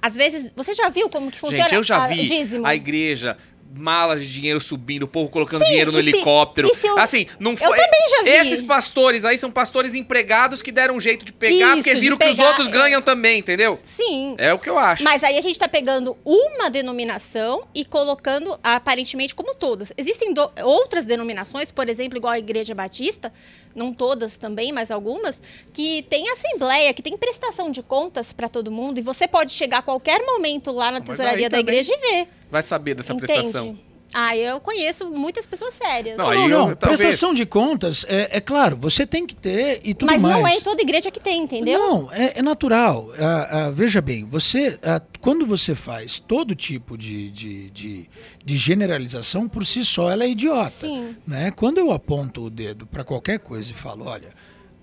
[0.00, 2.30] às vezes, você já viu como que funciona Gente, eu já a- vi
[2.64, 3.36] a igreja,
[3.74, 6.70] malas de dinheiro subindo, o povo colocando Sim, dinheiro no se- helicóptero.
[6.82, 7.76] eu- assim, não eu foi.
[7.76, 8.30] também já vi.
[8.30, 12.16] Esses pastores aí são pastores empregados que deram um jeito de pegar, Isso, porque viram
[12.16, 12.70] que os pegar, outros é.
[12.70, 13.78] ganham também, entendeu?
[13.84, 14.34] Sim.
[14.38, 15.02] É o que eu acho.
[15.04, 19.92] Mas aí a gente está pegando uma denominação e colocando aparentemente como todas.
[19.96, 23.32] Existem do- outras denominações, por exemplo, igual a Igreja Batista,
[23.76, 25.40] não todas também, mas algumas,
[25.72, 29.78] que tem assembleia, que tem prestação de contas para todo mundo, e você pode chegar
[29.78, 32.28] a qualquer momento lá na Mas tesouraria da igreja e ver.
[32.50, 33.32] Vai saber dessa entende?
[33.32, 33.78] prestação.
[34.14, 36.16] Ah, eu conheço muitas pessoas sérias.
[36.16, 39.80] Não, Não, não, eu- talvez- prestação de contas, é, é claro, você tem que ter
[39.84, 40.36] e tudo mas mais.
[40.36, 41.78] não é em toda igreja que tem, entendeu?
[41.78, 43.10] Não, é, é natural.
[43.18, 48.10] Ah, ah, veja bem, você ah, quando você faz todo tipo de, de, de,
[48.44, 50.70] de generalização, por si só ela é idiota.
[50.70, 51.16] Sim.
[51.26, 51.50] Né?
[51.50, 54.28] Quando eu aponto o dedo para qualquer coisa e falo, olha,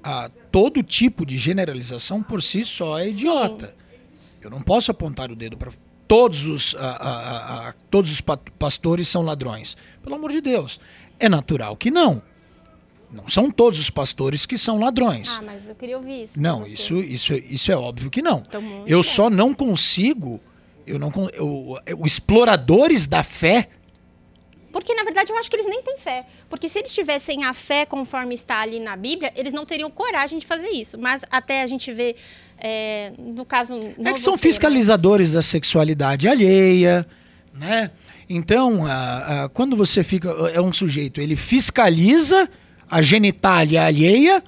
[0.04, 3.74] ah, todo tipo de generalização por si só é idiota.
[4.42, 5.72] Eu não posso apontar o dedo para
[6.14, 9.76] todos os, ah, ah, ah, todos os pa- pastores são ladrões.
[10.04, 10.80] Pelo amor de Deus.
[11.20, 12.22] É natural que não.
[13.18, 15.36] Não são todos os pastores que são ladrões.
[15.40, 16.40] Ah, mas eu queria ouvir isso.
[16.40, 18.44] Não, isso, isso, isso é óbvio que não.
[18.48, 19.04] Então, eu bom.
[19.04, 20.40] só não consigo.
[20.86, 23.70] Eu não eu, eu- exploradores da fé.
[24.74, 26.26] Porque, na verdade, eu acho que eles nem têm fé.
[26.50, 30.40] Porque se eles tivessem a fé conforme está ali na Bíblia, eles não teriam coragem
[30.40, 30.98] de fazer isso.
[30.98, 32.16] Mas até a gente vê,
[32.58, 33.76] é, no caso.
[33.76, 34.52] É que são você, né?
[34.52, 37.08] fiscalizadores da sexualidade alheia,
[37.54, 37.92] né?
[38.28, 38.82] Então,
[39.54, 40.30] quando você fica.
[40.54, 42.50] É um sujeito, ele fiscaliza
[42.90, 44.44] a genitália alheia,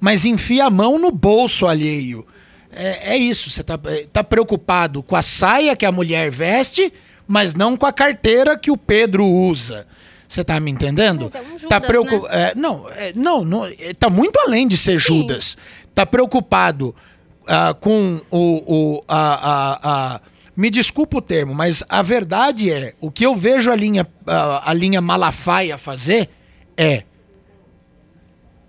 [0.00, 2.26] mas enfia a mão no bolso alheio.
[2.70, 6.92] É, é isso, você tá, eh, tá preocupado com a saia que a mulher veste,
[7.26, 9.86] mas não com a carteira que o Pedro usa.
[10.28, 11.30] Você tá me entendendo?
[11.32, 14.66] Mas é um Judas, tá preocu- é, não, é, não, não, é, tá muito além
[14.66, 15.06] de ser Sim.
[15.20, 15.56] Judas.
[15.94, 16.94] Tá preocupado
[17.46, 20.20] ah, com o, o a, a, a-
[20.56, 24.70] me desculpa o termo, mas a verdade é o que eu vejo a linha a,
[24.70, 26.28] a linha Malafaia fazer
[26.76, 27.04] é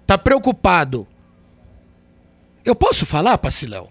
[0.06, 1.08] tá preocupado.
[2.64, 3.90] Eu posso falar, Pacilão?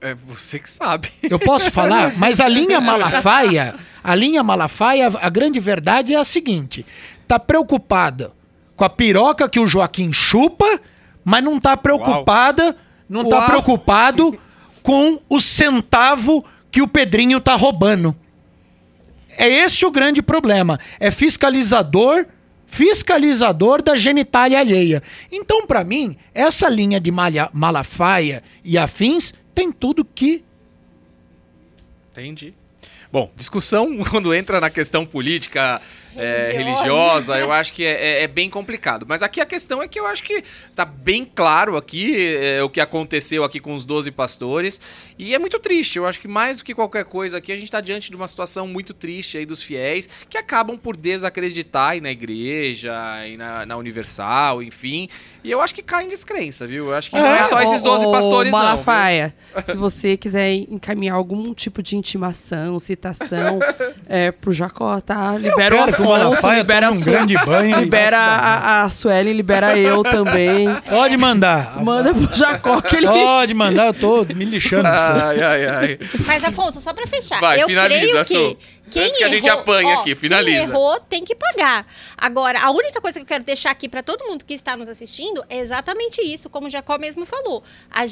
[0.00, 1.10] É você que sabe.
[1.22, 6.24] Eu posso falar, mas a linha Malafaia, a linha Malafaia, a grande verdade é a
[6.24, 6.84] seguinte:
[7.26, 8.32] tá preocupada
[8.76, 10.80] com a piroca que o Joaquim chupa,
[11.24, 12.76] mas não tá preocupada,
[13.08, 13.46] não tá Uau.
[13.46, 14.38] preocupado
[14.82, 18.16] com o centavo que o Pedrinho tá roubando.
[19.38, 20.78] É esse o grande problema.
[20.98, 22.26] É fiscalizador,
[22.66, 25.02] fiscalizador da genitália alheia.
[25.30, 30.44] Então, pra mim, essa linha de malha, Malafaia e afins tem tudo que
[32.10, 32.54] Entendi.
[33.12, 35.82] Bom, discussão quando entra na questão política,
[36.16, 37.38] é, Religiosa.
[37.38, 39.04] eu acho que é, é- é bem complicado.
[39.08, 40.42] Mas aqui a questão é que eu acho que
[40.74, 44.80] tá bem claro aqui é, o que aconteceu aqui com os 12 pastores.
[45.18, 45.96] E é muito triste.
[45.98, 48.28] Eu acho que mais do que qualquer coisa aqui, a gente está diante de uma
[48.28, 52.92] situação muito triste aí dos fiéis que acabam por desacreditar aí na igreja,
[53.26, 55.08] e na, na Universal, enfim.
[55.44, 56.86] E eu acho que cai em descrença, viu?
[56.86, 58.58] Eu acho que não é só esses 12 Ô, pastores, não.
[58.58, 58.68] viu?
[58.68, 59.34] Malafaia,
[59.64, 63.58] se você quiser encaminhar algum tipo de intimação, citação
[64.08, 65.36] é, pro Jacó, tá?
[65.36, 70.68] Libera o Afonso, Malafaia libera um grande banho libera a, a Suelen, libera eu também.
[70.88, 71.82] Pode mandar.
[71.82, 73.06] Manda pro Jacó que ele...
[73.06, 74.82] Pode mandar, eu tô me lixando.
[74.82, 75.24] pra você.
[75.24, 75.98] Ai, ai, ai.
[76.26, 78.56] Mas, Afonso, só pra fechar, Vai, eu finaliza, creio que Su.
[78.92, 80.60] Quem Antes que a gente errou- apanhe ó, aqui, finaliza.
[80.60, 81.86] Quem errou tem que pagar.
[82.16, 84.88] Agora, a única coisa que eu quero deixar aqui pra todo mundo que está nos
[84.88, 87.62] assistindo é exatamente isso, como o Jacó mesmo falou.
[87.90, 88.02] A,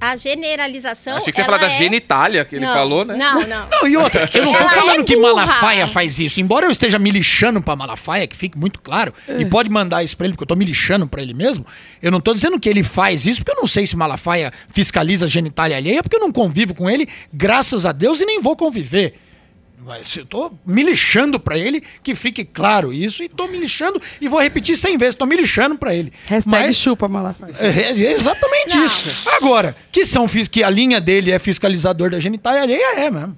[0.00, 1.16] a generalização.
[1.16, 3.16] Achei que você ia falar da é- genitália que ele Não, falou, né?
[3.16, 3.68] Não, não.
[3.74, 5.34] Não, e outra, eu não tô é falando que burra.
[5.34, 6.40] Malafaia faz isso.
[6.40, 10.16] Embora eu esteja me lixando pra Malafaia, que fique muito claro, e pode mandar isso
[10.16, 11.66] pra ele, porque eu tô me lixando pra ele mesmo.
[12.00, 15.26] Eu não tô dizendo que ele faz isso, porque eu não sei se Malafaia fiscaliza
[15.26, 18.56] a genitália alheia, porque eu não convivo com ele, graças a Deus, e nem vou
[18.56, 19.14] conviver.
[19.84, 24.00] Mas eu tô me lixando pra ele, que fique claro isso, e tô me lixando,
[24.20, 26.12] e vou repetir 100 vezes, tô me lixando pra ele.
[26.26, 27.54] Hashtag Mas- chupa, Malafaia.
[27.58, 28.86] é, é exatamente Não.
[28.86, 29.28] isso.
[29.30, 33.36] Agora, que são que a linha dele é fiscalizador da genitália alheia, é mesmo.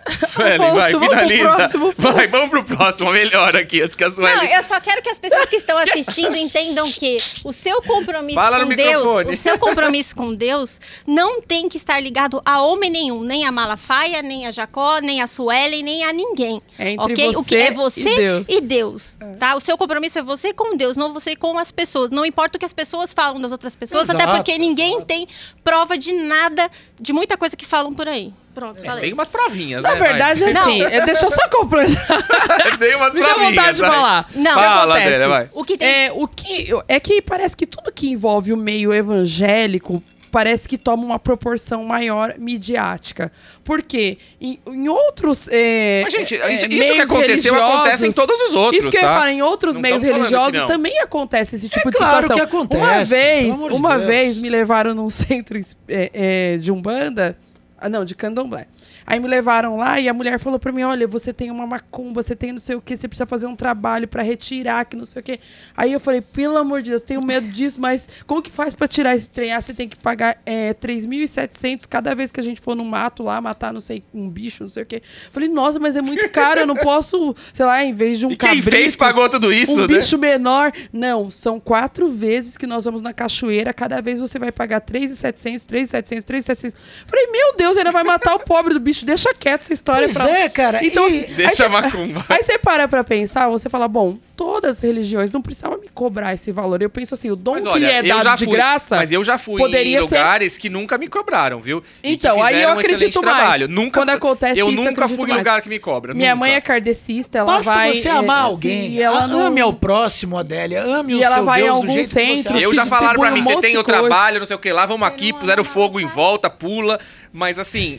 [0.28, 1.54] Suelen, vai, Afonso, vamos pro finaliza.
[1.54, 4.36] próximo, vai, vamos pro próximo, melhor aqui, antes que a Suelen...
[4.36, 8.38] Não, eu só quero que as pessoas que estão assistindo entendam que o seu compromisso
[8.38, 9.30] Fala com Deus, microfone.
[9.30, 13.52] o seu compromisso com Deus não tem que estar ligado a homem nenhum, nem a
[13.52, 16.62] Malafaia, nem a Jacó, nem a Suelen, nem a ninguém.
[16.78, 17.36] É entre ok?
[17.36, 18.46] o que você é você e Deus.
[18.48, 19.54] e Deus, tá?
[19.54, 22.10] O seu compromisso é você com Deus, não você com as pessoas.
[22.10, 25.26] Não importa o que as pessoas falam das outras pessoas, até Exato, porque ninguém tem
[25.64, 26.70] prova de nada,
[27.00, 28.32] de muita coisa que falam por aí.
[28.54, 29.04] Pronto, falei.
[29.04, 29.96] Tem umas provinhas, Na né?
[29.98, 30.08] vai.
[30.10, 30.60] verdade, é Não.
[30.62, 32.22] assim, é, deixa eu só completar.
[32.78, 33.50] Tem umas Me dá provinhas.
[33.56, 33.90] vontade de vai.
[33.90, 34.30] falar.
[34.34, 34.50] Não.
[34.52, 35.06] O que Fala, acontece?
[35.06, 35.48] Adélia, vai.
[35.54, 38.92] O que tem É, o que, é que parece que tudo que envolve o meio
[38.92, 43.30] evangélico parece que toma uma proporção maior midiática.
[43.62, 44.16] Por quê?
[44.40, 45.46] Em, em outros.
[45.50, 48.96] É, Mas, gente, é, isso, isso que aconteceu acontece em todos os outros, Isso que
[48.96, 49.14] eu ia tá?
[49.14, 52.36] falar, em outros Não meios religiosos também acontece esse tipo de claro situação.
[52.36, 54.06] que acontece, Uma vez, de uma Deus.
[54.06, 55.58] vez me levaram num centro
[55.88, 57.36] é, é, de Umbanda.
[57.82, 58.68] Ah, não, de candomblé.
[59.06, 62.22] Aí me levaram lá e a mulher falou pra mim: olha, você tem uma macumba,
[62.22, 65.06] você tem não sei o que, você precisa fazer um trabalho pra retirar, que não
[65.06, 65.40] sei o que.
[65.76, 68.86] Aí eu falei, pelo amor de Deus, tenho medo disso, mas como que faz pra
[68.86, 69.52] tirar esse trem?
[69.52, 73.22] Ah, você tem que pagar é, 3.700 cada vez que a gente for no mato
[73.22, 75.02] lá, matar, não sei, um bicho, não sei o que.
[75.30, 78.30] Falei, nossa, mas é muito caro, eu não posso, sei lá, em vez de um
[78.30, 79.96] E quem cabrito, fez pagou tudo isso, um né?
[79.96, 80.72] bicho menor.
[80.92, 85.66] Não, são quatro vezes que nós vamos na cachoeira, cada vez você vai pagar 3.700,
[85.66, 86.74] 3.700, 3.700.
[87.06, 90.08] Falei, meu Deus, ainda vai matar o pobre do bicho, deixa quieto essa história.
[90.08, 90.30] Pois pra...
[90.30, 90.84] é, cara.
[90.84, 92.24] Então, e- assim, Deixa aí a macumba.
[92.28, 96.34] Aí você para pra pensar, você fala, bom, todas as religiões não precisavam me cobrar
[96.34, 96.80] esse valor.
[96.82, 98.96] Eu penso assim, o dom Mas que olha, lhe é dado já de fui, graça.
[98.96, 101.82] mas eu já fui poderia em ser- lugares que nunca me cobraram, viu?
[102.02, 103.36] E que Então, aí eu um acredito mais.
[103.38, 103.68] trabalho.
[103.68, 106.14] Nunca, Quando acontece eu isso, eu nunca fui em lugar que me cobra.
[106.14, 106.40] Minha nunca.
[106.46, 107.94] mãe é kardecista, ela Basta vai.
[107.94, 108.88] você é, amar assim, alguém.
[108.90, 109.42] E ela A- não...
[109.46, 110.82] Ame ao próximo, Adélia.
[110.82, 112.56] Ame E o ela seu vai Deus alguns jeito que você centros.
[112.56, 112.64] acha.
[112.64, 115.06] Eu já falaram pra mim, você tem o trabalho, não sei o que lá, vamos
[115.06, 116.98] aqui, puseram fogo em volta, pula.
[117.34, 117.98] Mas assim,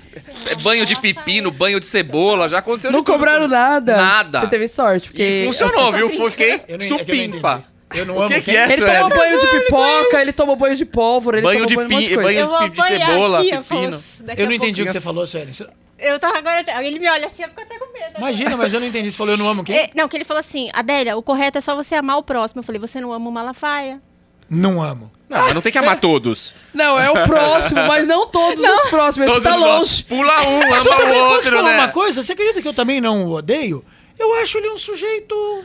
[0.61, 3.97] banho de pepino, banho de cebola, já aconteceu Não cobraram nada.
[3.97, 4.41] Nada.
[4.41, 5.23] Você teve sorte, porque.
[5.23, 6.07] E funcionou, viu?
[6.09, 7.63] Foi- Fiquei Eu não- é que eu não supimpa.
[7.95, 8.57] Eu não O amo que que quem?
[8.57, 8.73] é?
[8.73, 12.01] Ele tomou banho de pipoca, ele tomou banho de pólvora, ele Banho tomou de banho
[12.01, 13.87] de pi- banho de- de apanhar cebola, aqui, pepino.
[13.89, 14.23] Afonso.
[14.23, 15.51] Daqui Eu não entendi o que você falou, Sueli.
[15.99, 16.63] Eu tava agora.
[16.83, 18.17] Ele me olha assim, eu fico até com medo.
[18.17, 19.11] Imagina, mas eu não entendi.
[19.11, 19.75] Você falou eu não amo quem?
[19.77, 22.59] É, não, que ele falou assim, Adélia, o correto é só você amar o próximo.
[22.59, 24.01] Eu falei, você não ama o Malafaia?
[24.49, 25.11] Não amo.
[25.29, 26.53] Não, mas não tem que amar todos.
[26.73, 29.27] Não, é o próximo, mas não todos os próximos.
[29.27, 30.03] Esse Todos tá longe.
[30.03, 31.75] Pula um, ama o posso outro, falar né?
[31.77, 32.21] uma coisa?
[32.21, 33.83] Você acredita que eu também não o odeio?
[34.19, 35.63] Eu acho ele um sujeito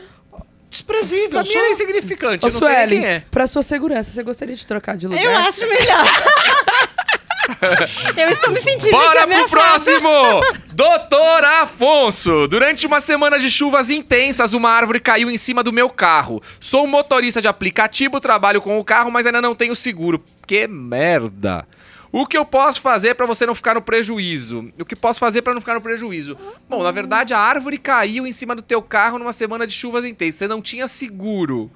[0.69, 1.29] desprezível.
[1.29, 3.23] Pra mim é insignificante, Ô, eu não sei nem Sueli, quem é.
[3.31, 5.23] pra sua segurança, você gostaria de trocar de lugar?
[5.23, 6.05] Eu acho melhor.
[8.17, 10.41] eu estou me sentindo Bora pro próximo!
[10.71, 12.47] Doutor Afonso!
[12.47, 16.41] Durante uma semana de chuvas intensas, uma árvore caiu em cima do meu carro.
[16.59, 20.23] Sou um motorista de aplicativo, trabalho com o carro, mas ainda não tenho seguro.
[20.45, 21.65] Que merda!
[22.11, 24.71] O que eu posso fazer pra você não ficar no prejuízo?
[24.79, 26.35] O que posso fazer pra não ficar no prejuízo?
[26.67, 30.03] Bom, na verdade, a árvore caiu em cima do teu carro numa semana de chuvas
[30.03, 30.39] intensas.
[30.39, 31.69] Você não tinha seguro.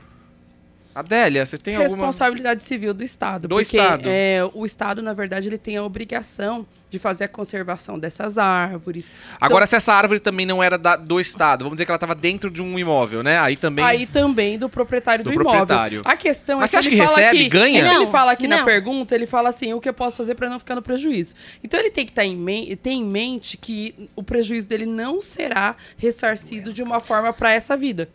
[0.95, 1.89] Adélia, você tem alguma...
[1.89, 3.47] Responsabilidade civil do Estado.
[3.47, 4.03] Do porque Estado.
[4.05, 9.07] é, o Estado, na verdade, ele tem a obrigação de fazer a conservação dessas árvores.
[9.41, 12.13] Agora, se essa árvore também não era da- do Estado, vamos dizer que ela estava
[12.13, 13.39] dentro de um imóvel, né?
[13.39, 13.83] Aí também...
[13.83, 15.65] Aí também do proprietário do, Do imóvel.
[15.65, 16.01] proprietário.
[16.05, 17.79] A questão Mas é você que acha ele que fala recebe, que ganha?
[17.79, 18.65] Ele Não, fala aqui na não.
[18.65, 21.33] pergunta, ele fala assim, o que eu posso fazer para não ficar no prejuízo.
[21.63, 25.75] Então ele tem que estar em ter em mente que o prejuízo dele não será
[25.97, 28.07] ressarcido de uma forma para essa vida.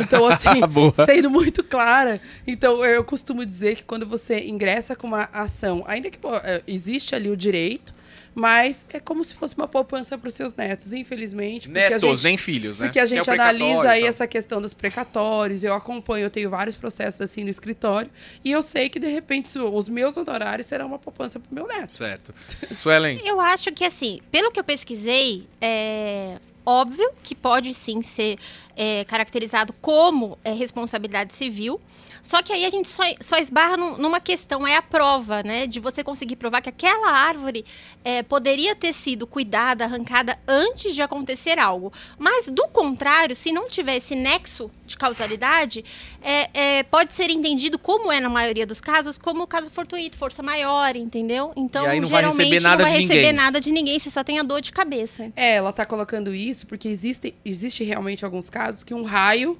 [0.00, 0.92] Então, assim, Boa.
[1.06, 6.10] sendo muito clara, então eu costumo dizer que quando você ingressa com uma ação, ainda
[6.10, 7.94] que pô, é, existe ali o direito,
[8.38, 11.68] mas é como se fosse uma poupança para os seus netos, infelizmente.
[11.70, 12.86] porque a Netos, gente- nem filhos, né?
[12.86, 14.08] porque a é o gente precatório analisa e aí tal.
[14.10, 18.10] essa questão dos precatórios, eu acompanho, eu tenho vários processos assim no escritório,
[18.44, 21.94] e eu sei que, de repente, os meus honorários serão uma poupança pro meu neto.
[21.94, 22.34] Certo.
[22.76, 26.36] Suelen, Eu acho que, assim, pelo que eu pesquisei, é
[26.66, 28.36] óbvio que pode sim ser
[28.76, 31.80] é, caracterizado como é, responsabilidade civil.
[32.26, 35.64] Só que aí a gente só, só esbarra num- numa questão, é a prova, né?
[35.68, 37.64] De você conseguir provar que aquela árvore
[38.04, 41.92] é, poderia ter sido cuidada, arrancada antes de acontecer algo.
[42.18, 45.84] Mas, do contrário, se não tiver esse nexo de causalidade,
[46.20, 50.16] é, é, pode ser entendido, como é na maioria dos casos, como o caso fortuito,
[50.16, 51.52] força maior, entendeu?
[51.56, 53.32] Então, E aí não vai geralmente receber nada não vai receber ninguém.
[53.32, 55.32] nada de ninguém, você só tem a dor de cabeça.
[55.36, 59.56] É, ela tá colocando isso porque existe, existe realmente alguns casos que um raio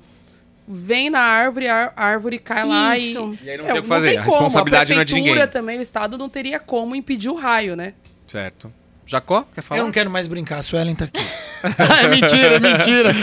[0.68, 3.10] vem na árvore, a a árvore cai lá e...
[3.10, 3.38] Isso.
[3.42, 4.18] E aí não É, tem o que fazer.
[4.18, 5.52] A responsabilidade não é de prefeitura ninguém.
[5.52, 7.94] também, o Estado não teria como impedir o raio, né?
[8.26, 8.72] Certo.
[9.06, 9.80] Jacó, quer falar?
[9.80, 11.24] Eu não quero mais brincar, a Suelen tá aqui.
[12.04, 13.14] é mentira, é mentira.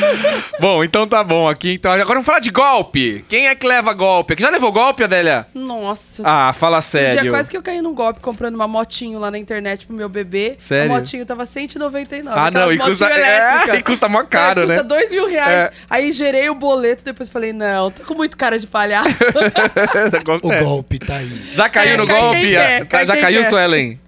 [0.60, 1.74] Bom, então tá bom aqui.
[1.74, 3.24] Então, agora vamos falar de golpe.
[3.28, 4.34] Quem é que leva golpe?
[4.34, 5.46] Aqui já levou golpe, Adélia?
[5.54, 6.24] Nossa.
[6.26, 7.22] Ah, fala Um sério.
[7.22, 10.08] dia quase que eu caí num golpe comprando uma motinho lá na internet pro meu
[10.08, 10.56] bebê.
[10.58, 10.90] Sério?
[10.92, 12.30] A motinho tava 199.
[12.40, 13.76] Ah, não, aquelas e custa, motinho é, elétrica.
[13.78, 14.84] e custa mó Sério, caro, custa né?
[14.84, 15.54] dois mil reais.
[15.54, 15.72] É.
[15.90, 19.10] Aí gerei o boleto, depois falei, não, tô com muito cara de palhaço.
[20.44, 21.30] O golpe tá aí.
[21.52, 22.40] Já caiu É, no cai golpe?
[22.52, 23.50] quer, Ah, cai já caiu, quer.
[23.50, 24.00] Suelen?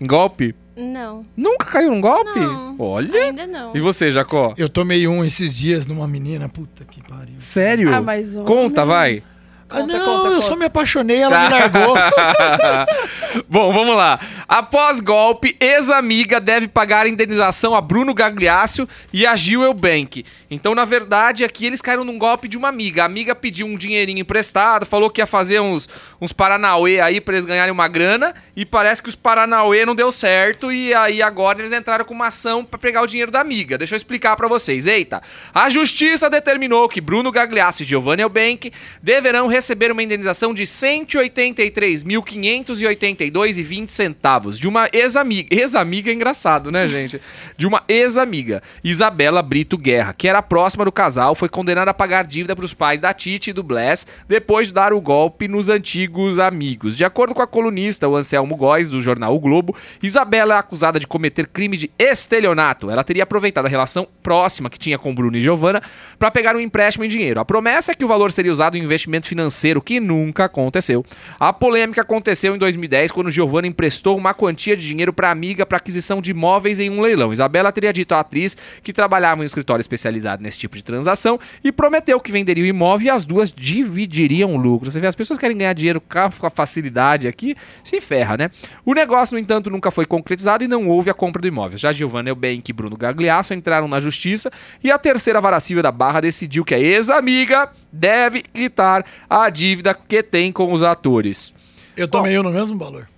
[0.00, 0.54] Em golpe?
[0.76, 2.38] Não, Nunca caiu num golpe?
[2.38, 2.76] Não.
[2.78, 3.12] Olha.
[3.24, 3.76] ainda não.
[3.76, 4.54] E você, Jacó?
[4.56, 7.34] Eu tomei um esses dias numa menina, puta que pariu.
[7.38, 7.92] Sério?
[7.92, 8.46] Ah, mas, homem.
[8.46, 9.22] Conta, vai.
[9.72, 10.40] Ah, Conta, não, conta, eu conta.
[10.46, 11.94] só me apaixonei, ela me largou.
[13.48, 14.20] Bom, vamos lá.
[14.46, 20.24] Após golpe, ex-amiga deve pagar indenização a Bruno Gagliasso e a Gil Eubank.
[20.50, 23.02] Então, na verdade, aqui eles caíram num golpe de uma amiga.
[23.02, 25.88] A amiga pediu um dinheirinho emprestado, falou que ia fazer uns,
[26.20, 28.34] uns Paranauê aí pra eles ganharem uma grana.
[28.54, 30.70] E parece que os Paranauê não deu certo.
[30.70, 33.78] E aí agora eles entraram com uma ação pra pegar o dinheiro da amiga.
[33.78, 34.86] Deixa eu explicar pra vocês.
[34.86, 35.22] Eita,
[35.54, 38.70] a justiça determinou que Bruno Gagliasso e Giovanni Eubank
[39.02, 39.61] deverão receber
[39.92, 45.48] uma indenização de R$ 183.583 32,20 de uma ex-amiga.
[45.50, 47.20] Ex-amiga é engraçado, né, gente?
[47.56, 52.24] De uma ex-amiga, Isabela Brito Guerra, que era próxima do casal, foi condenada a pagar
[52.24, 55.68] dívida para os pais da Titi e do Bless depois de dar o golpe nos
[55.68, 56.96] antigos amigos.
[56.96, 60.98] De acordo com a colunista, o Anselmo Góes, do jornal O Globo, Isabela é acusada
[60.98, 62.90] de cometer crime de estelionato.
[62.90, 65.82] Ela teria aproveitado a relação próxima que tinha com Bruno e Giovanna
[66.18, 67.40] para pegar um empréstimo em dinheiro.
[67.40, 69.51] A promessa é que o valor seria usado em investimento financeiro,
[69.82, 71.04] que nunca aconteceu.
[71.38, 75.76] A polêmica aconteceu em 2010, quando Giovanna emprestou uma quantia de dinheiro para amiga para
[75.76, 77.32] aquisição de imóveis em um leilão.
[77.32, 81.38] Isabela teria dito à atriz que trabalhava em um escritório especializado nesse tipo de transação
[81.62, 84.90] e prometeu que venderia o imóvel e as duas dividiriam o lucro.
[84.90, 87.54] Você vê, as pessoas querem ganhar dinheiro com a facilidade aqui,
[87.84, 88.50] se ferra, né?
[88.84, 91.78] O negócio, no entanto, nunca foi concretizado e não houve a compra do imóvel.
[91.78, 94.50] Já Giovanna Eubank e Bruno Gagliasso entraram na justiça
[94.82, 99.04] e a terceira vara da Barra decidiu que a ex-amiga deve quitar
[99.40, 101.54] a dívida que tem com os atores.
[101.96, 103.08] Eu tomei eu no mesmo valor.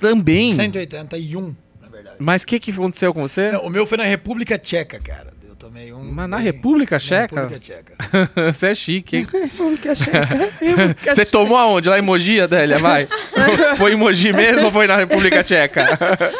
[0.00, 0.52] Também.
[0.52, 2.16] 181, na verdade.
[2.18, 3.50] Mas o que, que aconteceu com você?
[3.52, 5.29] Não, o meu foi na República Tcheca, cara.
[5.70, 6.12] Eu tomei um.
[6.12, 7.36] Mas na bem- República na Tcheca?
[7.36, 7.94] República Tcheca.
[8.52, 9.26] você é chique, hein?
[9.32, 10.50] República Checa.
[10.60, 11.88] República Você tomou aonde?
[11.88, 12.78] Lá em Mogi, Adélia?
[12.78, 13.06] Vai.
[13.78, 15.98] foi em Mogi mesmo ou foi na República Tcheca?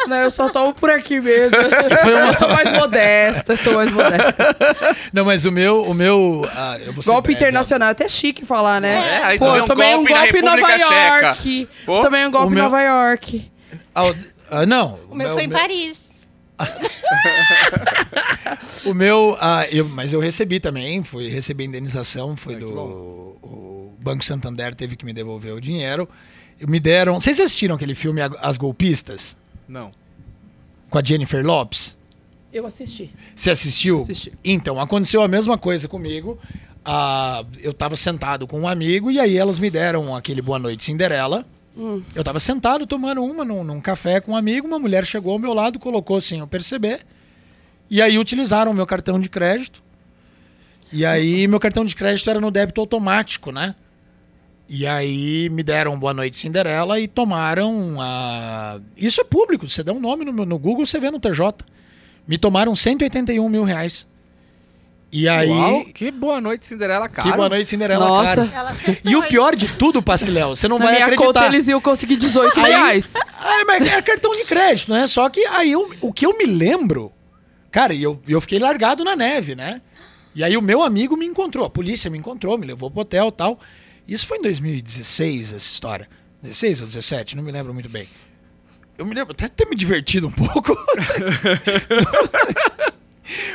[0.08, 1.56] Não, eu só tomo por aqui mesmo.
[1.56, 4.56] Eu sou mais modesta, eu sou mais modesta.
[5.12, 5.84] Não, mas o meu.
[5.84, 9.20] O meu ah, eu Golpe breve, internacional, é até chique falar, né?
[9.20, 11.26] É, aí Pô, tomei um eu tomei um golpe na golpe em Nova Checa.
[11.26, 11.68] York.
[11.86, 13.50] Pô, Tomei um golpe em Nova York.
[13.94, 14.98] ah, não.
[15.08, 16.09] O meu foi em Paris.
[18.84, 22.70] O meu, ah, eu, mas eu recebi também, fui recebi a indenização, foi que do
[23.42, 26.08] o Banco Santander teve que me devolver o dinheiro.
[26.66, 29.36] Me deram, vocês assistiram aquele filme As Golpistas
[29.68, 29.92] Não.
[30.88, 31.98] com a Jennifer Lopes?
[32.52, 33.10] Eu assisti.
[33.34, 33.98] Você assistiu?
[33.98, 34.32] Assisti.
[34.44, 36.38] Então, aconteceu a mesma coisa comigo.
[36.84, 40.82] Ah, eu tava sentado com um amigo e aí elas me deram aquele Boa Noite
[40.82, 41.46] Cinderela.
[42.14, 45.38] Eu tava sentado tomando uma num, num café com um amigo, uma mulher chegou ao
[45.38, 47.00] meu lado, colocou sem eu perceber.
[47.88, 49.82] E aí utilizaram o meu cartão de crédito.
[50.92, 53.74] E aí meu cartão de crédito era no débito automático, né?
[54.68, 58.78] E aí me deram Boa Noite Cinderela e tomaram a.
[58.96, 61.64] Isso é público, você dá um nome no, no Google, você vê no TJ.
[62.26, 64.06] Me tomaram 181 mil reais.
[65.12, 65.48] E aí.
[65.48, 67.28] Uau, que boa noite, Cinderela, cara.
[67.30, 68.46] Que Boa Noite Cinderela, Nossa.
[68.46, 68.76] cara.
[69.04, 71.26] E o pior de tudo, Paciléu, você não Na vai minha acreditar.
[71.26, 73.14] conta eles iam conseguir 18 Aí- reais.
[73.40, 75.06] Ah, mas é cartão de crédito, né?
[75.08, 77.12] Só que aí eu- o que eu me lembro,
[77.72, 79.82] cara, e eu, eu fiquei largado na neve, né?
[80.32, 83.28] E aí o meu amigo me encontrou, a polícia me encontrou, me levou pro hotel
[83.28, 83.58] e tal.
[84.06, 86.08] Isso foi em 2016, essa história.
[86.40, 88.08] 16 ou 17, não me lembro muito bem.
[88.96, 90.72] Eu me lembro até ter me divertido um pouco.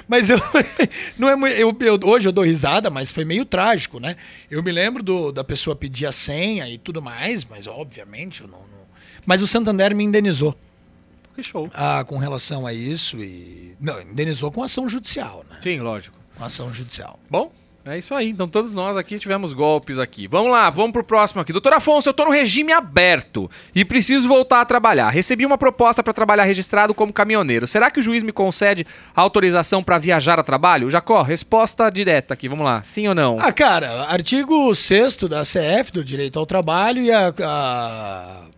[0.08, 0.38] Mas eu,
[1.18, 4.16] não é, eu, eu- hoje eu dou risada, mas foi meio trágico, né?
[4.50, 8.48] Eu me lembro do- da pessoa pedir a senha e tudo mais, mas obviamente eu
[8.48, 8.86] não, não-
[9.26, 10.56] Mas o Santander me indenizou
[11.36, 11.70] Que show.
[11.74, 15.58] ah, com relação a isso e não indenizou com ação judicial, né?
[15.62, 16.16] Sim, lógico.
[16.38, 17.20] Com ação judicial.
[17.30, 17.52] Bom,
[17.88, 18.30] é isso aí.
[18.30, 20.28] Então todos nós aqui tivemos golpes aqui.
[20.28, 21.52] Vamos lá, vamos pro próximo aqui.
[21.52, 25.10] Doutor Afonso, eu tô no regime aberto e preciso voltar a trabalhar.
[25.10, 27.68] Recebi uma proposta para trabalhar registrado como caminhoneiro.
[27.68, 28.86] Será que o juiz me concede
[29.16, 30.90] autorização para viajar a trabalho?
[30.90, 32.50] Jacó, resposta direta aqui.
[32.50, 32.82] Vamos lá.
[32.84, 33.38] Sim ou não?
[33.40, 37.34] Ah, cara, artigo 6 da CF, do direito ao trabalho, e a.
[37.44, 38.55] a-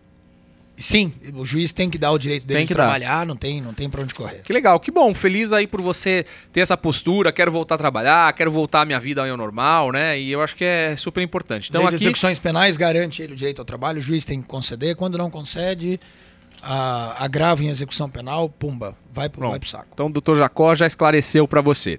[0.78, 2.84] Sim, o juiz tem que dar o direito dele Tem que de dar.
[2.84, 4.42] trabalhar, não tem, não tem pra onde correr.
[4.44, 5.12] Que legal, que bom.
[5.14, 7.32] Feliz aí por você ter essa postura.
[7.32, 10.18] Quero voltar a trabalhar, quero voltar a minha vida ao normal, né?
[10.20, 11.68] E eu acho que é super importante.
[11.68, 12.04] Então Lei de aqui.
[12.04, 14.94] execuções penais garante ele o direito ao trabalho, o juiz tem que conceder.
[14.94, 15.98] Quando não concede,
[16.62, 19.50] a, agravo em execução penal, pumba, vai pro, Pronto.
[19.50, 19.88] vai pro saco.
[19.92, 21.98] Então o doutor Jacó já esclareceu pra você.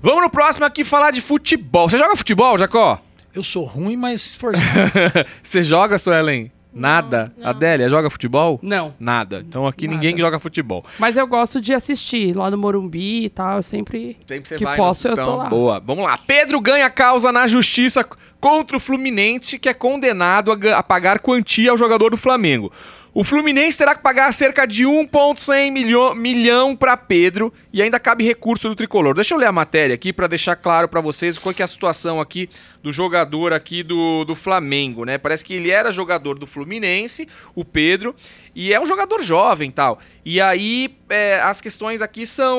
[0.00, 1.88] Vamos no próximo aqui falar de futebol.
[1.88, 3.00] Você joga futebol, Jacó?
[3.34, 4.70] Eu sou ruim, mas esforçado.
[5.42, 6.52] Você joga, Suelen?
[6.74, 7.32] Nada.
[7.36, 7.48] não.
[7.48, 8.58] Adélia, joga futebol?
[8.62, 8.94] Não.
[8.98, 9.44] Nada.
[9.46, 9.96] Então aqui Nada.
[9.96, 10.84] ninguém joga futebol.
[10.98, 13.58] Mas eu gosto de assistir lá no Morumbi e tal.
[13.58, 15.44] Eu sempre, Sempre você que vai posso, eu tô então, lá.
[15.48, 15.80] Boa.
[15.80, 16.18] Vamos lá.
[16.18, 18.04] Pedro ganha causa na justiça
[18.40, 22.70] contra o Fluminense, que é condenado a, a pagar quantia ao jogador do Flamengo.
[23.16, 28.24] O Fluminense terá que pagar cerca de 1,1 milhão, milhão para Pedro e ainda cabe
[28.24, 29.14] recurso do tricolor.
[29.14, 32.20] Deixa eu ler a matéria aqui para deixar claro para vocês qual é a situação
[32.20, 32.48] aqui
[32.82, 35.16] do jogador aqui do, do Flamengo, né?
[35.16, 38.16] Parece que ele era jogador do Fluminense, o Pedro,
[38.54, 39.98] e é um jogador jovem tal.
[40.24, 42.58] E aí é, as questões aqui são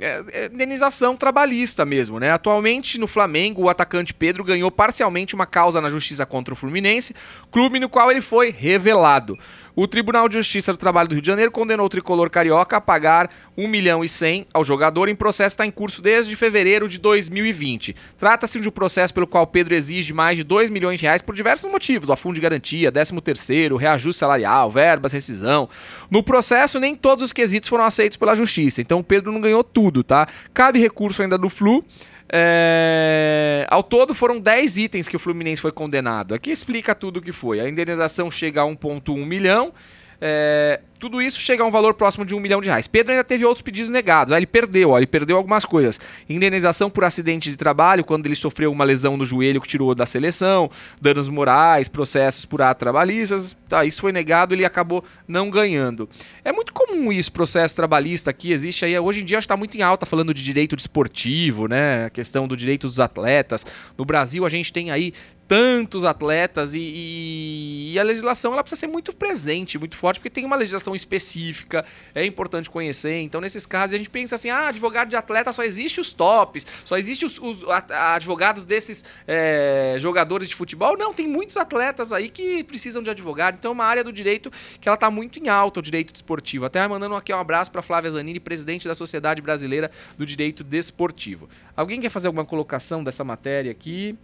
[0.00, 2.30] é, é indenização trabalhista mesmo, né?
[2.30, 7.14] Atualmente no Flamengo, o atacante Pedro ganhou parcialmente uma causa na justiça contra o Fluminense,
[7.50, 9.36] clube no qual ele foi revelado.
[9.80, 12.80] O Tribunal de Justiça do Trabalho do Rio de Janeiro condenou o tricolor carioca a
[12.80, 16.98] pagar 1 milhão e 100 ao jogador em processo está em curso desde fevereiro de
[16.98, 17.94] 2020.
[18.18, 21.32] Trata-se de um processo pelo qual Pedro exige mais de 2 milhões de reais por
[21.32, 25.68] diversos motivos, ó, fundo de garantia, 13 terceiro, reajuste salarial, verbas, rescisão.
[26.10, 29.62] No processo, nem todos os quesitos foram aceitos pela justiça, então o Pedro não ganhou
[29.62, 30.26] tudo, tá?
[30.52, 31.84] Cabe recurso ainda do Flu,
[32.30, 33.66] é...
[33.70, 36.34] Ao todo foram 10 itens que o Fluminense foi condenado.
[36.34, 37.60] Aqui explica tudo o que foi.
[37.60, 39.72] A indenização chega a 1,1 milhão.
[40.20, 42.86] É, tudo isso chega a um valor próximo de um milhão de reais.
[42.86, 44.32] Pedro ainda teve outros pedidos negados.
[44.32, 46.00] Ah, ele perdeu, ó, ele perdeu algumas coisas.
[46.28, 50.06] Indenização por acidente de trabalho, quando ele sofreu uma lesão no joelho que tirou da
[50.06, 50.70] seleção,
[51.00, 53.56] danos morais, processos por ato trabalhistas.
[53.68, 56.08] Tá, isso foi negado, ele acabou não ganhando.
[56.44, 58.98] É muito comum isso, processo trabalhista aqui, existe aí.
[58.98, 62.06] Hoje em dia está muito em alta falando de direito desportivo, né?
[62.06, 63.64] A questão do direito dos atletas.
[63.96, 65.12] No Brasil, a gente tem aí
[65.48, 70.28] tantos atletas e, e, e, a legislação ela precisa ser muito presente, muito forte, porque
[70.28, 71.84] tem uma legislação específica,
[72.14, 73.20] é importante conhecer.
[73.20, 76.66] Então, nesses casos, a gente pensa assim: ah, advogado de atleta só existe os tops,
[76.84, 80.96] só existe os, os advogados desses é, jogadores de futebol.
[80.96, 83.56] Não, tem muitos atletas aí que precisam de advogado.
[83.58, 84.50] Então, é uma área do direito
[84.80, 86.64] que ela está muito em alta, o direito desportivo.
[86.64, 91.48] Até mandando aqui um abraço para Flávia Zanini, presidente da Sociedade Brasileira do Direito Desportivo.
[91.76, 94.16] Alguém quer fazer alguma colocação dessa matéria aqui?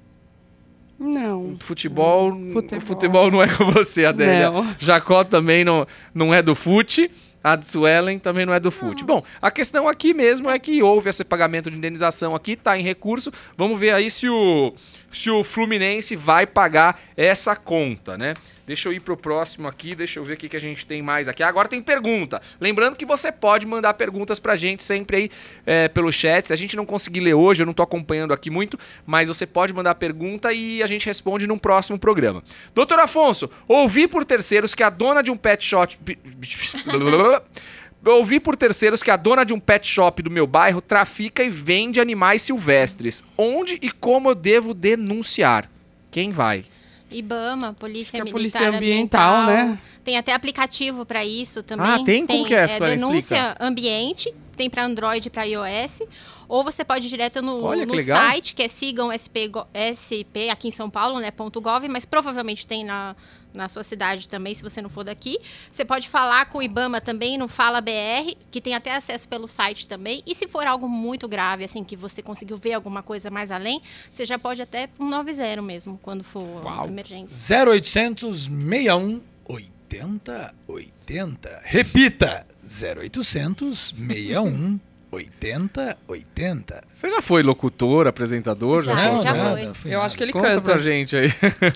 [0.99, 1.57] Não.
[1.61, 4.51] Futebol, futebol, futebol não é com você, Adélia.
[4.51, 4.77] Não.
[4.79, 7.11] Jacó também não, não é do fute.
[7.43, 9.05] A Suelen também não é do fute.
[9.05, 12.83] Bom, a questão aqui mesmo é que houve esse pagamento de indenização aqui, está em
[12.83, 13.31] recurso.
[13.55, 14.73] Vamos ver aí se o,
[15.15, 18.35] se o Fluminense vai pagar essa conta, né?
[18.67, 21.29] Deixa eu ir pro próximo aqui, deixa eu ver o que, a gente tem mais
[21.29, 21.43] aqui.
[21.43, 22.41] Agora tem pergunta.
[22.59, 25.31] Lembrando que você pode mandar perguntas pra gente sempre aí
[25.67, 26.47] é, pelo chat.
[26.47, 29.47] Se a gente não conseguir ler hoje, eu não tô acompanhando aqui muito, mas você
[29.47, 32.43] pode mandar pergunta e a gente responde num próximo programa.
[32.75, 35.99] Doutor Afonso, ouvi por terceiros que a dona de um pet shop.
[38.13, 41.51] ouvi por terceiros que a dona de um pet shop do meu bairro trafica e
[41.51, 43.25] vende animais silvestres.
[43.37, 45.71] Onde e como eu devo denunciar?
[46.11, 46.65] Quem vai?
[47.11, 49.79] IBAMA, Polícia Militar Polícia Ambiental, Ambiental, né?
[50.05, 51.87] Tem até aplicativo para isso também.
[51.87, 52.27] Ah, tem?
[52.27, 53.57] Como que é, é Denúncia Explica.
[53.65, 56.03] Ambiente, tem para Android e para iOS.
[56.49, 60.71] Ou você pode ir direto no, no site, que é sigam SP, SP aqui em
[60.71, 63.17] São Paulo, né, .gov, mas provavelmente tem na,
[63.55, 65.39] na sua cidade também, se você não for daqui.
[65.71, 69.47] Você pode falar com o IBAMA também no Fala BR, que tem até acesso pelo
[69.47, 70.23] site também.
[70.27, 73.81] E se for algo muito grave, assim, que você conseguiu ver alguma coisa mais além,
[74.11, 76.87] você já pode até um 90 mesmo, quando for Uau.
[76.87, 77.65] emergência.
[77.65, 81.61] 0800 61 80 80.
[81.65, 86.85] Repita: 0800 61 80, 80.
[86.93, 88.83] Você já foi locutor, apresentador?
[88.83, 89.95] Já, já, não, já nada, foi.
[89.95, 90.61] Eu acho que ele Conta canta.
[90.63, 91.29] pra gente aí.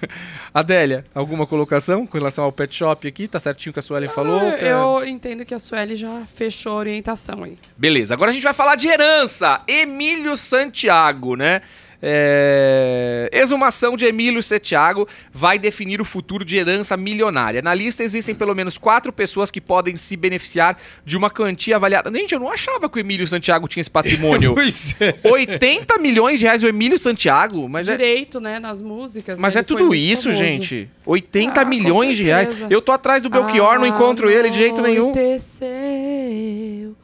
[0.53, 3.29] Adélia, alguma colocação com relação ao pet shop aqui?
[3.29, 4.41] Tá certinho que a Suelen falou?
[4.41, 7.59] Eu entendo que a Sueli já fechou a orientação aí.
[7.77, 9.61] Beleza, agora a gente vai falar de herança.
[9.67, 11.63] Emílio Santiago, né?
[12.03, 13.29] É...
[13.33, 17.61] Exumação de Emílio Santiago vai definir o futuro de herança milionária.
[17.63, 22.11] Na lista existem pelo menos quatro pessoas que podem se beneficiar de uma quantia avaliada.
[22.13, 24.55] Gente, eu não achava que o Emílio Santiago tinha esse patrimônio.
[24.59, 25.15] Pois é.
[25.25, 27.93] 80 milhões de reais o Emílio Santiago, mas é.
[27.97, 29.39] Direito, né, nas músicas.
[29.39, 30.45] Mas né, é tudo isso, famoso.
[30.45, 30.89] gente.
[31.07, 32.49] 80 Ah, milhões de reais.
[32.71, 35.11] Eu tô atrás do Belchior, não encontro ele de jeito nenhum.
[35.11, 36.95] Anoiteceu,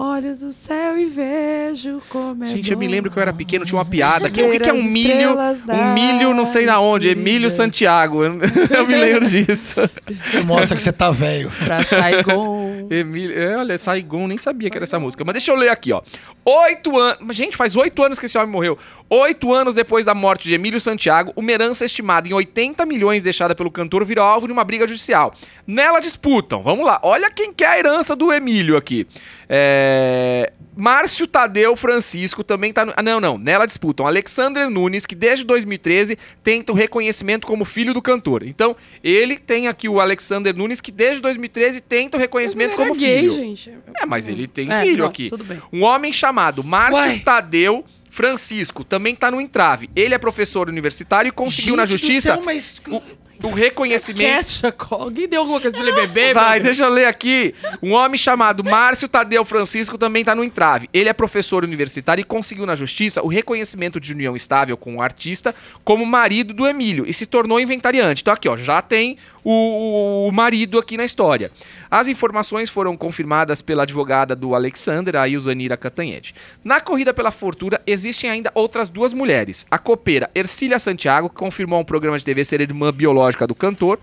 [0.00, 3.66] olhos do céu e vejo como é Gente, eu me lembro que eu era pequeno,
[3.66, 4.30] tinha uma piada.
[4.30, 5.36] Que, o que, que é um milho?
[5.68, 7.08] Um milho não sei da onde.
[7.08, 7.50] Emílio escuridão.
[7.50, 8.22] Santiago.
[8.70, 9.80] Eu, me lembro disso.
[10.08, 11.50] Isso mostra que você tá velho.
[11.62, 12.86] Pra Saigon.
[12.90, 15.22] Emílio, é, olha, Saigon, nem sabia que era essa música.
[15.24, 16.00] Mas deixa eu ler aqui, ó.
[16.44, 17.36] Oito anos.
[17.36, 18.78] Gente, faz oito anos que esse homem morreu.
[19.08, 23.54] Oito anos depois da morte de Emílio Santiago, uma herança estimada em 80 milhões deixada
[23.54, 25.34] pelo cantor virou alvo de uma briga judicial.
[25.66, 26.62] Nela disputam.
[26.62, 26.98] Vamos lá.
[27.02, 29.06] Olha quem quer a herança do Emílio aqui.
[29.52, 30.52] É.
[30.76, 32.92] Márcio Tadeu Francisco também tá no...
[32.96, 33.36] Ah, não, não.
[33.36, 38.44] Nela disputam Alexander Nunes, que desde 2013 tenta o reconhecimento como filho do cantor.
[38.44, 42.88] Então, ele tem aqui o Alexander Nunes, que desde 2013 tenta o reconhecimento Mas ele
[42.88, 43.34] como era gay, filho.
[43.34, 43.74] gente.
[44.00, 45.28] É, mas ele tem É, filho não, aqui.
[45.28, 45.60] tudo bem.
[45.72, 47.18] Um homem chamado Márcio Uai.
[47.18, 49.90] Tadeu Francisco também tá no entrave.
[49.94, 52.80] Ele é professor universitário e conseguiu na Gente do justiça céu, mas...
[52.88, 53.02] o,
[53.48, 54.60] o reconhecimento.
[54.60, 56.34] Ketchup, alguém deu alguma coisa pra ele beber?
[56.34, 57.54] Vai, meu deixa eu ler aqui.
[57.82, 60.88] Um homem chamado Márcio Tadeu Francisco também tá no entrave.
[60.92, 65.02] Ele é professor universitário e conseguiu na justiça o reconhecimento de união estável com o
[65.02, 65.54] artista
[65.84, 68.22] como marido do Emílio e se tornou inventariante.
[68.22, 71.50] Então aqui, ó, já tem o, o marido aqui na história.
[71.90, 76.34] As informações foram confirmadas pela advogada do Alexander, a Ilzanira Catanhede.
[76.62, 79.66] Na corrida pela fortuna, existem ainda outras duas mulheres.
[79.70, 83.98] A copeira Ercília Santiago, que confirmou um programa de TV ser irmã biológica do cantor,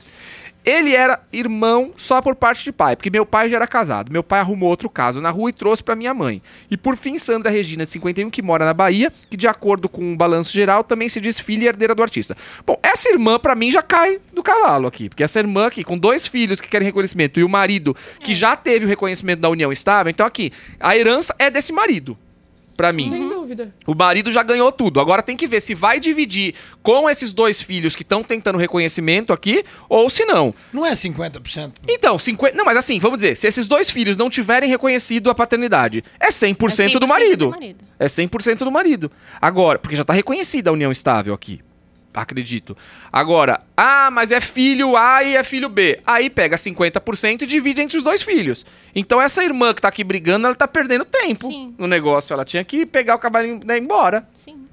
[0.68, 4.11] Ele era irmão só por parte de pai, porque meu pai já era casado.
[4.11, 6.41] Meu pai arrumou outro caso na rua e trouxe pra minha mãe.
[6.69, 10.11] E por fim, Sandra Regina, de 51, que mora na Bahia, que de acordo com
[10.11, 12.35] o balanço geral também se diz filha e herdeira do artista.
[12.65, 15.98] Bom, essa irmã pra mim já cai do cavalo aqui, porque essa irmã aqui, com
[15.98, 19.72] dois filhos que querem reconhecimento e o marido que já teve o reconhecimento da união
[19.72, 22.18] estável, então aqui, a herança é desse marido.
[22.77, 23.09] Pra mim.
[23.09, 23.73] Sem dúvida.
[23.87, 24.99] O marido já ganhou tudo.
[24.99, 29.33] Agora tem que ver se vai dividir com esses dois filhos que estão tentando reconhecimento
[29.33, 30.53] aqui ou se não.
[30.71, 31.73] Não é 50%.
[31.87, 32.55] Então, 50.
[32.55, 36.29] Não, mas assim, vamos dizer, se esses dois filhos não tiverem reconhecido a paternidade, é
[36.29, 37.45] 100%, É 100% do marido.
[37.45, 37.83] do marido.
[37.99, 39.11] É 100% do marido.
[39.41, 41.59] Agora, porque já tá reconhecida a união estável aqui.
[42.18, 42.76] Acredito.
[43.14, 45.99] Agora, ah, mas é filho A e é filho B.
[46.06, 48.65] Aí pega 50% e divide entre os dois filhos.
[48.95, 51.76] Então essa irmã que tá aqui brigando, ela tá perdendo tempo Sim.
[51.77, 52.34] no negócio.
[52.34, 54.27] Ela tinha que pegar o cavalinho e ir embora.
[54.44, 54.65] Sim.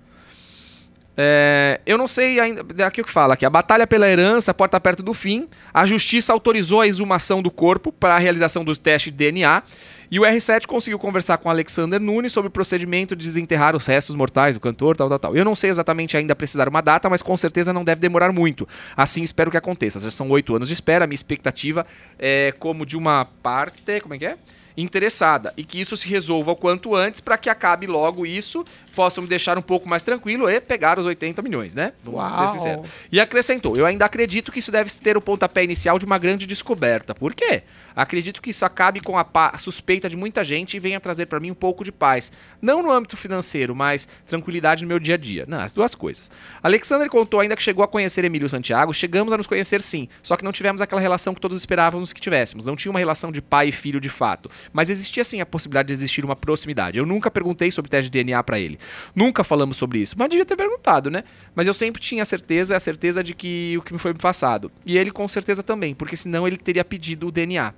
[1.16, 2.64] É, eu não sei ainda.
[2.86, 3.44] Aqui o que fala aqui.
[3.44, 5.46] A batalha pela herança, porta perto do fim.
[5.72, 9.62] A justiça autorizou a exumação do corpo para a realização do teste de DNA.
[10.10, 14.14] E o R7 conseguiu conversar com Alexander Nunes sobre o procedimento de desenterrar os restos
[14.14, 15.36] mortais do cantor, tal, tal, tal.
[15.36, 18.68] Eu não sei exatamente ainda precisar uma data, mas com certeza não deve demorar muito.
[18.96, 19.98] Assim espero que aconteça.
[20.00, 21.04] Já são oito anos de espera.
[21.04, 21.86] A minha expectativa
[22.18, 24.00] é como de uma parte.
[24.00, 24.36] Como é que é?
[24.76, 28.64] interessada e que isso se resolva o quanto antes para que acabe logo isso,
[28.94, 31.92] possam me deixar um pouco mais tranquilo e pegar os 80 milhões, né?
[32.02, 32.38] Vamos Uau.
[32.38, 32.88] ser sinceros.
[33.10, 36.46] E acrescentou: Eu ainda acredito que isso deve ter o pontapé inicial de uma grande
[36.46, 37.14] descoberta.
[37.14, 37.62] Por quê?
[37.94, 41.50] Acredito que isso acabe com a suspeita de muita gente e venha trazer para mim
[41.50, 42.32] um pouco de paz.
[42.60, 45.44] Não no âmbito financeiro, mas tranquilidade no meu dia a dia.
[45.46, 46.30] Não, as duas coisas.
[46.62, 48.92] Alexander contou ainda que chegou a conhecer Emílio Santiago.
[48.92, 52.20] Chegamos a nos conhecer sim, só que não tivemos aquela relação que todos esperávamos que
[52.20, 52.66] tivéssemos.
[52.66, 54.50] Não tinha uma relação de pai e filho de fato.
[54.72, 56.98] Mas existia sim a possibilidade de existir uma proximidade.
[56.98, 58.78] Eu nunca perguntei sobre teste de DNA para ele.
[59.14, 61.24] Nunca falamos sobre isso, mas devia ter perguntado, né?
[61.54, 64.70] Mas eu sempre tinha a certeza, a certeza de que o que me foi passado.
[64.84, 67.72] E ele com certeza também, porque senão ele teria pedido o DNA.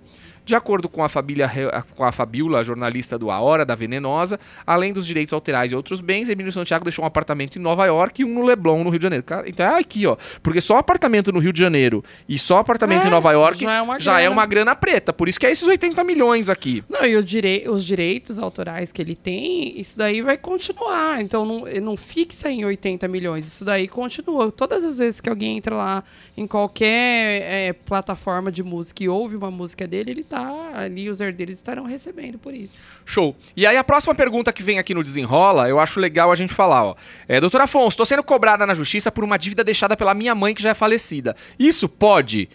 [0.47, 1.51] De acordo com a, família,
[1.97, 6.01] com a Fabiola, jornalista do A Hora da Venenosa, além dos direitos autorais e outros
[6.01, 9.01] bens, Emílio Santiago deixou um apartamento em Nova York e um no Leblon, no Rio
[9.01, 9.25] de Janeiro.
[9.45, 10.17] Então é aqui, ó.
[10.45, 13.73] Porque só apartamento no Rio de Janeiro e só apartamento É, em Nova York já
[13.73, 14.31] é uma já é grana.
[14.31, 15.13] uma grana preta.
[15.13, 16.85] Por isso que é esses 80 milhões aqui.
[16.89, 21.21] Não, e direi os direitos autorais que ele tem, isso daí vai continuar.
[21.21, 23.49] Então não, não fixa em 80 milhões.
[23.49, 24.53] Isso daí continua.
[24.53, 26.05] Todas as vezes que alguém entra lá
[26.37, 30.36] em qualquer é, plataforma de música e ouve uma música dele, ele tá
[30.75, 32.79] ali, os herdeiros estarão recebendo por isso.
[33.05, 33.37] Show.
[33.57, 36.53] E aí a próxima pergunta que vem aqui no Desenrola, eu acho legal a gente
[36.53, 36.97] falar, ó.
[37.29, 40.55] É, doutor Afonso, estou sendo cobrada na justiça por uma dívida deixada pela minha mãe
[40.55, 41.37] que já é falecida.
[41.59, 42.49] Isso pode?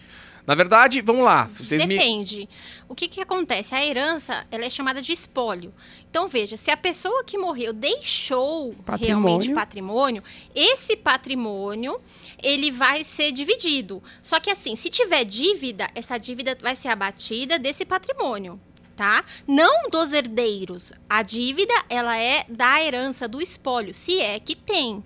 [0.46, 1.48] Na verdade, vamos lá.
[1.56, 1.96] Vocês me...
[1.96, 2.48] Depende.
[2.88, 3.74] O que, que acontece?
[3.74, 5.72] A herança ela é chamada de espólio.
[6.10, 9.06] Então, veja, se a pessoa que morreu deixou Patrimônio.
[9.06, 10.22] realmente patrimônio,
[10.54, 12.00] esse patrimônio
[12.42, 14.02] ele vai ser dividido.
[14.20, 18.60] Só que assim, se tiver dívida, essa dívida vai ser abatida desse patrimônio.
[18.96, 19.24] Tá?
[19.46, 20.92] Não dos herdeiros.
[21.08, 25.02] A dívida, ela é da herança, do espólio, se é que tem.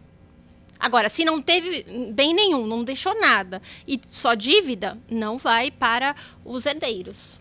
[0.79, 6.15] Agora, se não teve bem nenhum, não deixou nada e só dívida, não vai para
[6.45, 7.39] os herdeiros.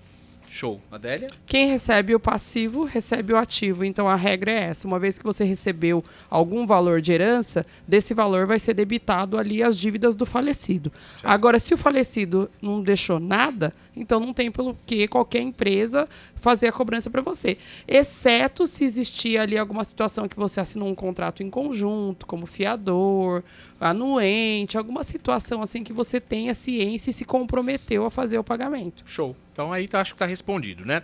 [0.55, 0.79] Show.
[0.89, 1.27] Adélia?
[1.45, 3.83] Quem recebe o passivo, recebe o ativo.
[3.83, 8.13] Então a regra é essa: uma vez que você recebeu algum valor de herança, desse
[8.13, 10.93] valor vai ser debitado ali as dívidas do falecido.
[11.21, 16.67] Agora, se o falecido não deixou nada, então não tem pelo que qualquer empresa fazer
[16.67, 17.57] a cobrança para você.
[17.87, 23.43] Exceto se existir ali alguma situação que você assinou um contrato em conjunto, como fiador,
[23.79, 29.03] anuente, alguma situação assim que você tenha ciência e se comprometeu a fazer o pagamento.
[29.05, 29.35] Show.
[29.53, 31.01] Então aí tá, acho que tá respondido, né?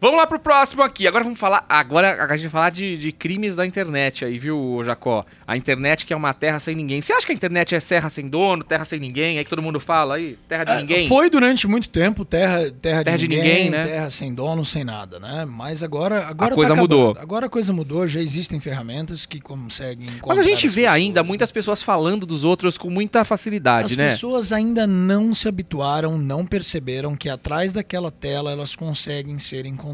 [0.00, 1.08] Vamos lá pro próximo aqui.
[1.08, 1.64] Agora vamos falar.
[1.68, 5.26] Agora a gente vai falar de, de crimes da internet aí, viu, Jacó?
[5.44, 7.00] A internet que é uma terra sem ninguém.
[7.00, 9.38] Você acha que a internet é serra sem dono, terra sem ninguém?
[9.38, 11.08] Aí que todo mundo fala aí, terra de É, ninguém.
[11.08, 13.86] Foi durante muito tempo terra, terra, Terra de, de ninguém, ninguém, né?
[13.86, 15.44] terra sem dono, sem nada, né?
[15.44, 17.16] Mas agora, agora A coisa tá mudou.
[17.18, 21.14] Agora a coisa mudou, já existem ferramentas que conseguem Mas a gente as vê ainda
[21.14, 24.10] pessoas, muitas pessoas falando dos outros com muita facilidade, As né?
[24.10, 29.87] pessoas ainda não se habituaram, não perceberam que atrás daquela tela elas conseguem ser encontradas.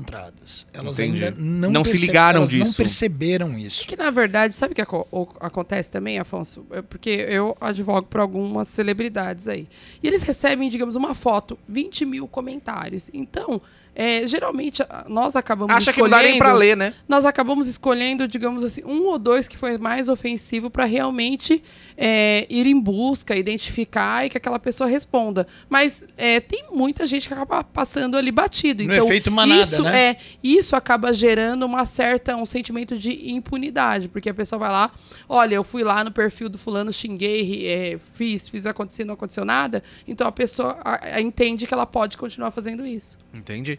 [0.72, 1.24] Elas Entendi.
[1.24, 2.76] ainda não, Não se ligaram elas não disso.
[2.76, 3.86] perceberam isso.
[3.86, 6.64] Que na verdade, sabe o que aco- acontece também, Afonso?
[6.70, 9.68] É Porque eu advogo para algumas celebridades aí.
[10.02, 13.10] E eles recebem, digamos, uma foto, 20 mil mil comentários.
[13.12, 13.60] Então,
[13.94, 16.24] é, geralmente, nós acabamos Acha que não escolhendo...
[16.26, 16.92] dá nem pra ler, né?
[17.08, 21.62] Nós acabamos escolhendo, digamos assim, um ou dois que foi mais ofensivo para realmente
[21.96, 25.46] é, ir em busca, identificar e que aquela pessoa responda.
[25.68, 28.82] Mas é, tem muita gente que acaba passando ali batido.
[28.84, 30.10] No então, efeito manada, isso né?
[30.10, 34.90] é isso acaba gerando uma certa um sentimento de impunidade, porque a pessoa vai lá,
[35.28, 39.44] olha, eu fui lá no perfil do fulano, xinguei, é, fiz, fiz acontecer, não aconteceu
[39.44, 39.82] nada.
[40.06, 43.22] Então a pessoa a- a- entende que ela pode continuar fazendo isso.
[43.34, 43.78] Entendi.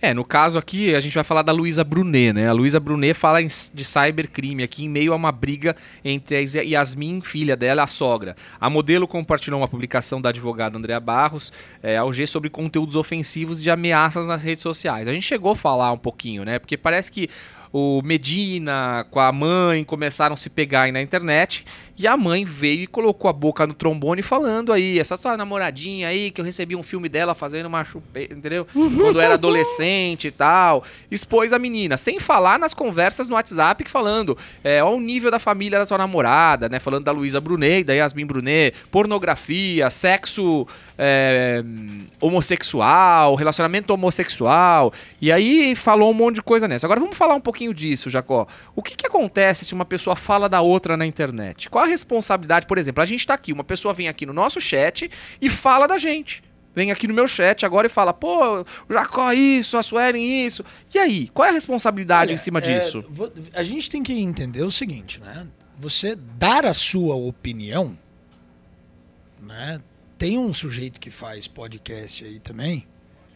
[0.00, 2.48] É, no caso aqui, a gente vai falar da Luísa Brunet, né?
[2.48, 7.20] A Luísa Brunet fala de cybercrime aqui em meio a uma briga entre a Yasmin,
[7.20, 8.36] filha dela, a sogra.
[8.58, 11.52] A modelo compartilhou uma publicação da advogada Andrea Barros,
[11.82, 15.08] é, ao G, sobre conteúdos ofensivos de ameaças nas redes sociais.
[15.08, 16.58] A gente chegou a falar um pouquinho, né?
[16.58, 17.28] Porque parece que
[17.72, 21.64] o Medina com a mãe começaram a se pegar aí na internet
[21.98, 26.08] e a mãe veio e colocou a boca no trombone falando aí, essa sua namoradinha
[26.08, 28.66] aí, que eu recebi um filme dela fazendo uma chupeta, entendeu?
[28.72, 30.84] Quando eu era adolescente e tal.
[31.10, 35.30] Expôs a menina, sem falar nas conversas no WhatsApp, que falando, é, ó o nível
[35.30, 36.78] da família da tua namorada, né?
[36.78, 40.66] Falando da Luísa Brunet, da Yasmin Brunet, pornografia, sexo
[40.98, 41.62] é,
[42.20, 44.92] homossexual, relacionamento homossexual.
[45.20, 46.86] E aí falou um monte de coisa nessa.
[46.86, 48.46] Agora vamos falar um pouquinho disso, Jacó.
[48.74, 51.70] O que, que acontece se uma pessoa fala da outra na internet?
[51.70, 52.66] Qual a responsabilidade?
[52.66, 55.10] Por exemplo, a gente tá aqui, uma pessoa vem aqui no nosso chat
[55.40, 56.44] e fala da gente.
[56.74, 60.62] Vem aqui no meu chat agora e fala, pô, Jacó isso, a Suelen isso.
[60.94, 63.02] E aí, qual é a responsabilidade em cima é, disso?
[63.54, 65.46] A gente tem que entender o seguinte, né?
[65.78, 67.96] Você dar a sua opinião,
[69.40, 69.80] né?
[70.18, 72.86] Tem um sujeito que faz podcast aí também.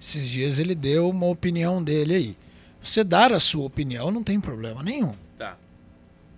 [0.01, 2.37] Esses dias ele deu uma opinião dele aí.
[2.83, 5.15] Você dar a sua opinião não tem problema nenhum.
[5.37, 5.57] Tá.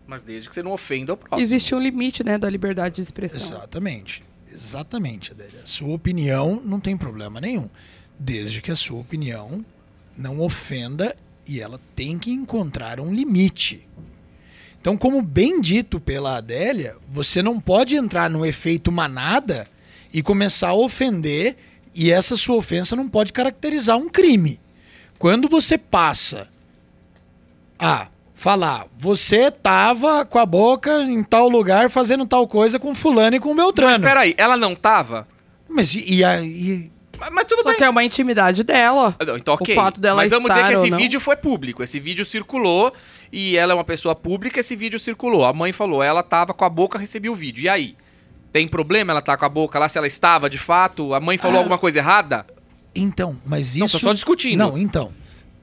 [0.06, 1.40] Mas desde que você não ofenda o próximo.
[1.40, 3.40] Existe um limite, né, da liberdade de expressão.
[3.40, 4.24] Exatamente.
[4.52, 5.60] Exatamente, Adélia.
[5.62, 7.70] A sua opinião não tem problema nenhum.
[8.18, 9.64] Desde que a sua opinião
[10.16, 11.16] não ofenda
[11.46, 13.86] e ela tem que encontrar um limite.
[14.80, 19.66] Então, como bem dito pela Adélia, você não pode entrar no efeito manada
[20.12, 21.56] e começar a ofender,
[21.94, 24.60] e essa sua ofensa não pode caracterizar um crime.
[25.22, 26.48] Quando você passa
[27.78, 33.36] a falar, você tava com a boca em tal lugar fazendo tal coisa com fulano
[33.36, 34.04] e com Mas Beltrano.
[34.04, 35.28] peraí, ela não tava?
[35.68, 36.90] Mas e, a- e-
[37.20, 37.76] Mas, mas tudo Só bem.
[37.78, 39.14] que é uma intimidade dela.
[39.16, 39.72] Ah, não, Então, ok.
[39.72, 41.84] O fato dela Mas vamos dizer que esse vídeo foi público.
[41.84, 42.92] Esse vídeo circulou
[43.32, 45.44] e ela é uma pessoa pública, esse vídeo circulou.
[45.44, 47.62] A mãe falou, ela tava com a boca, recebeu o vídeo.
[47.62, 47.96] E aí?
[48.50, 51.14] Tem problema ela tá com a boca lá, se ela estava de fato?
[51.14, 51.60] A mãe falou Ah.
[51.60, 52.44] alguma coisa errada?
[52.94, 54.58] Então, mas Não, isso tô só discutindo.
[54.58, 55.12] Não, então.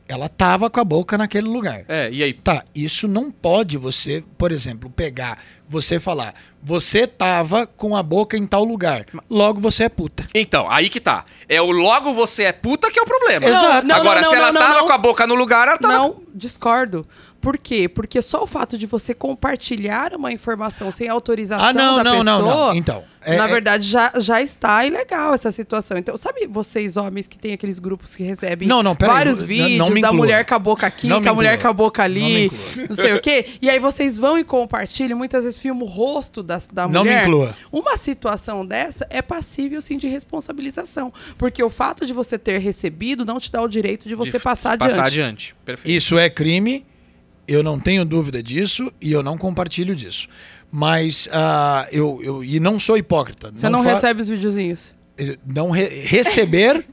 [0.07, 1.83] Ela tava com a boca naquele lugar.
[1.87, 2.33] É, e aí?
[2.33, 5.37] Tá, isso não pode você, por exemplo, pegar,
[5.67, 6.33] você falar,
[6.63, 10.27] você tava com a boca em tal lugar, logo você é puta.
[10.33, 11.25] Então, aí que tá.
[11.47, 13.45] É o logo você é puta que é o problema.
[13.45, 13.85] Exato.
[13.85, 14.87] Não, Agora, não, se não, ela não, tava não.
[14.87, 15.93] com a boca no lugar, ela tava...
[15.93, 17.07] Não, discordo.
[17.41, 17.87] Por quê?
[17.87, 22.23] Porque só o fato de você compartilhar uma informação sem autorização Ah, não, da não,
[22.23, 22.75] não, pessoa, não.
[22.75, 25.97] Então, é- na é- verdade, já, já está ilegal essa situação.
[25.97, 29.77] Então, sabe vocês, homens, que tem aqueles grupos que recebem Não, não, vários não- vídeos
[29.77, 31.73] não me da mulher com a boca aqui, Não com me a mulher com a
[31.73, 32.87] boca Não me ali, inclua.
[32.89, 33.45] não sei o quê.
[33.61, 37.09] E aí vocês vão e compartilham, muitas vezes filmam o rosto da, da Não me
[37.09, 37.23] mulher.
[37.23, 37.55] inclua.
[37.71, 41.13] Uma situação dessa é passível, sim, de responsabilização.
[41.37, 44.43] Porque o fato de você ter recebido não te dá o direito de você De
[44.43, 44.89] passar adiante.
[44.89, 45.55] Passar adiante.
[45.65, 45.95] Perfeito.
[45.95, 46.85] Isso é crime,
[47.51, 50.27] eu não tenho dúvida disso e eu não compartilho disso.
[50.71, 53.51] Mas ah, eu, eu e não sou hipócrita.
[53.53, 54.93] Você não, fa- recebe os videozinhos.
[55.45, 56.85] não re- receber,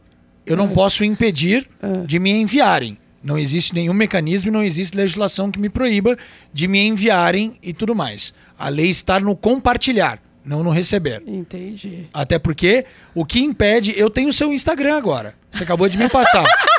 [0.46, 1.68] eu não posso impedir
[2.06, 2.96] de me enviarem.
[3.22, 6.16] Não existe nenhum mecanismo, e não existe legislação que me proíba
[6.52, 8.32] de me enviarem e tudo mais.
[8.58, 11.22] A lei está no compartilhar, não no receber.
[11.26, 12.06] Entendi.
[12.14, 15.34] Até porque o que impede, eu tenho o seu Instagram agora.
[15.50, 16.44] Você acabou de me passar.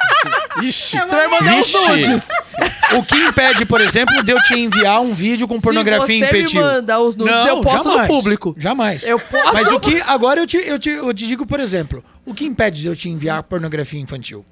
[0.63, 0.97] Ixi.
[0.99, 2.27] Você vai mandar os nudes.
[2.97, 6.39] o que impede, por exemplo, de eu te enviar um vídeo com pornografia Se você
[6.39, 6.61] infantil?
[6.61, 8.55] me manda os nudes, Não, eu posto no jamais, público.
[8.57, 9.03] Jamais.
[9.05, 9.53] Eu posso.
[9.53, 10.01] Mas o que.
[10.01, 12.95] Agora eu te, eu, te, eu te digo, por exemplo, o que impede de eu
[12.95, 14.43] te enviar pornografia infantil?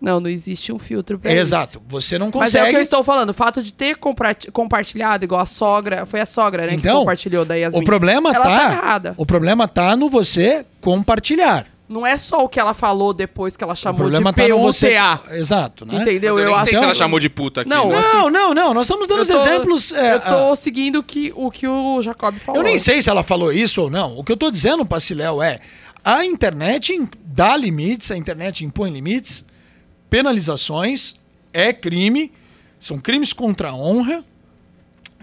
[0.00, 1.42] Não, não existe um filtro pra É, isso.
[1.42, 1.80] exato.
[1.86, 2.70] Você não Mas é o consegue.
[2.70, 3.30] que eu estou falando.
[3.30, 3.96] O fato de ter
[4.52, 7.80] compartilhado, igual a sogra, foi a sogra, né, que Então, compartilhou da Yasmin.
[7.80, 8.58] o problema Ela tá.
[8.58, 9.14] tá errada.
[9.16, 11.66] O problema tá no você compartilhar.
[11.92, 14.96] Não é só o que ela falou depois que ela chamou problema de tá você.
[14.96, 15.36] PUTA.
[15.36, 16.02] Exato, né?
[16.02, 16.34] Entendeu?
[16.34, 17.70] Mas eu, Eu acho sei se ela chamou de puta aqui.
[17.70, 17.98] Não, né?
[17.98, 18.74] assim, Não, não, não.
[18.74, 19.92] Nós estamos dando tô- exemplos.
[19.92, 22.60] é, eu tô ah, seguindo o que, o que o Jacob falou.
[22.60, 24.18] Eu nem sei se ela falou isso ou não.
[24.18, 25.60] O que eu tô dizendo, Paciléu, é
[26.04, 29.44] a internet dá limites, a internet impõe limites,
[30.10, 31.14] penalizações,
[31.52, 32.32] é crime,
[32.78, 34.24] são crimes contra a honra,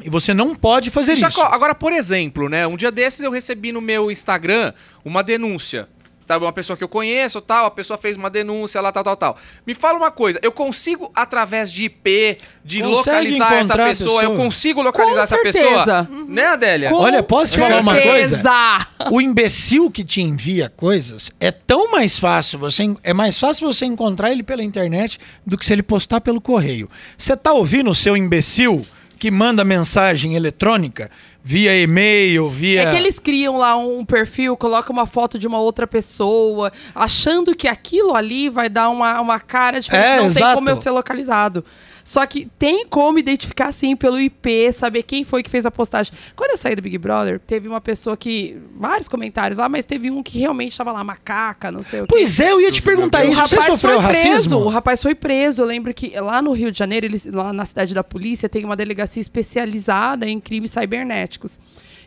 [0.02, 1.54] e você não pode fazer Jacó, isso.
[1.54, 2.66] agora, por exemplo, né?
[2.66, 4.74] Um dia desses eu recebi no meu Instagram
[5.04, 5.88] uma denúncia.
[6.30, 6.38] Tá?
[6.38, 9.38] Uma pessoa que eu conheço, tal, a pessoa fez uma denúncia lá, tal, tal, tal.
[9.66, 13.90] Me fala uma coisa, eu consigo, através de IP, de Consegue localizar essa encontrar a
[13.90, 14.46] pessoa, eu pessoa?
[14.46, 15.60] consigo localizar Com essa certeza.
[16.06, 16.08] pessoa?
[16.28, 16.90] Né, Adélia?
[16.90, 18.38] Com Olha, posso te falar uma coisa?
[18.38, 18.88] certeza.
[19.12, 23.86] O imbecil que te envia coisas é tão mais fácil você é mais fácil você
[23.86, 26.88] encontrar ele pela internet do que se ele postar pelo correio.
[27.18, 28.86] Você tá ouvindo o seu imbecil
[29.18, 31.10] que manda mensagem eletrônica
[31.44, 35.60] via e-mail, via É que eles criam lá um perfil, colocam uma foto de uma
[35.60, 40.06] outra pessoa, achando que aquilo ali vai dar uma, uma cara diferente.
[40.06, 40.56] É, não tem exato.
[40.56, 41.64] como eu ser localizado.
[42.10, 46.12] Só que tem como identificar, sim, pelo IP, saber quem foi que fez a postagem.
[46.36, 48.60] Quando eu saí do Big Brother, teve uma pessoa que.
[48.74, 52.10] Vários comentários lá, mas teve um que realmente estava lá, macaca, não sei o quê.
[52.10, 53.36] Pois é, eu ia te perguntar isso.
[53.36, 54.28] Você rapaz sofreu foi preso.
[54.28, 54.58] racismo?
[54.58, 55.62] O rapaz foi preso.
[55.62, 58.66] Eu lembro que lá no Rio de Janeiro, eles, lá na cidade da polícia, tem
[58.66, 61.60] uma delegacia especializada em crimes cibernéticos.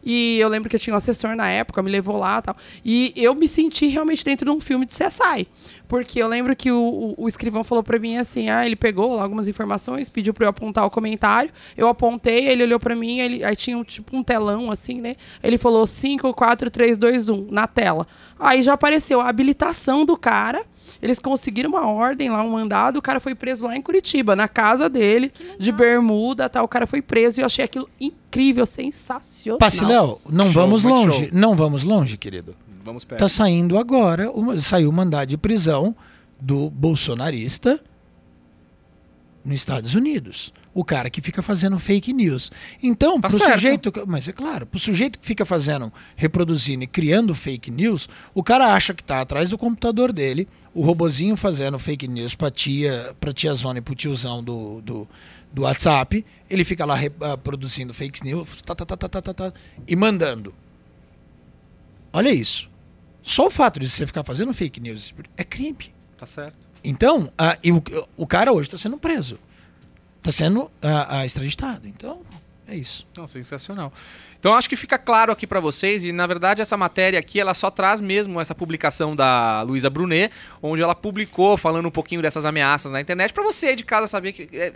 [0.02, 2.56] E eu lembro que eu tinha um assessor na época, me levou lá e tal.
[2.84, 5.46] E eu me senti realmente dentro de um filme de CSI.
[5.86, 6.80] Porque eu lembro que o,
[7.18, 10.46] o, o escrivão falou pra mim assim: ah, ele pegou lá algumas informações, pediu pra
[10.46, 11.52] eu apontar o comentário.
[11.76, 15.16] Eu apontei, ele olhou pra mim, ele, aí tinha um, tipo um telão assim, né?
[15.42, 18.06] Ele falou 5, 4, 3, 2, 1 na tela.
[18.38, 20.64] Aí já apareceu a habilitação do cara.
[21.02, 24.46] Eles conseguiram uma ordem lá, um mandado, o cara foi preso lá em Curitiba, na
[24.46, 26.64] casa dele, de bermuda, tal.
[26.64, 29.58] O cara foi preso e eu achei aquilo incrível, sensacional.
[29.58, 31.18] Passiléu, não Show, vamos longe.
[31.18, 31.28] show.
[31.32, 32.54] Não vamos longe, querido.
[32.84, 33.18] Vamos perto.
[33.18, 35.94] Tá saindo agora, uma- saiu o mandado de prisão
[36.40, 37.80] do bolsonarista
[39.44, 40.52] nos Estados Unidos.
[40.74, 42.50] O cara que fica fazendo fake news.
[42.82, 43.52] Então, Tá pro certo.
[43.54, 48.42] sujeito, mas é claro, pro sujeito que fica fazendo, reproduzindo e criando fake news, o
[48.42, 53.14] cara acha que tá atrás do computador dele, o robozinho fazendo fake news pra tia,
[53.20, 55.08] pra tia Zona e pro tiozão do, do,
[55.52, 59.34] do WhatsApp, ele fica lá ah, produzindo fake news tá, tá, tá, tá, tá, tá,
[59.34, 59.52] tá,
[59.86, 60.54] e mandando.
[62.12, 62.70] Olha isso.
[63.22, 65.94] Só o fato de você ficar fazendo fake news é crime.
[66.18, 66.56] Tá certo.
[66.84, 67.82] Então, ah, e o,
[68.16, 69.38] o cara hoje está sendo preso.
[70.18, 71.86] Está sendo ah, ah, extraditado.
[71.86, 72.20] Então,
[72.66, 73.06] é isso.
[73.16, 73.92] Não, sensacional.
[74.43, 77.55] Então acho que fica claro aqui pra vocês e na verdade essa matéria aqui ela
[77.55, 82.44] só traz mesmo essa publicação da Luísa Brunet, onde ela publicou falando um pouquinho dessas
[82.44, 84.73] ameaças na internet pra você aí de casa saber que é,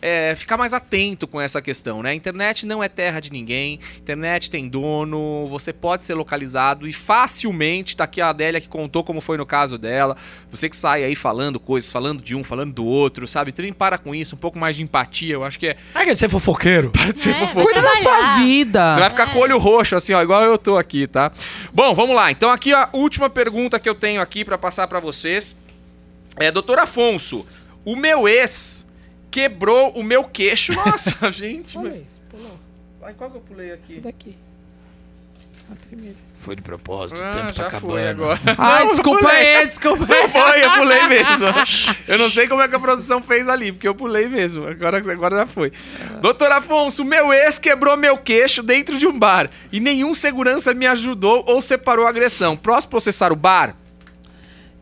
[0.00, 2.12] é, ficar mais atento com essa questão, né?
[2.12, 6.92] A internet não é terra de ninguém, internet tem dono, você pode ser localizado e
[6.94, 10.16] facilmente, tá aqui a Adélia que contou como foi no caso dela,
[10.50, 13.52] você que sai aí falando coisas, falando de um, falando do outro, sabe?
[13.52, 16.16] Também para com isso, um pouco mais de empatia, eu acho que é Ah, quer
[16.16, 16.90] ser fofoqueiro?
[16.90, 17.66] para de ser É, fofoca.
[17.66, 18.93] Cuida da sua vida.
[18.94, 21.32] Você vai ficar com o olho roxo, assim, ó, igual eu tô aqui, tá?
[21.72, 22.30] Bom, vamos lá.
[22.30, 25.56] Então, aqui a última pergunta que eu tenho aqui pra passar pra vocês.
[26.36, 27.46] É, doutor Afonso,
[27.84, 28.86] o meu ex
[29.30, 30.72] quebrou o meu queixo.
[30.86, 32.04] Nossa, gente, mas.
[32.30, 32.58] pulou.
[33.02, 33.92] Ai, qual que eu pulei aqui?
[33.92, 34.36] Esse daqui.
[35.70, 36.16] A primeira.
[36.44, 37.92] Foi de propósito, o Ah, tempo tá já acabando.
[37.92, 38.38] foi agora.
[38.58, 40.28] Ai, Não, desculpa aí, desculpa aí.
[40.28, 41.48] Foi, eu pulei mesmo.
[42.06, 44.66] Eu não sei como é que a produção fez ali, porque eu pulei mesmo.
[44.66, 45.72] Agora, agora já foi.
[46.20, 50.86] Doutor Afonso, meu ex quebrou meu queixo dentro de um bar e nenhum segurança me
[50.86, 52.56] ajudou ou separou a agressão.
[52.56, 53.74] Posso processar o bar?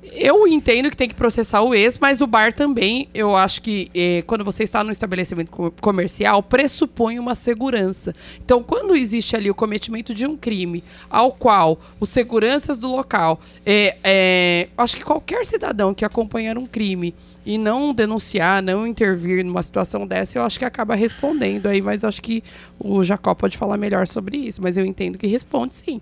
[0.04, 3.88] Eu entendo que tem que processar o ex, mas o bar também, eu acho que
[3.94, 8.12] eh, quando você está num estabelecimento co- comercial, pressupõe uma segurança.
[8.44, 13.40] Então, quando existe ali o cometimento de um crime, ao qual os seguranças do local,
[13.64, 17.14] eh, eh, acho que qualquer cidadão que acompanhar um crime
[17.46, 22.02] e não denunciar, não intervir numa situação dessa, eu acho que acaba respondendo aí, mas
[22.02, 22.42] eu acho que
[22.78, 26.00] o Jacó pode falar melhor sobre isso, mas eu entendo que responde sim.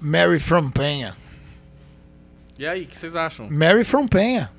[0.00, 1.14] Mary from Penha.
[2.58, 3.48] E aí, o que vocês acham?
[3.50, 4.50] Mary from Penha.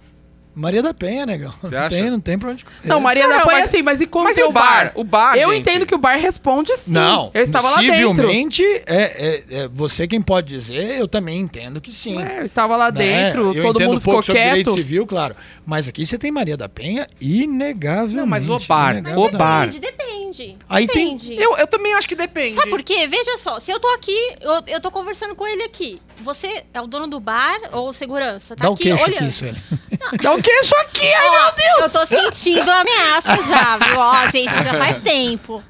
[0.55, 1.53] Maria da Penha, negão.
[1.61, 1.95] Você não acha?
[1.95, 2.77] tem, não tem pra onde correr.
[2.83, 4.51] Não, Maria Não, da não, Penha mas- sim, mas e como mas tem e o
[4.51, 4.91] bar?
[4.95, 5.61] O bar, Eu gente?
[5.61, 6.91] entendo que o bar responde sim.
[6.91, 8.09] Não, eu estava lá dentro.
[8.09, 12.21] possivelmente é, é, é você quem pode dizer, eu também entendo que sim.
[12.21, 12.97] É, eu estava lá né?
[13.25, 14.75] dentro, Eu todo mundo um ficou sobre direito quieto.
[14.77, 15.35] civil, claro.
[15.65, 18.15] Mas aqui você tem Maria da Penha, inegavelmente.
[18.15, 19.67] Não, mas o bar, o bar.
[19.69, 20.57] Depende, depende.
[20.69, 21.35] Aí tem- depende.
[21.41, 22.53] Eu, eu também acho que depende.
[22.55, 23.07] Sabe por quê?
[23.07, 26.01] Veja só, se eu tô aqui, eu, eu tô conversando com ele aqui.
[26.23, 28.55] Você é o dono do bar ou o segurança?
[28.55, 29.23] Tá Dá o aqui queixo olhando.
[29.23, 29.57] aqui, Sueli.
[30.21, 31.93] Dá o queixo aqui, ai meu Deus!
[31.93, 33.97] Eu tô sentindo ameaça já, viu?
[33.99, 35.63] Ó, gente, já faz tempo.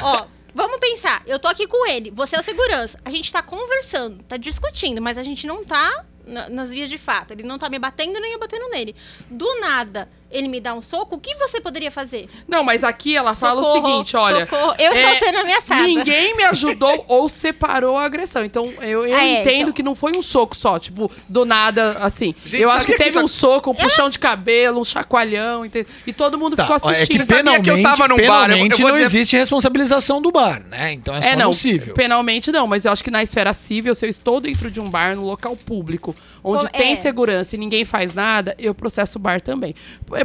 [0.00, 0.24] Ó,
[0.54, 1.22] vamos pensar.
[1.26, 2.98] Eu tô aqui com ele, você é o segurança.
[3.04, 6.98] A gente tá conversando, tá discutindo, mas a gente não tá na- nas vias de
[6.98, 7.32] fato.
[7.32, 8.94] Ele não tá me batendo nem eu batendo nele.
[9.30, 12.28] Do nada, ele me dá um soco, o que você poderia fazer?
[12.48, 14.40] Não, mas aqui ela fala o Socorro, seguinte, olha.
[14.46, 14.74] socorro.
[14.78, 15.82] Eu estou é, sendo ameaçada.
[15.82, 18.44] Ninguém me ajudou ou separou a agressão.
[18.44, 19.72] Então, eu, eu Ah, é, entendo então.
[19.72, 22.34] que não foi um soco só, tipo, do nada, assim.
[22.44, 25.64] Gente, eu acho que que teve isso- um soco, um puxão de cabelo, um chacoalhão,
[25.64, 25.86] entende?
[26.06, 27.18] e todo mundo Tá, ficou ó, é assistindo.
[27.20, 29.36] que sabia que eu penalmente, tava num bar, eu- eu penalmente vou não dizer- existe
[29.36, 30.92] responsabilização do bar, né?
[30.92, 31.94] Então é só É, não, possível.
[31.94, 34.88] penalmente não, mas eu acho que na esfera civil, se eu estou dentro de um
[34.90, 36.96] bar, no local público, onde Co- tem é.
[36.96, 39.74] segurança e ninguém faz nada, eu processo o bar também.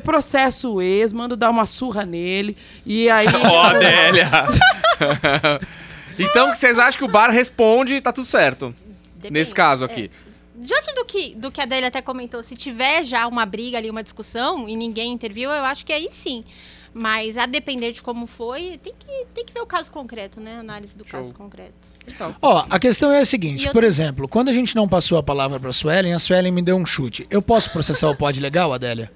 [0.02, 3.28] É processo o ex, mando dar uma surra nele, e aí...
[3.45, 4.30] Ó, Adélia.
[6.18, 8.73] então, que vocês acham que o bar responde e tá tudo certo?
[9.15, 9.34] Depende.
[9.34, 10.10] Nesse caso aqui.
[10.56, 13.90] Diante do que, do que a Adélia até comentou, se tiver já uma briga ali,
[13.90, 16.44] uma discussão, e ninguém interviu, eu acho que aí sim.
[16.94, 20.57] Mas a depender de como foi, tem que, tem que ver o caso concreto, né?
[20.57, 21.19] Análise do Show.
[21.19, 21.73] caso concreto.
[22.07, 22.36] Então.
[22.41, 25.23] Ó, a questão é a seguinte, eu- por exemplo, quando a gente não passou a
[25.23, 27.26] palavra pra Suelen, a Suelen me deu um chute.
[27.30, 29.11] Eu posso processar o pod legal, Adélia?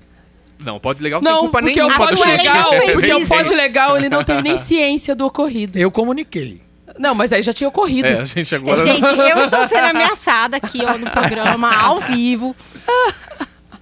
[0.64, 3.98] Não, pode legal, não tem culpa porque nenhuma o pode legal, porque o pode legal,
[3.98, 5.77] ele não teve nem ciência do ocorrido.
[5.77, 6.61] Eu comuniquei.
[6.98, 8.07] Não, mas aí já tinha ocorrido.
[8.07, 8.84] É, a gente agora...
[8.84, 12.56] Gente, eu estou sendo ameaçada aqui ó, no programa, ao vivo.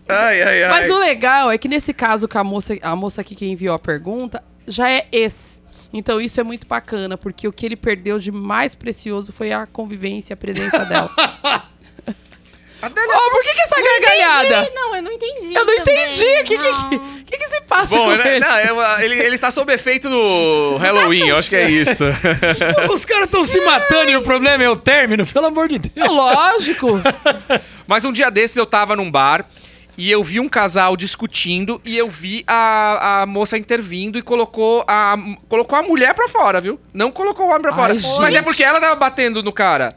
[0.08, 0.70] Ai, ai, ai.
[0.70, 3.74] Mas o legal é que nesse caso com a moça, a moça aqui que enviou
[3.74, 5.62] a pergunta, já é esse.
[5.94, 9.66] Então isso é muito bacana, porque o que ele perdeu de mais precioso foi a
[9.66, 11.10] convivência, a presença dela.
[12.85, 14.69] Adélia- oh, por que, que essa gargalhada?
[14.69, 15.53] Ih, Não, eu não entendi.
[15.55, 16.26] Eu não também, entendi.
[16.26, 16.89] O que, que, não.
[17.26, 18.39] que, que, se passa Bom, com né, ele?
[18.45, 22.03] não, eu- ele, ele está sob efeito do Halloween, eu acho que é isso.
[22.93, 26.10] Os caras estão se matando e o problema é o término, pelo amor de Deus.
[26.11, 26.99] Lógico.
[27.88, 29.45] Mas um dia desses eu tava num bar
[29.97, 34.84] e eu vi um casal discutindo e eu vi a, a moça intervindo e colocou
[34.88, 35.15] a,
[35.47, 36.80] colocou a mulher pra fora, viu?
[36.93, 37.97] Não colocou o homem pra Ai, fora.
[37.97, 38.19] gente.
[38.19, 39.95] Mas é porque ela tava batendo no cara.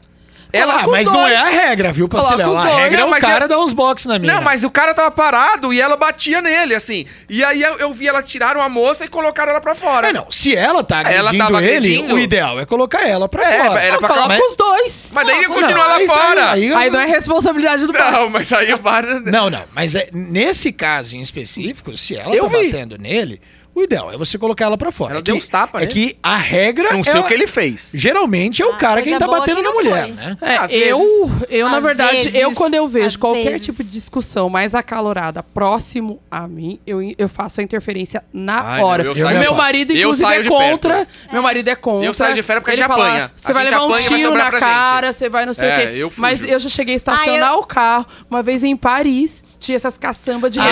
[0.53, 1.33] Ela, Ah, mas não dois.
[1.33, 2.57] é a regra, viu, Pacilhão?
[2.57, 2.75] A dois.
[2.77, 4.35] regra é Não, o cara eu- dar uns box na mina.
[4.35, 7.05] Não, mas o cara tava parado e ela batia nele, assim.
[7.29, 10.07] E aí eu, eu vi ela tiraram a moça e colocaram ela pra fora.
[10.09, 10.31] É, não.
[10.31, 12.15] Se ela tá Ela agredindo tava ele, agredindo?
[12.15, 13.81] o ideal é colocar ela pra É, fora.
[13.81, 15.11] era pra Coloca Mas- os dois.
[15.13, 16.51] Mas daí Não, continua lá é isso aí, fora.
[16.51, 18.11] aí- Aí não é responsabilidade do bar.
[18.11, 19.03] Não, mas aí o bar.
[19.25, 19.63] Não, não.
[19.75, 22.71] Mas é, nesse caso em específico, se ela Eu tá vi.
[22.71, 23.41] batendo nele,
[23.79, 25.11] o ideal é você colocar ela pra fora.
[25.13, 25.93] Ela é deu que, uns tapas É nele.
[25.93, 27.91] que a regra Não é sei o a- que ele fez.
[27.95, 30.11] Geralmente é o Ah, cara quem tá batendo que na mulher, foi.
[30.13, 30.37] né?
[30.41, 31.45] É, Às eu, vezes.
[31.49, 32.35] eu na verdade, vezes.
[32.35, 33.65] eu quando eu vejo qualquer vezes.
[33.65, 38.79] tipo de discussão mais acalorada próximo a mim, eu, eu faço a interferência na Ai,
[38.81, 39.03] não, hora.
[39.03, 39.97] eu o saio- meu eu marido, faço.
[39.97, 40.95] Eu inclusive, saio é de contra.
[40.95, 41.09] perto.
[41.31, 42.05] Meu marido é contra.
[42.07, 43.31] Eu saio de fora porque a Ele gente fala, apanha.
[43.35, 45.79] Você A vai levar um tiro na cara, gente." você vai não sei É, o
[45.81, 45.87] quê.
[45.97, 46.21] eu fujo.
[46.21, 49.75] Mas eu já cheguei a estacionar Ah, eu- o carro uma vez em Paris, tinha
[49.75, 50.63] essas caçambas de Ah,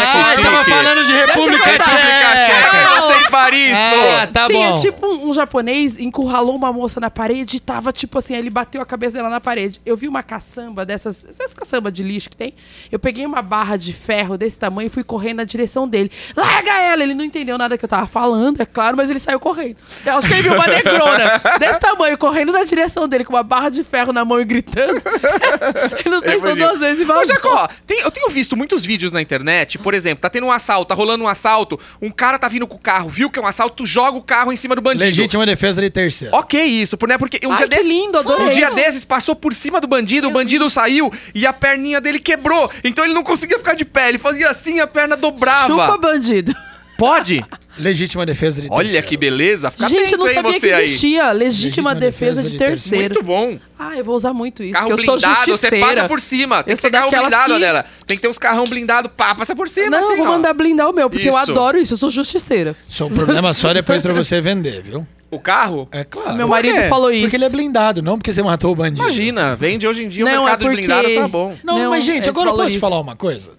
[0.42, 1.28] tava falando de eu.
[1.28, 4.34] República Tcheca, Ah, você em Paris, Ah, pô.
[4.34, 4.82] tá Tinha, bom.
[4.82, 8.82] tipo, um, um japonês encurralou uma moça na parede e tava, tipo assim, ele bateu
[8.82, 9.82] a cabeça dela na parede.
[9.86, 12.54] Eu vi uma caçamba dessas, essas caçamba de lixo que tem.
[12.92, 16.12] Eu peguei uma barra de ferro desse tamanho e fui correndo na direção dele.
[16.36, 17.04] Larga ela!
[17.04, 19.76] Ele não entendeu nada que eu tava falando, é claro, mas ele saiu correndo.
[20.06, 23.44] Eu acho que ele viu uma negrona desse tamanho correndo na direção dele com uma
[23.44, 25.02] barra de ferro na mão e gritando.
[26.06, 27.26] ele não pensou duas vezes e Ô, vazou.
[27.26, 30.90] Jacó, tem- eu tenho visto muitos vídeos na internet, por exemplo, tá tendo um assalto,
[30.90, 33.48] tá rolando um assalto, um cara tá vindo com o carro, viu que é um
[33.48, 35.04] assalto, tu joga o carro em cima do bandido.
[35.04, 36.36] Legítima defesa de terceiro.
[36.36, 37.18] Ok, isso, né?
[37.18, 37.90] Porque um Ai, dia que desses.
[37.90, 38.46] lindo, adorei.
[38.46, 42.20] Um dia desses passou por cima do bandido, o bandido saiu e a perninha dele
[42.20, 42.72] quebrou.
[42.84, 45.68] Então ele não conseguia ficar de pé, ele fazia assim, a perna dobrava.
[45.68, 46.54] Chupa bandido.
[46.96, 47.44] Pode?
[47.78, 49.08] Legítima defesa de Olha terceiro.
[49.08, 50.84] que beleza, fica Gente, eu atento não sabia você que aí.
[50.84, 53.16] existia legítima, defesa, de, terceiro.
[53.16, 53.60] Muito bom.
[53.78, 56.64] Ah, eu vou usar muito isso, Carro porque eu sou blindado, você passa por cima.
[56.64, 57.86] Tem Eu que ter carro blindado que- dela.
[58.08, 60.30] Tem que ter uns carrão blindado, pá, passa por cima, Não, assim, eu vou ó.
[60.30, 61.52] mandar blindar o meu, porque eu Isso.
[61.52, 62.76] adoro isso, eu sou justiceira.
[62.88, 65.06] Isso é um problema só depois pra você vender, viu?
[65.30, 65.90] O carro?
[65.92, 66.36] É claro.
[66.36, 67.24] Meu marido falou isso.
[67.24, 69.02] Porque ele é blindado, não porque você matou o bandido.
[69.02, 71.56] Imagina, vende hoje em dia o Não, mercado é de blindado porque- tá bom.
[71.64, 73.52] Não, Não, mas gente, é agora eu posso te falar uma coisa.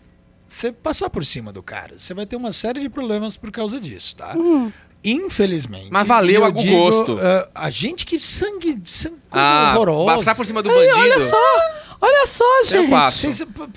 [0.49, 3.81] Você passar por cima do cara, você vai ter uma série de problemas por causa
[3.81, 4.35] disso, tá?
[4.37, 4.71] Hum.
[5.03, 5.89] Infelizmente.
[5.91, 7.19] Mas valeu eu a digo, gosto.
[7.21, 10.17] ah, a gente que sangue, sangue coisa Ah, horrorosa.
[10.17, 10.99] passar por cima do Aí, bandido.
[10.99, 11.37] olha só,
[12.01, 12.91] olha só, gente.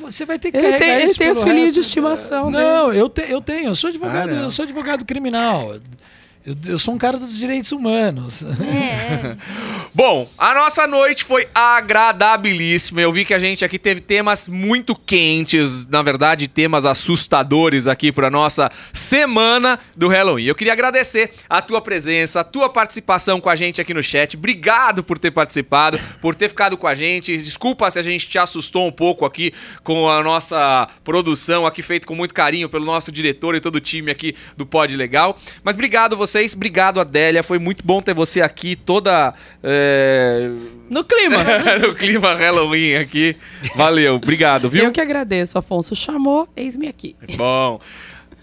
[0.02, 2.50] Você, vai ter que Ele carregar tem, ele tem os filhinhos de estimação.
[2.50, 2.60] né?
[2.60, 5.76] Não, eu, te- eu tenho, eu sou advogado, Ah, eu sou advogado criminal.
[6.50, 8.42] Eu, eu sou um cara dos direitos humanos.
[8.42, 9.38] É,
[9.94, 13.02] Bom, a nossa noite foi agradabilíssima.
[13.02, 18.12] Eu vi que a gente aqui teve temas muito quentes, na verdade, temas assustadores aqui
[18.12, 20.46] para nossa semana do Halloween.
[20.46, 24.38] Eu queria agradecer a tua presença, a tua participação com a gente aqui no chat.
[24.38, 27.38] Obrigado por ter participado, por ter ficado com a gente.
[27.38, 29.54] Desculpa se a gente te assustou um pouco aqui
[29.84, 33.82] com a nossa produção aqui feita com muito carinho pelo nosso diretor e todo o
[33.82, 35.38] time aqui do Pod Legal.
[35.64, 40.50] Mas obrigado vocês, obrigado Adélia, foi muito bom ter você aqui toda é,
[40.90, 41.38] No clima.
[41.82, 43.36] no clima Halloween aqui.
[43.76, 44.86] Valeu, obrigado, viu?
[44.86, 47.16] Eu que agradeço, Afonso chamou, eis-me aqui.
[47.36, 47.80] Bom.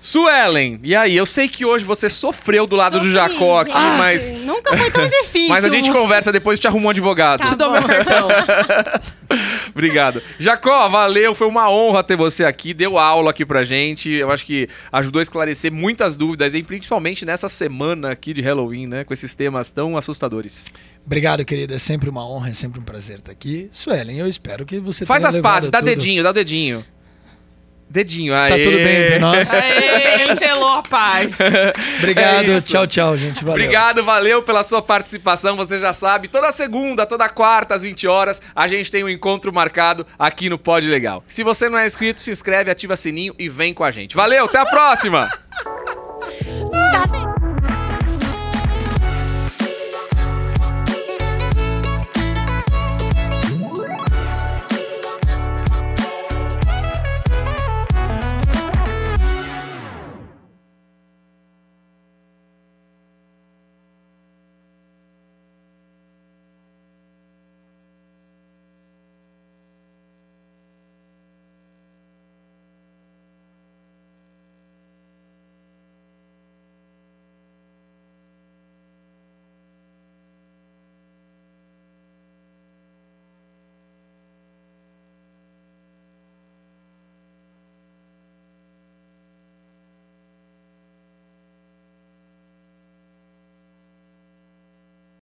[0.01, 1.17] Suelen, e aí?
[1.17, 3.99] Eu sei que hoje você sofreu do lado do Sofri, Jacó aqui, gente.
[3.99, 4.31] mas.
[4.45, 5.49] Nunca foi tão difícil.
[5.49, 7.41] Mas a gente conversa depois e te arruma um advogado.
[7.41, 7.79] Tá Te dou bom.
[7.81, 8.29] meu cartão.
[9.75, 10.23] Obrigado.
[10.39, 14.11] Jacó, valeu, foi uma honra ter você aqui, deu aula aqui pra gente.
[14.11, 18.87] Eu acho que ajudou a esclarecer muitas dúvidas, e principalmente nessa semana aqui de Halloween,
[18.87, 19.05] né?
[19.05, 20.67] Com esses temas tão assustadores.
[21.05, 21.75] Obrigado, querida.
[21.75, 23.69] É sempre uma honra, é sempre um prazer estar aqui.
[23.73, 25.87] Suelen, eu espero que você Faz tenha as pazes, dá tudo.
[25.89, 26.85] dedinho, dá dedinho.
[27.89, 28.51] Dedinho, aí.
[28.51, 29.53] Tá tudo bem entre nós.
[29.55, 31.39] Aê, ele selou a paz.
[31.99, 32.51] Obrigado.
[32.51, 33.45] É tchau, tchau, gente.
[33.45, 33.53] Valeu.
[33.53, 35.57] Obrigado, valeu pela sua participação.
[35.57, 39.53] Você já sabe, toda segunda, toda quarta, às 20 horas, a gente tem um encontro
[39.53, 41.23] marcado aqui no Pod Legal.
[41.29, 44.17] Se você não é inscrito, se inscreve, ativa sininho e vem com a gente.
[44.17, 45.31] Valeu, até a próxima!